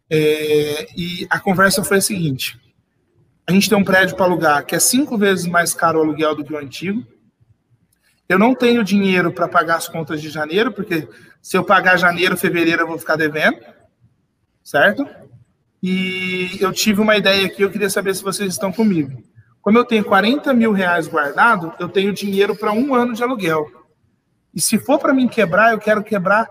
é, 0.09 0.88
e 0.97 1.27
a 1.29 1.39
conversa 1.39 1.83
foi 1.83 1.97
a 1.97 2.01
seguinte: 2.01 2.59
a 3.47 3.51
gente 3.51 3.69
tem 3.69 3.77
um 3.77 3.83
prédio 3.83 4.15
para 4.15 4.25
alugar 4.25 4.65
que 4.65 4.75
é 4.75 4.79
cinco 4.79 5.17
vezes 5.17 5.45
mais 5.45 5.73
caro 5.73 5.99
o 5.99 6.01
aluguel 6.01 6.35
do 6.35 6.43
que 6.43 6.53
o 6.53 6.57
antigo, 6.57 7.05
eu 8.29 8.37
não 8.37 8.53
tenho 8.53 8.83
dinheiro 8.83 9.33
para 9.33 9.47
pagar 9.47 9.77
as 9.77 9.89
contas 9.89 10.21
de 10.21 10.29
janeiro, 10.29 10.71
porque 10.71 11.09
se 11.41 11.57
eu 11.57 11.63
pagar 11.63 11.97
janeiro, 11.97 12.37
fevereiro, 12.37 12.83
eu 12.83 12.87
vou 12.87 12.99
ficar 12.99 13.15
devendo, 13.15 13.57
certo? 14.63 15.03
E 15.81 16.57
eu 16.61 16.71
tive 16.71 17.01
uma 17.01 17.17
ideia 17.17 17.47
aqui, 17.47 17.63
eu 17.63 17.71
queria 17.71 17.89
saber 17.89 18.13
se 18.13 18.21
vocês 18.21 18.53
estão 18.53 18.71
comigo. 18.71 19.23
Como 19.61 19.79
eu 19.79 19.83
tenho 19.83 20.05
40 20.05 20.53
mil 20.53 20.71
reais 20.71 21.07
guardado, 21.07 21.73
eu 21.79 21.89
tenho 21.89 22.13
dinheiro 22.13 22.55
para 22.55 22.71
um 22.71 22.93
ano 22.93 23.13
de 23.13 23.23
aluguel. 23.23 23.65
E 24.53 24.61
se 24.61 24.77
for 24.77 24.99
para 24.99 25.13
mim 25.13 25.27
quebrar, 25.27 25.71
eu 25.71 25.79
quero 25.79 26.03
quebrar 26.03 26.47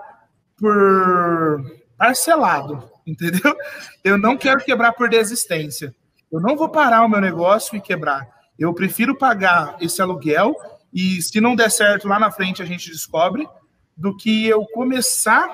por 0.57 1.65
parcelado, 1.97 2.91
entendeu? 3.07 3.57
Eu 4.03 4.19
não 4.19 4.37
quero 4.37 4.65
quebrar 4.65 4.93
por 4.93 5.09
desistência. 5.09 5.95
Eu 6.31 6.41
não 6.41 6.57
vou 6.57 6.69
parar 6.69 7.05
o 7.05 7.09
meu 7.09 7.21
negócio 7.21 7.77
e 7.77 7.81
quebrar. 7.81 8.27
Eu 8.59 8.75
prefiro 8.75 9.17
pagar 9.17 9.77
esse 9.81 10.03
aluguel 10.03 10.57
e 10.99 11.23
se 11.23 11.41
não 11.41 11.55
der 11.55 11.71
certo 11.71 12.09
lá 12.09 12.19
na 12.19 12.29
frente 12.29 12.61
a 12.61 12.65
gente 12.65 12.91
descobre, 12.91 13.49
do 13.97 14.17
que 14.17 14.49
eu 14.49 14.67
começar 14.67 15.49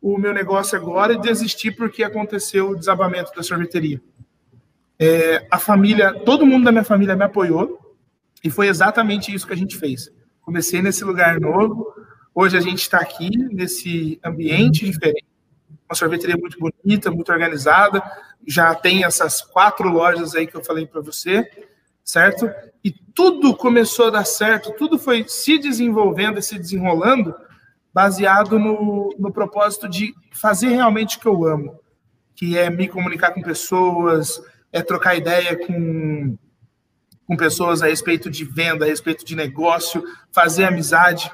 o 0.00 0.16
meu 0.16 0.32
negócio 0.32 0.78
agora 0.78 1.12
e 1.12 1.20
desistir 1.20 1.72
porque 1.72 2.04
aconteceu 2.04 2.70
o 2.70 2.76
desabamento 2.76 3.34
da 3.34 3.42
sorveteria. 3.42 4.00
É, 4.96 5.44
a 5.50 5.58
família, 5.58 6.14
todo 6.20 6.46
mundo 6.46 6.66
da 6.66 6.70
minha 6.70 6.84
família 6.84 7.16
me 7.16 7.24
apoiou 7.24 7.96
e 8.44 8.48
foi 8.48 8.68
exatamente 8.68 9.34
isso 9.34 9.44
que 9.44 9.52
a 9.52 9.56
gente 9.56 9.76
fez. 9.76 10.08
Comecei 10.40 10.80
nesse 10.80 11.02
lugar 11.02 11.40
novo, 11.40 11.92
hoje 12.32 12.56
a 12.56 12.60
gente 12.60 12.82
está 12.82 12.98
aqui 12.98 13.28
nesse 13.52 14.20
ambiente 14.24 14.84
diferente, 14.84 15.26
uma 15.88 15.96
sorveteria 15.96 16.36
muito 16.36 16.58
bonita, 16.60 17.10
muito 17.10 17.32
organizada, 17.32 18.00
já 18.46 18.72
tem 18.72 19.02
essas 19.02 19.42
quatro 19.42 19.88
lojas 19.88 20.36
aí 20.36 20.46
que 20.46 20.54
eu 20.54 20.62
falei 20.62 20.86
para 20.86 21.00
você 21.00 21.44
certo? 22.06 22.48
E 22.84 22.92
tudo 22.92 23.56
começou 23.56 24.06
a 24.06 24.10
dar 24.10 24.24
certo, 24.24 24.72
tudo 24.78 24.96
foi 24.96 25.24
se 25.26 25.58
desenvolvendo 25.58 26.38
e 26.38 26.42
se 26.42 26.56
desenrolando 26.56 27.34
baseado 27.92 28.58
no, 28.58 29.12
no 29.18 29.32
propósito 29.32 29.88
de 29.88 30.14
fazer 30.32 30.68
realmente 30.68 31.16
o 31.16 31.20
que 31.20 31.26
eu 31.26 31.44
amo, 31.44 31.80
que 32.36 32.56
é 32.56 32.70
me 32.70 32.86
comunicar 32.86 33.32
com 33.32 33.42
pessoas, 33.42 34.40
é 34.72 34.82
trocar 34.82 35.16
ideia 35.16 35.58
com, 35.66 36.38
com 37.26 37.36
pessoas 37.36 37.82
a 37.82 37.86
respeito 37.86 38.30
de 38.30 38.44
venda, 38.44 38.84
a 38.84 38.88
respeito 38.88 39.24
de 39.24 39.34
negócio, 39.34 40.04
fazer 40.30 40.64
amizade. 40.64 41.30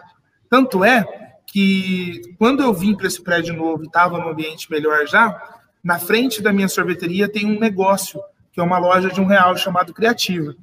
Tanto 0.48 0.82
é 0.84 1.04
que 1.46 2.22
quando 2.38 2.62
eu 2.62 2.72
vim 2.72 2.96
para 2.96 3.08
esse 3.08 3.20
prédio 3.20 3.54
novo 3.54 3.82
e 3.82 3.86
estava 3.86 4.18
no 4.18 4.28
ambiente 4.28 4.70
melhor 4.70 5.06
já, 5.06 5.60
na 5.84 5.98
frente 5.98 6.40
da 6.40 6.52
minha 6.52 6.68
sorveteria 6.68 7.28
tem 7.28 7.44
um 7.44 7.58
negócio 7.58 8.22
que 8.52 8.60
é 8.60 8.62
uma 8.62 8.78
loja 8.78 9.08
de 9.08 9.20
um 9.20 9.26
real 9.26 9.56
chamado 9.56 9.94
Criativa. 9.94 10.54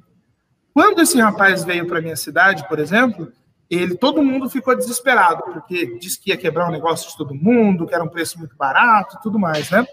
Quando 0.72 1.00
esse 1.00 1.20
rapaz 1.20 1.64
veio 1.64 1.86
para 1.86 2.00
minha 2.00 2.16
cidade, 2.16 2.66
por 2.68 2.78
exemplo, 2.78 3.32
ele 3.68 3.96
todo 3.96 4.22
mundo 4.22 4.48
ficou 4.48 4.76
desesperado, 4.76 5.42
porque 5.44 5.98
disse 5.98 6.20
que 6.20 6.30
ia 6.30 6.36
quebrar 6.36 6.68
o 6.68 6.72
negócio 6.72 7.10
de 7.10 7.16
todo 7.16 7.34
mundo, 7.34 7.86
que 7.86 7.94
era 7.94 8.04
um 8.04 8.08
preço 8.08 8.38
muito 8.38 8.56
barato 8.56 9.16
e 9.16 9.22
tudo 9.22 9.38
mais, 9.38 9.70
né? 9.70 9.86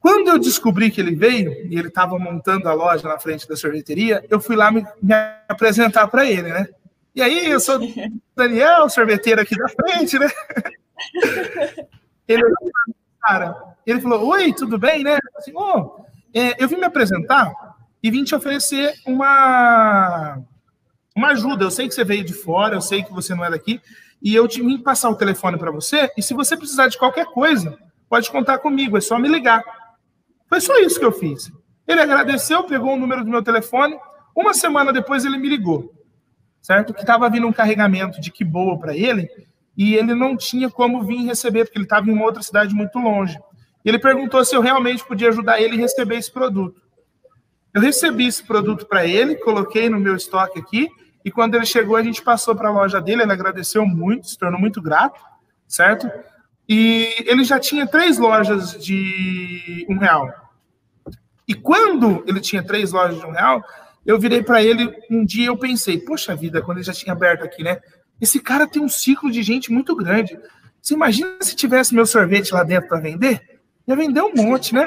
Quando 0.00 0.28
eu 0.28 0.38
descobri 0.38 0.90
que 0.90 1.00
ele 1.00 1.14
veio 1.14 1.50
e 1.68 1.76
ele 1.76 1.88
estava 1.88 2.18
montando 2.18 2.68
a 2.68 2.72
loja 2.72 3.08
na 3.08 3.18
frente 3.18 3.48
da 3.48 3.56
sorveteria, 3.56 4.24
eu 4.30 4.40
fui 4.40 4.54
lá 4.54 4.70
me, 4.70 4.86
me 5.02 5.14
apresentar 5.48 6.06
para 6.08 6.24
ele, 6.24 6.52
né? 6.52 6.68
E 7.14 7.22
aí, 7.22 7.50
eu 7.50 7.58
sou 7.58 7.80
Daniel, 8.36 8.88
sorveteiro 8.88 9.40
aqui 9.40 9.56
da 9.56 9.68
frente, 9.68 10.18
né? 10.18 10.28
Ele, 12.28 12.42
cara, 13.22 13.56
ele 13.86 14.02
falou: 14.02 14.28
Oi, 14.28 14.52
tudo 14.52 14.78
bem, 14.78 15.02
né? 15.02 15.18
Assim, 15.34 15.50
oh, 15.54 16.04
é, 16.34 16.62
eu 16.62 16.68
vim 16.68 16.76
me 16.76 16.84
apresentar 16.84 17.52
e 18.02 18.10
vim 18.10 18.24
te 18.24 18.34
oferecer 18.34 18.94
uma, 19.06 20.38
uma 21.16 21.28
ajuda. 21.28 21.64
Eu 21.64 21.70
sei 21.70 21.88
que 21.88 21.94
você 21.94 22.04
veio 22.04 22.24
de 22.24 22.32
fora, 22.32 22.76
eu 22.76 22.80
sei 22.80 23.02
que 23.02 23.12
você 23.12 23.34
não 23.34 23.44
é 23.44 23.50
daqui, 23.50 23.80
e 24.22 24.34
eu 24.34 24.46
te 24.46 24.60
vim 24.60 24.78
passar 24.78 25.10
o 25.10 25.16
telefone 25.16 25.58
para 25.58 25.70
você. 25.70 26.10
E 26.16 26.22
se 26.22 26.34
você 26.34 26.56
precisar 26.56 26.88
de 26.88 26.98
qualquer 26.98 27.26
coisa, 27.26 27.76
pode 28.08 28.30
contar 28.30 28.58
comigo, 28.58 28.96
é 28.96 29.00
só 29.00 29.18
me 29.18 29.28
ligar. 29.28 29.62
Foi 30.48 30.60
só 30.60 30.78
isso 30.78 30.98
que 30.98 31.04
eu 31.04 31.12
fiz. 31.12 31.50
Ele 31.86 32.00
agradeceu, 32.00 32.64
pegou 32.64 32.94
o 32.94 32.98
número 32.98 33.24
do 33.24 33.30
meu 33.30 33.42
telefone. 33.42 33.98
Uma 34.34 34.54
semana 34.54 34.92
depois 34.92 35.24
ele 35.24 35.38
me 35.38 35.48
ligou, 35.48 35.92
certo? 36.60 36.94
Que 36.94 37.00
estava 37.00 37.28
vindo 37.28 37.46
um 37.46 37.52
carregamento 37.52 38.20
de 38.20 38.30
que 38.30 38.44
boa 38.44 38.78
para 38.78 38.96
ele 38.96 39.28
e 39.76 39.94
ele 39.94 40.14
não 40.14 40.36
tinha 40.36 40.68
como 40.68 41.04
vir 41.04 41.24
receber 41.24 41.64
porque 41.64 41.78
ele 41.78 41.84
estava 41.84 42.08
em 42.08 42.12
uma 42.12 42.24
outra 42.24 42.42
cidade 42.42 42.74
muito 42.74 42.98
longe. 42.98 43.38
Ele 43.88 43.98
perguntou 43.98 44.44
se 44.44 44.54
eu 44.54 44.60
realmente 44.60 45.02
podia 45.02 45.30
ajudar 45.30 45.62
ele 45.62 45.74
a 45.74 45.78
receber 45.78 46.16
esse 46.16 46.30
produto. 46.30 46.78
Eu 47.72 47.80
recebi 47.80 48.26
esse 48.26 48.44
produto 48.44 48.84
para 48.84 49.06
ele, 49.06 49.36
coloquei 49.36 49.88
no 49.88 49.98
meu 49.98 50.14
estoque 50.14 50.58
aqui, 50.58 50.90
e 51.24 51.30
quando 51.30 51.54
ele 51.54 51.64
chegou, 51.64 51.96
a 51.96 52.02
gente 52.02 52.20
passou 52.20 52.54
para 52.54 52.68
a 52.68 52.72
loja 52.72 53.00
dele, 53.00 53.22
ele 53.22 53.32
agradeceu 53.32 53.86
muito, 53.86 54.28
se 54.28 54.36
tornou 54.36 54.60
muito 54.60 54.82
grato, 54.82 55.18
certo? 55.66 56.06
E 56.68 57.14
ele 57.20 57.44
já 57.44 57.58
tinha 57.58 57.86
três 57.86 58.18
lojas 58.18 58.72
de 58.72 59.86
um 59.88 59.96
real. 59.96 60.30
E 61.46 61.54
quando 61.54 62.22
ele 62.26 62.40
tinha 62.40 62.62
três 62.62 62.92
lojas 62.92 63.18
de 63.18 63.24
um 63.24 63.30
real, 63.30 63.64
eu 64.04 64.20
virei 64.20 64.42
para 64.42 64.62
ele 64.62 64.94
um 65.10 65.24
dia 65.24 65.46
eu 65.46 65.56
pensei, 65.56 65.98
poxa 65.98 66.36
vida, 66.36 66.60
quando 66.60 66.76
ele 66.76 66.84
já 66.84 66.92
tinha 66.92 67.14
aberto 67.14 67.42
aqui, 67.42 67.62
né? 67.62 67.80
Esse 68.20 68.38
cara 68.38 68.66
tem 68.66 68.82
um 68.82 68.88
ciclo 68.88 69.30
de 69.30 69.42
gente 69.42 69.72
muito 69.72 69.96
grande. 69.96 70.38
Você 70.82 70.92
imagina 70.92 71.38
se 71.40 71.56
tivesse 71.56 71.94
meu 71.94 72.04
sorvete 72.04 72.52
lá 72.52 72.62
dentro 72.62 72.86
para 72.86 73.00
vender? 73.00 73.47
Ia 73.88 73.96
vender 73.96 74.22
um 74.22 74.34
monte, 74.34 74.74
né? 74.74 74.86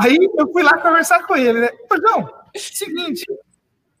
Aí 0.00 0.16
eu 0.38 0.50
fui 0.50 0.62
lá 0.62 0.78
conversar 0.78 1.26
com 1.26 1.36
ele, 1.36 1.60
né? 1.60 1.68
Não, 2.02 2.28
seguinte, 2.56 3.24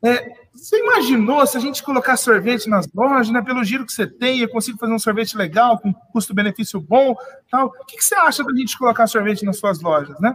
é, 0.02 0.32
você 0.52 0.78
imaginou 0.78 1.46
se 1.46 1.56
a 1.56 1.60
gente 1.60 1.82
colocar 1.82 2.16
sorvete 2.16 2.68
nas 2.68 2.88
lojas, 2.92 3.30
né? 3.30 3.42
Pelo 3.42 3.62
giro 3.62 3.84
que 3.84 3.92
você 3.92 4.06
tem, 4.06 4.40
eu 4.40 4.48
consigo 4.48 4.78
fazer 4.78 4.94
um 4.94 4.98
sorvete 4.98 5.36
legal, 5.36 5.78
com 5.78 5.92
custo-benefício 5.92 6.80
bom, 6.80 7.14
tal. 7.50 7.66
O 7.66 7.84
que, 7.84 7.98
que 7.98 8.04
você 8.04 8.14
acha 8.14 8.42
da 8.42 8.54
gente 8.54 8.78
colocar 8.78 9.06
sorvete 9.06 9.44
nas 9.44 9.58
suas 9.58 9.80
lojas, 9.80 10.18
né? 10.20 10.34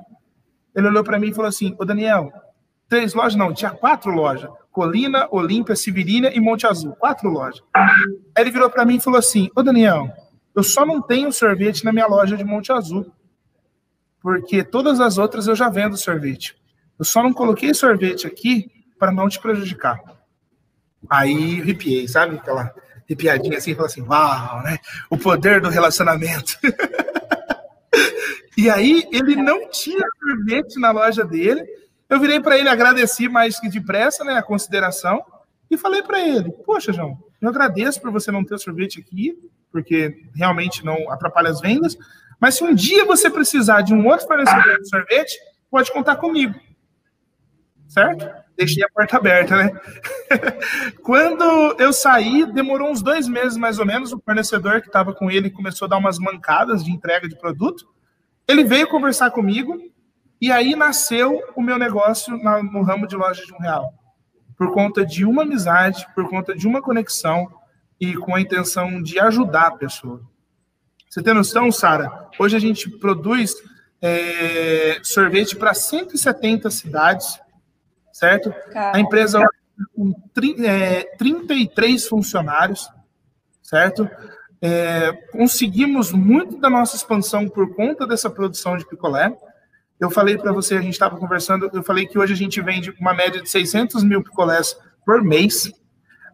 Ele 0.76 0.88
olhou 0.88 1.04
para 1.04 1.18
mim 1.18 1.30
e 1.30 1.34
falou 1.34 1.50
assim: 1.50 1.76
Ô 1.80 1.86
Daniel, 1.86 2.32
três 2.88 3.14
lojas 3.14 3.36
não, 3.36 3.54
tinha 3.54 3.72
quatro 3.72 4.12
lojas. 4.12 4.50
Colina, 4.72 5.28
Olímpia, 5.32 5.76
Severina 5.76 6.30
e 6.30 6.40
Monte 6.40 6.68
Azul. 6.68 6.96
Quatro 6.98 7.30
lojas. 7.30 7.64
Aí 7.74 8.44
ele 8.44 8.52
virou 8.52 8.70
para 8.70 8.86
mim 8.86 8.98
e 8.98 9.02
falou 9.02 9.18
assim: 9.18 9.50
Ô 9.56 9.64
Daniel, 9.64 10.10
eu 10.56 10.64
só 10.64 10.86
não 10.86 11.02
tenho 11.02 11.32
sorvete 11.32 11.84
na 11.84 11.92
minha 11.92 12.08
loja 12.08 12.38
de 12.38 12.44
Monte 12.44 12.72
Azul. 12.72 13.12
Porque 14.26 14.64
todas 14.64 15.00
as 15.00 15.20
outras 15.20 15.46
eu 15.46 15.56
já 15.56 15.70
vendo 15.70 15.96
sorvete. 15.96 16.58
Eu 16.98 17.06
só 17.06 17.22
não 17.22 17.32
coloquei 17.32 17.76
sorvete 17.76 18.26
aqui 18.26 18.72
para 18.98 19.12
não 19.12 19.30
te 19.30 19.40
prejudicar. 19.40 20.02
Aí 21.08 21.62
arrepiei, 21.62 22.08
sabe? 22.08 22.38
Aquela 22.38 22.74
arrepiadinha 23.06 23.60
assim, 23.60 23.76
fala 23.76 23.86
assim: 23.86 24.02
Uau, 24.02 24.64
né? 24.64 24.80
O 25.12 25.18
poder 25.18 25.62
do 25.62 25.70
relacionamento. 25.70 26.58
e 28.58 28.68
aí 28.68 29.08
ele 29.12 29.36
não 29.36 29.70
tinha 29.70 30.08
sorvete 30.20 30.80
na 30.80 30.90
loja 30.90 31.24
dele 31.24 31.64
eu 32.10 32.20
virei 32.20 32.40
para 32.40 32.58
ele, 32.58 32.70
agradeci 32.70 33.28
mais 33.28 33.60
que 33.60 33.68
depressa, 33.68 34.24
né, 34.24 34.34
a 34.34 34.44
consideração, 34.44 35.24
e 35.70 35.78
falei 35.78 36.04
para 36.04 36.20
ele: 36.20 36.52
Poxa, 36.66 36.94
João, 36.94 37.18
eu 37.42 37.50
agradeço 37.50 38.00
por 38.00 38.12
você 38.12 38.32
não 38.32 38.46
ter 38.46 38.60
sorvete 38.60 39.00
aqui, 39.00 39.36
porque 39.72 40.16
realmente 40.36 40.86
não 40.86 41.12
atrapalha 41.12 41.50
as 41.50 41.60
vendas, 41.60 41.98
mas 42.40 42.56
se 42.56 42.64
um 42.64 42.74
dia 42.74 43.06
você 43.06 43.30
precisar 43.30 43.82
de 43.82 43.94
um 43.94 44.06
outro 44.08 44.28
fornecedor 44.28 44.80
de 44.80 44.90
sorvete, 44.90 45.38
pode 45.70 45.92
contar 45.92 46.16
comigo. 46.18 46.60
Certo? 47.88 48.30
Deixei 48.58 48.84
a 48.84 48.90
porta 48.90 49.18
aberta, 49.18 49.58
né? 49.58 49.72
Quando 51.04 51.44
eu 51.78 51.92
saí, 51.92 52.46
demorou 52.52 52.90
uns 52.90 53.02
dois 53.02 53.28
meses 53.28 53.58
mais 53.58 53.80
ou 53.80 53.86
menos. 53.86 54.14
O 54.14 54.20
fornecedor 54.20 54.82
que 54.82 54.88
estava 54.88 55.14
com 55.14 55.30
ele 55.30 55.50
começou 55.50 55.86
a 55.86 55.90
dar 55.90 55.98
umas 55.98 56.18
mancadas 56.18 56.84
de 56.84 56.92
entrega 56.92 57.28
de 57.28 57.38
produto. 57.38 57.86
Ele 58.48 58.64
veio 58.64 58.88
conversar 58.88 59.32
comigo 59.32 59.78
e 60.40 60.52
aí 60.52 60.76
nasceu 60.76 61.42
o 61.56 61.62
meu 61.62 61.78
negócio 61.78 62.38
no 62.38 62.84
ramo 62.84 63.08
de 63.08 63.16
loja 63.16 63.46
de 63.46 63.54
um 63.54 63.58
real. 63.58 63.94
Por 64.58 64.72
conta 64.74 65.06
de 65.06 65.26
uma 65.26 65.42
amizade, 65.42 66.08
por 66.16 66.30
conta 66.30 66.56
de 66.56 66.66
uma 66.66 66.82
conexão 66.82 67.52
e 68.00 68.16
com 68.16 68.36
a 68.36 68.42
intenção 68.42 69.02
de 69.02 69.20
ajudar 69.20 69.68
a 69.68 69.76
pessoa. 69.76 70.22
Você 71.16 71.24
tem 71.24 71.34
noção, 71.34 71.72
Sara? 71.72 72.28
Hoje 72.38 72.58
a 72.58 72.60
gente 72.60 72.90
produz 72.90 73.54
é, 74.02 75.00
sorvete 75.02 75.56
para 75.56 75.74
170 75.74 76.70
cidades, 76.70 77.40
certo? 78.12 78.52
Caramba. 78.74 78.98
A 78.98 79.00
empresa 79.00 79.42
tem 80.34 80.68
é, 80.68 81.04
33 81.18 82.06
funcionários, 82.06 82.90
certo? 83.64 84.10
É, 84.62 85.14
conseguimos 85.32 86.12
muito 86.12 86.60
da 86.60 86.70
nossa 86.70 86.98
expansão 86.98 87.48
por 87.48 87.74
conta 87.74 88.06
dessa 88.06 88.30
produção 88.30 88.76
de 88.76 88.86
picolé. 88.86 89.34
Eu 89.98 90.12
falei 90.12 90.38
para 90.38 90.52
você, 90.52 90.76
a 90.76 90.82
gente 90.82 90.96
estava 90.96 91.16
conversando, 91.16 91.70
eu 91.74 91.82
falei 91.82 92.06
que 92.08 92.20
hoje 92.20 92.34
a 92.34 92.38
gente 92.38 92.60
vende 92.60 92.94
uma 93.00 93.14
média 93.14 93.42
de 93.42 93.50
600 93.50 94.04
mil 94.04 94.22
picolés 94.22 94.78
por 95.06 95.24
mês, 95.24 95.72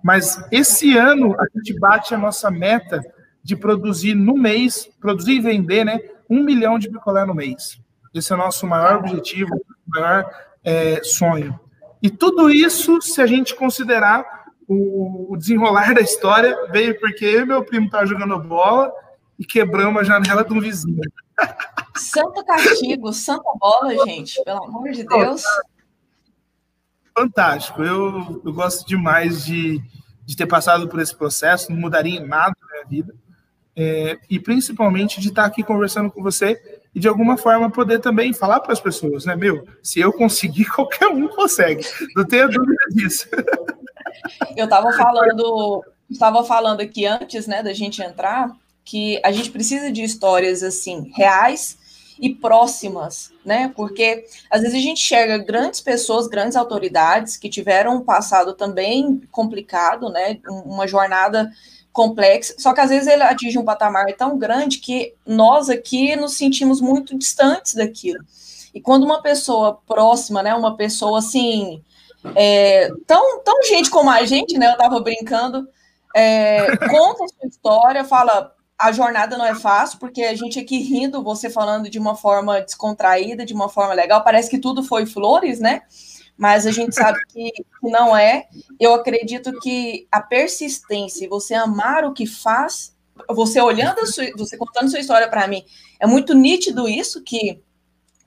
mas 0.04 0.44
esse 0.52 0.98
ano 0.98 1.40
a 1.40 1.46
gente 1.56 1.80
bate 1.80 2.16
a 2.16 2.18
nossa 2.18 2.50
meta 2.50 3.00
de 3.44 3.56
produzir 3.56 4.14
no 4.14 4.36
mês, 4.36 4.89
produzir 5.00 5.34
e 5.34 5.42
vender, 5.42 5.86
né, 5.86 6.00
um 6.30 6.44
milhão 6.44 6.78
de 6.78 6.89
picolé 6.89 7.26
no 7.26 7.34
mês. 7.34 7.80
Esse 8.14 8.32
é 8.32 8.36
o 8.36 8.39
nosso 8.39 8.68
maior 8.68 8.98
objetivo, 8.98 9.50
maior 9.88 10.30
é, 10.64 11.02
sonho. 11.04 11.60
E 12.02 12.10
tudo 12.10 12.50
isso, 12.50 13.02
se 13.02 13.22
a 13.22 13.28
gente 13.28 13.56
considerar 13.56 14.26
o, 14.68 15.34
o 15.34 15.38
desenrolar 15.38 15.94
da 15.96 16.02
história, 16.02 16.56
veio 16.72 17.00
porque 17.00 17.26
eu 17.26 17.42
e 17.42 17.46
meu 17.46 17.64
primo 17.64 17.86
estavam 17.86 18.08
jogando 18.08 18.39
bola 18.39 18.92
e 19.38 19.46
quebramos 19.46 20.02
a 20.02 20.04
janela 20.04 20.44
de 20.44 20.54
um 20.54 20.60
vizinho. 20.60 21.02
Santo 21.96 22.44
castigo, 22.46 23.12
santa 23.12 23.50
bola, 23.60 24.06
gente, 24.06 24.42
pelo 24.44 24.64
amor 24.64 24.92
de 24.92 25.04
Deus. 25.04 25.44
Fantástico. 27.18 27.84
Eu, 27.84 28.42
eu 28.46 28.54
gosto 28.54 28.88
demais 28.88 29.44
de, 29.44 29.82
de 30.26 30.36
ter 30.36 30.46
passado 30.46 30.88
por 30.88 31.00
esse 31.00 31.16
processo, 31.16 31.72
não 31.72 31.80
mudaria 31.80 32.20
em 32.20 32.26
nada 32.26 32.56
na 32.62 32.68
minha 32.68 32.86
vida. 32.88 33.16
É, 33.76 34.17
e 34.30 34.39
principalmente 34.39 35.22
de 35.22 35.30
estar 35.30 35.45
aqui 35.45 35.63
conversando 35.63 36.11
com 36.11 36.22
você 36.22 36.61
e 36.93 36.99
de 36.99 37.07
alguma 37.07 37.38
forma 37.38 37.69
poder 37.69 37.99
também 37.99 38.34
falar 38.34 38.59
para 38.59 38.74
as 38.74 38.80
pessoas, 38.80 39.26
né? 39.26 39.36
Meu, 39.36 39.65
se 39.82 39.99
eu 39.99 40.11
conseguir, 40.11 40.65
qualquer 40.76 41.07
um 41.07 41.28
consegue. 41.28 41.86
Não 42.15 42.26
tenha 42.26 42.47
dúvida 42.47 42.84
disso. 42.89 43.28
Eu 44.57 44.65
estava 44.65 44.91
falando, 44.91 45.84
estava 46.09 46.43
falando 46.43 46.82
aqui 46.82 47.05
antes, 47.05 47.47
né, 47.47 47.63
da 47.63 47.74
gente 47.74 48.01
entrar, 48.01 48.51
que 48.84 49.22
a 49.24 49.32
gente 49.32 49.51
precisa 49.51 49.91
de 49.91 50.03
histórias 50.03 50.63
assim 50.63 51.11
reais 51.15 51.78
e 52.19 52.36
próximas, 52.36 53.32
né? 53.43 53.72
Porque 53.76 54.26
às 54.49 54.61
vezes 54.61 54.76
a 54.76 54.82
gente 54.82 55.01
enxerga 55.01 55.39
grandes 55.39 55.82
pessoas, 55.82 56.28
grandes 56.28 56.55
autoridades 56.55 57.38
que 57.38 57.49
tiveram 57.49 57.95
um 57.95 58.01
passado 58.01 58.53
também 58.53 59.22
complicado, 59.32 60.09
né? 60.09 60.39
Uma 60.65 60.88
jornada 60.88 61.49
complexa, 61.92 62.56
só 62.58 62.74
que 62.74 62.80
às 62.80 62.89
vezes 62.89 63.08
ele 63.08 63.24
atinge 63.24 63.58
um 63.58 63.66
patamar 63.66 64.06
tão 64.14 64.38
grande 64.38 64.78
que 64.78 65.14
nós 65.26 65.70
aqui 65.70 66.16
nos 66.16 66.34
sentimos 66.34 66.80
muito 66.80 67.18
distantes 67.18 67.74
daquilo. 67.74 68.24
E 68.74 68.80
quando 68.80 69.04
uma 69.04 69.22
pessoa 69.22 69.80
próxima, 69.86 70.42
né, 70.42 70.56
uma 70.56 70.78
pessoa 70.78 71.20
assim, 71.20 71.84
é, 72.36 72.89
tão, 73.06 73.44
tão 73.44 73.62
gente 73.64 73.89
como 73.89 74.10
a 74.10 74.24
gente, 74.26 74.58
né, 74.58 74.72
eu 74.72 74.78
tava 74.78 75.00
brincando, 75.02 75.68
é, 76.16 76.78
conta 76.88 77.26
a 77.26 77.28
sua 77.28 77.48
história, 77.48 78.06
fala, 78.06 78.54
a 78.80 78.92
jornada 78.92 79.38
não 79.38 79.46
é 79.46 79.54
fácil, 79.54 80.00
porque 80.00 80.24
a 80.24 80.36
gente 80.36 80.60
aqui 80.60 80.80
rindo, 80.80 81.22
você 81.22 81.50
falando 81.50 81.89
de 81.89 82.00
uma 82.00 82.16
forma 82.16 82.62
descontraída, 82.62 83.46
de 83.46 83.54
uma 83.54 83.70
forma 83.70 83.94
legal, 83.94 84.24
parece 84.24 84.50
que 84.50 84.58
tudo 84.58 84.84
foi 84.84 85.06
flores, 85.06 85.60
né? 85.60 85.82
Mas 86.42 86.66
a 86.66 86.72
gente 86.72 86.96
sabe 86.96 87.20
que 87.28 87.52
não 87.84 88.18
é. 88.18 88.48
Eu 88.80 88.96
acredito 88.96 89.52
que 89.60 90.08
a 90.12 90.20
persistência, 90.20 91.30
você 91.30 91.54
amar 91.54 92.04
o 92.04 92.14
que 92.14 92.26
faz, 92.26 92.96
você 93.30 93.62
olhando, 93.62 94.08
sua, 94.08 94.26
você 94.36 94.58
contando 94.58 94.89
sua 94.89 95.00
história 95.00 95.30
para 95.30 95.48
mim, 95.48 95.64
é 96.00 96.08
muito 96.08 96.34
nítido 96.34 96.89
isso, 96.89 97.22
que 97.22 97.62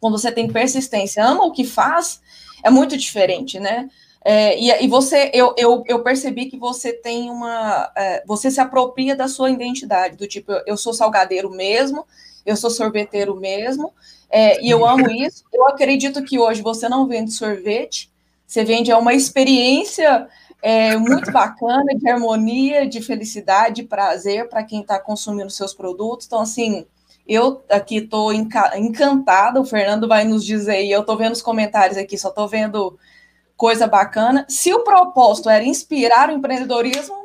quando 0.00 0.16
você 0.16 0.30
tem 0.30 0.46
persistência, 0.46 1.26
ama 1.26 1.44
o 1.44 1.50
que 1.50 1.64
faz, 1.64 2.20
é 2.62 2.70
muito 2.70 2.96
diferente, 2.96 3.58
né? 3.58 3.88
É, 4.24 4.56
e, 4.60 4.84
e, 4.84 4.86
você, 4.86 5.32
eu, 5.34 5.52
eu, 5.58 5.82
eu, 5.84 6.00
percebi 6.04 6.46
que 6.46 6.56
você 6.56 6.92
tem 6.92 7.28
uma. 7.28 7.90
É, 7.96 8.22
você 8.24 8.48
se 8.48 8.60
apropria 8.60 9.16
da 9.16 9.26
sua 9.26 9.50
identidade, 9.50 10.16
do 10.16 10.28
tipo, 10.28 10.52
eu 10.68 10.76
sou 10.76 10.94
salgadeiro 10.94 11.50
mesmo, 11.50 12.06
eu 12.46 12.56
sou 12.56 12.70
sorveteiro 12.70 13.34
mesmo, 13.34 13.92
é, 14.34 14.60
e 14.60 14.68
eu 14.68 14.84
amo 14.84 15.08
isso. 15.12 15.44
Eu 15.52 15.68
acredito 15.68 16.20
que 16.24 16.40
hoje 16.40 16.60
você 16.60 16.88
não 16.88 17.06
vende 17.06 17.30
sorvete, 17.30 18.10
você 18.44 18.64
vende 18.64 18.92
uma 18.92 19.14
experiência 19.14 20.26
é, 20.60 20.96
muito 20.96 21.30
bacana 21.30 21.94
de 21.94 22.10
harmonia, 22.10 22.84
de 22.84 23.00
felicidade, 23.00 23.76
de 23.76 23.82
prazer 23.84 24.48
para 24.48 24.64
quem 24.64 24.80
está 24.80 24.98
consumindo 24.98 25.50
seus 25.50 25.72
produtos. 25.72 26.26
Então, 26.26 26.40
assim, 26.40 26.84
eu 27.28 27.62
aqui 27.70 27.98
estou 27.98 28.32
encantada, 28.32 29.60
o 29.60 29.64
Fernando 29.64 30.08
vai 30.08 30.24
nos 30.24 30.44
dizer, 30.44 30.82
e 30.82 30.90
eu 30.90 31.02
estou 31.02 31.16
vendo 31.16 31.34
os 31.34 31.42
comentários 31.42 31.96
aqui, 31.96 32.18
só 32.18 32.30
estou 32.30 32.48
vendo 32.48 32.98
coisa 33.56 33.86
bacana. 33.86 34.44
Se 34.48 34.74
o 34.74 34.82
propósito 34.82 35.48
era 35.48 35.62
inspirar 35.62 36.28
o 36.28 36.32
empreendedorismo, 36.32 37.23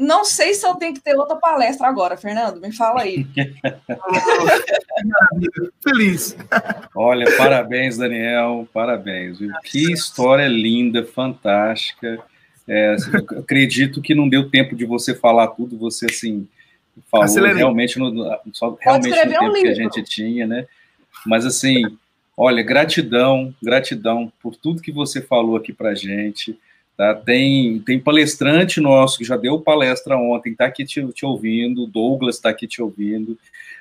não 0.00 0.24
sei 0.24 0.54
se 0.54 0.66
eu 0.66 0.74
tenho 0.76 0.94
que 0.94 1.00
ter 1.00 1.14
outra 1.14 1.36
palestra 1.36 1.86
agora, 1.86 2.16
Fernando. 2.16 2.60
Me 2.60 2.72
fala 2.72 3.02
aí. 3.02 3.26
Feliz. 5.82 6.36
Olha, 6.94 7.36
parabéns, 7.36 7.98
Daniel. 7.98 8.66
Parabéns. 8.72 9.38
Que 9.64 9.92
história 9.92 10.48
linda, 10.48 11.04
fantástica. 11.04 12.18
É, 12.66 12.96
acredito 13.38 14.00
que 14.00 14.14
não 14.14 14.28
deu 14.28 14.50
tempo 14.50 14.74
de 14.74 14.84
você 14.84 15.14
falar 15.14 15.48
tudo. 15.48 15.76
Você 15.78 16.06
assim 16.06 16.48
falou 17.10 17.24
Acelerei. 17.24 17.58
realmente 17.58 17.98
no, 17.98 18.40
só 18.52 18.76
realmente 18.80 19.10
no 19.10 19.30
tempo 19.30 19.44
um 19.44 19.52
que 19.52 19.68
a 19.68 19.74
gente 19.74 20.02
tinha, 20.02 20.46
né? 20.46 20.66
Mas 21.26 21.44
assim, 21.44 21.82
Olha, 22.42 22.62
gratidão, 22.62 23.54
gratidão 23.62 24.32
por 24.42 24.56
tudo 24.56 24.80
que 24.80 24.90
você 24.90 25.20
falou 25.20 25.56
aqui 25.56 25.74
para 25.74 25.94
gente. 25.94 26.58
Tá? 27.00 27.14
Tem, 27.14 27.78
tem 27.78 27.98
palestrante 27.98 28.78
nosso 28.78 29.16
que 29.16 29.24
já 29.24 29.34
deu 29.34 29.58
palestra 29.58 30.18
ontem, 30.18 30.52
está 30.52 30.66
aqui 30.66 30.84
te, 30.84 31.02
te 31.14 31.24
ouvindo, 31.24 31.86
Douglas 31.86 32.34
está 32.34 32.50
aqui 32.50 32.66
te 32.66 32.82
ouvindo. 32.82 33.38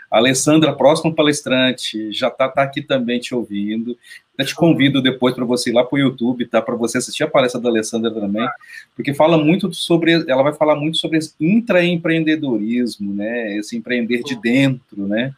A 0.09 0.19
Alessandra, 0.19 0.71
próxima 0.71 1.13
palestrante, 1.13 2.13
já 2.13 2.29
está 2.29 2.47
tá 2.47 2.63
aqui 2.63 2.81
também 2.81 3.19
te 3.19 3.35
ouvindo. 3.35 3.97
Eu 4.37 4.45
te 4.45 4.55
convido 4.55 5.01
depois 5.01 5.35
para 5.35 5.43
você 5.43 5.69
ir 5.69 5.73
lá 5.73 5.83
para 5.83 5.97
o 5.97 5.99
YouTube, 5.99 6.45
tá? 6.45 6.61
Para 6.61 6.77
você 6.77 6.97
assistir 6.97 7.25
a 7.25 7.29
palestra 7.29 7.59
da 7.59 7.67
Alessandra 7.67 8.09
também, 8.09 8.47
porque 8.95 9.13
fala 9.13 9.37
muito 9.37 9.73
sobre, 9.73 10.13
ela 10.25 10.41
vai 10.41 10.53
falar 10.53 10.77
muito 10.77 10.97
sobre 10.97 11.17
esse 11.17 11.33
intraempreendedorismo, 11.41 13.13
né? 13.13 13.57
Esse 13.57 13.75
empreender 13.75 14.23
de 14.23 14.39
dentro, 14.39 15.05
né? 15.05 15.33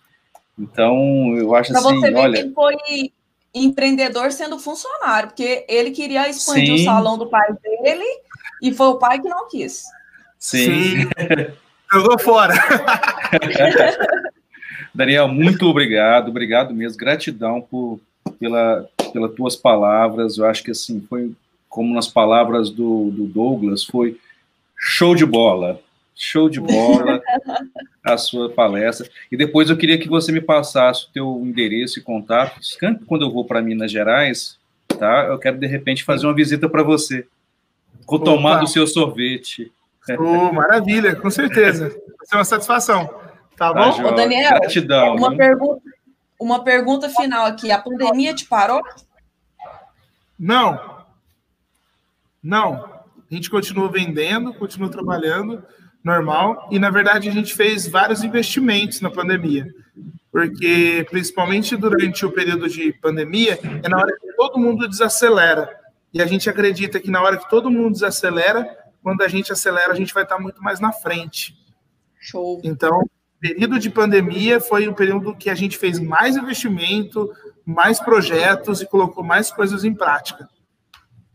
Então, 0.56 1.36
eu 1.36 1.56
acho 1.56 1.72
pra 1.72 1.80
assim, 1.80 2.14
olha... 2.14 2.44
Quem 2.44 2.54
foi 2.54 2.76
empreendedor 3.54 4.32
sendo 4.32 4.58
funcionário, 4.58 5.30
porque 5.30 5.66
ele 5.68 5.92
queria 5.92 6.30
expandir 6.30 6.78
Sim. 6.78 6.82
o 6.82 6.86
salão 6.86 7.18
do 7.18 7.28
pai 7.28 7.54
dele 7.62 8.06
e 8.62 8.74
foi 8.74 8.88
o 8.88 8.98
pai 8.98 9.20
que 9.20 9.28
não 9.28 9.48
quis. 9.48 9.84
Sim. 10.40 11.02
Sim. 11.02 11.10
Jogou 11.92 12.18
fora. 12.18 12.54
Daniel, 14.96 15.28
muito 15.28 15.66
obrigado, 15.66 16.30
obrigado 16.30 16.74
mesmo, 16.74 16.98
gratidão 16.98 17.62
por, 17.62 18.00
pela, 18.40 18.88
pelas 19.12 19.36
tuas 19.36 19.56
palavras. 19.56 20.38
Eu 20.38 20.46
acho 20.46 20.64
que 20.64 20.72
assim 20.72 21.06
foi 21.10 21.34
como 21.70 21.94
nas 21.94 22.08
palavras 22.08 22.70
do, 22.70 23.12
do 23.12 23.26
Douglas, 23.26 23.84
foi 23.84 24.18
show 24.78 25.16
de 25.16 25.26
bola, 25.26 25.80
show 26.16 26.50
de 26.50 26.60
bola 26.60 27.22
a 28.04 28.18
sua 28.18 28.50
palestra. 28.50 29.08
E 29.32 29.38
depois 29.38 29.70
eu 29.70 29.78
queria 29.78 29.98
que 29.98 30.10
você 30.10 30.32
me 30.32 30.42
passasse 30.42 31.06
o 31.06 31.12
teu 31.12 31.42
endereço 31.44 32.00
e 32.00 32.02
contato. 32.02 32.60
Quando 33.06 33.26
eu 33.26 33.32
vou 33.32 33.46
para 33.46 33.62
Minas 33.62 33.92
Gerais, 33.92 34.58
tá? 34.88 35.26
Eu 35.26 35.38
quero 35.38 35.58
de 35.58 35.68
repente 35.68 36.04
fazer 36.04 36.26
uma 36.26 36.36
visita 36.36 36.68
para 36.68 36.84
você, 36.84 37.28
com 38.06 38.20
tomar 38.20 38.64
o 38.64 38.68
seu 38.68 38.88
sorvete. 38.88 39.72
Oh, 40.18 40.52
maravilha, 40.52 41.16
com 41.16 41.30
certeza. 41.30 41.90
Vai 41.90 42.26
ser 42.26 42.36
uma 42.36 42.46
satisfação. 42.46 43.08
Tá, 43.56 43.72
tá 43.72 43.74
bom? 43.74 44.08
Ô, 44.08 44.12
Daniel, 44.12 44.60
Gratidão, 44.60 45.16
uma, 45.16 45.36
pergunta, 45.36 45.82
uma 46.40 46.64
pergunta 46.64 47.10
final 47.10 47.46
aqui. 47.46 47.72
A 47.72 47.78
pandemia 47.78 48.34
te 48.34 48.46
parou? 48.46 48.82
Não. 50.38 51.04
Não. 52.42 52.84
A 53.30 53.34
gente 53.34 53.50
continua 53.50 53.90
vendendo, 53.90 54.54
continua 54.54 54.90
trabalhando 54.90 55.64
normal. 56.04 56.68
E, 56.72 56.80
na 56.80 56.90
verdade, 56.90 57.30
a 57.30 57.32
gente 57.32 57.54
fez 57.54 57.88
vários 57.88 58.24
investimentos 58.24 59.02
na 59.02 59.10
pandemia. 59.10 59.68
Porque, 60.32 61.06
principalmente 61.10 61.76
durante 61.76 62.26
o 62.26 62.32
período 62.32 62.70
de 62.70 62.94
pandemia, 62.94 63.60
é 63.84 63.90
na 63.90 63.98
hora 63.98 64.16
que 64.20 64.34
todo 64.34 64.60
mundo 64.60 64.88
desacelera. 64.88 65.70
E 66.14 66.22
a 66.22 66.26
gente 66.26 66.50
acredita 66.50 67.00
que 67.00 67.12
na 67.12 67.22
hora 67.22 67.38
que 67.38 67.50
todo 67.50 67.72
mundo 67.72 67.94
desacelera, 67.94 68.68
quando 69.04 69.22
a 69.24 69.28
gente 69.28 69.52
acelera, 69.52 69.92
a 69.92 69.96
gente 69.96 70.14
vai 70.14 70.24
estar 70.24 70.40
muito 70.40 70.62
mais 70.62 70.80
na 70.80 70.92
frente. 70.92 71.56
Show. 72.20 72.62
Então, 72.64 73.04
período 73.40 73.80
de 73.80 73.90
pandemia 73.90 74.60
foi 74.60 74.88
o 74.88 74.94
período 74.94 75.36
que 75.36 75.50
a 75.50 75.56
gente 75.56 75.78
fez 75.78 76.00
mais 76.00 76.38
investimento, 76.38 77.30
mais 77.66 78.00
projetos 78.00 78.82
e 78.82 78.86
colocou 78.86 79.24
mais 79.24 79.52
coisas 79.52 79.84
em 79.84 79.94
prática. 79.94 80.48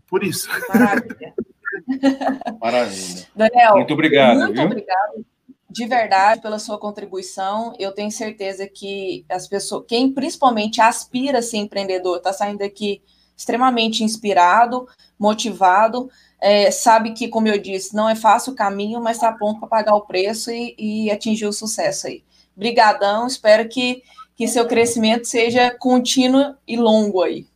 Por 0.08 0.22
isso. 0.22 0.48
Maravilha. 0.68 1.34
Maravilha. 2.60 3.26
Daniel, 3.34 3.74
muito 3.74 3.92
obrigado. 3.92 4.38
Muito 4.38 4.54
viu? 4.54 4.64
obrigado 4.64 5.26
de 5.68 5.86
verdade 5.86 6.40
pela 6.40 6.58
sua 6.58 6.78
contribuição. 6.78 7.74
Eu 7.78 7.92
tenho 7.92 8.10
certeza 8.10 8.66
que 8.66 9.24
as 9.28 9.46
pessoas, 9.46 9.84
quem 9.86 10.12
principalmente 10.12 10.80
aspira 10.80 11.38
a 11.38 11.42
ser 11.42 11.58
empreendedor, 11.58 12.16
está 12.16 12.32
saindo 12.32 12.62
aqui 12.62 13.02
extremamente 13.36 14.02
inspirado, 14.02 14.86
motivado 15.18 16.08
é, 16.40 16.70
sabe 16.70 17.12
que, 17.12 17.28
como 17.28 17.48
eu 17.48 17.58
disse, 17.58 17.94
não 17.94 18.08
é 18.08 18.14
fácil 18.14 18.52
o 18.52 18.56
caminho, 18.56 19.00
mas 19.00 19.16
está 19.16 19.32
pronto 19.32 19.60
para 19.60 19.68
pagar 19.68 19.94
o 19.94 20.02
preço 20.02 20.50
e, 20.50 20.74
e, 20.78 21.10
atingir 21.10 21.46
o 21.46 21.52
sucesso 21.52 22.06
aí. 22.06 22.22
Brigadão, 22.54 23.26
espero 23.26 23.68
que, 23.68 24.02
que 24.34 24.46
seu 24.46 24.66
crescimento 24.66 25.26
seja 25.26 25.70
contínuo 25.70 26.54
e 26.66 26.76
longo 26.76 27.22
aí. 27.22 27.46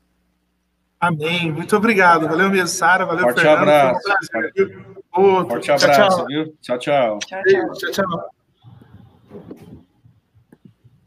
Amém. 1.01 1.51
Muito 1.51 1.75
obrigado. 1.77 2.29
Valeu 2.29 2.51
mesmo, 2.51 2.69
Sara. 2.69 3.07
Valeu, 3.07 3.23
Forte 3.23 3.41
Fernando. 3.41 3.59
Abraço. 3.61 4.01
Um 5.17 5.49
Forte 5.49 5.73
abraço, 5.73 5.97
tchau, 5.97 6.09
tchau. 6.09 6.27
viu? 6.27 6.55
Tchau, 6.61 6.79
tchau. 6.79 7.19
tchau, 7.21 7.43
tchau. 7.75 7.93
tchau 7.93 8.31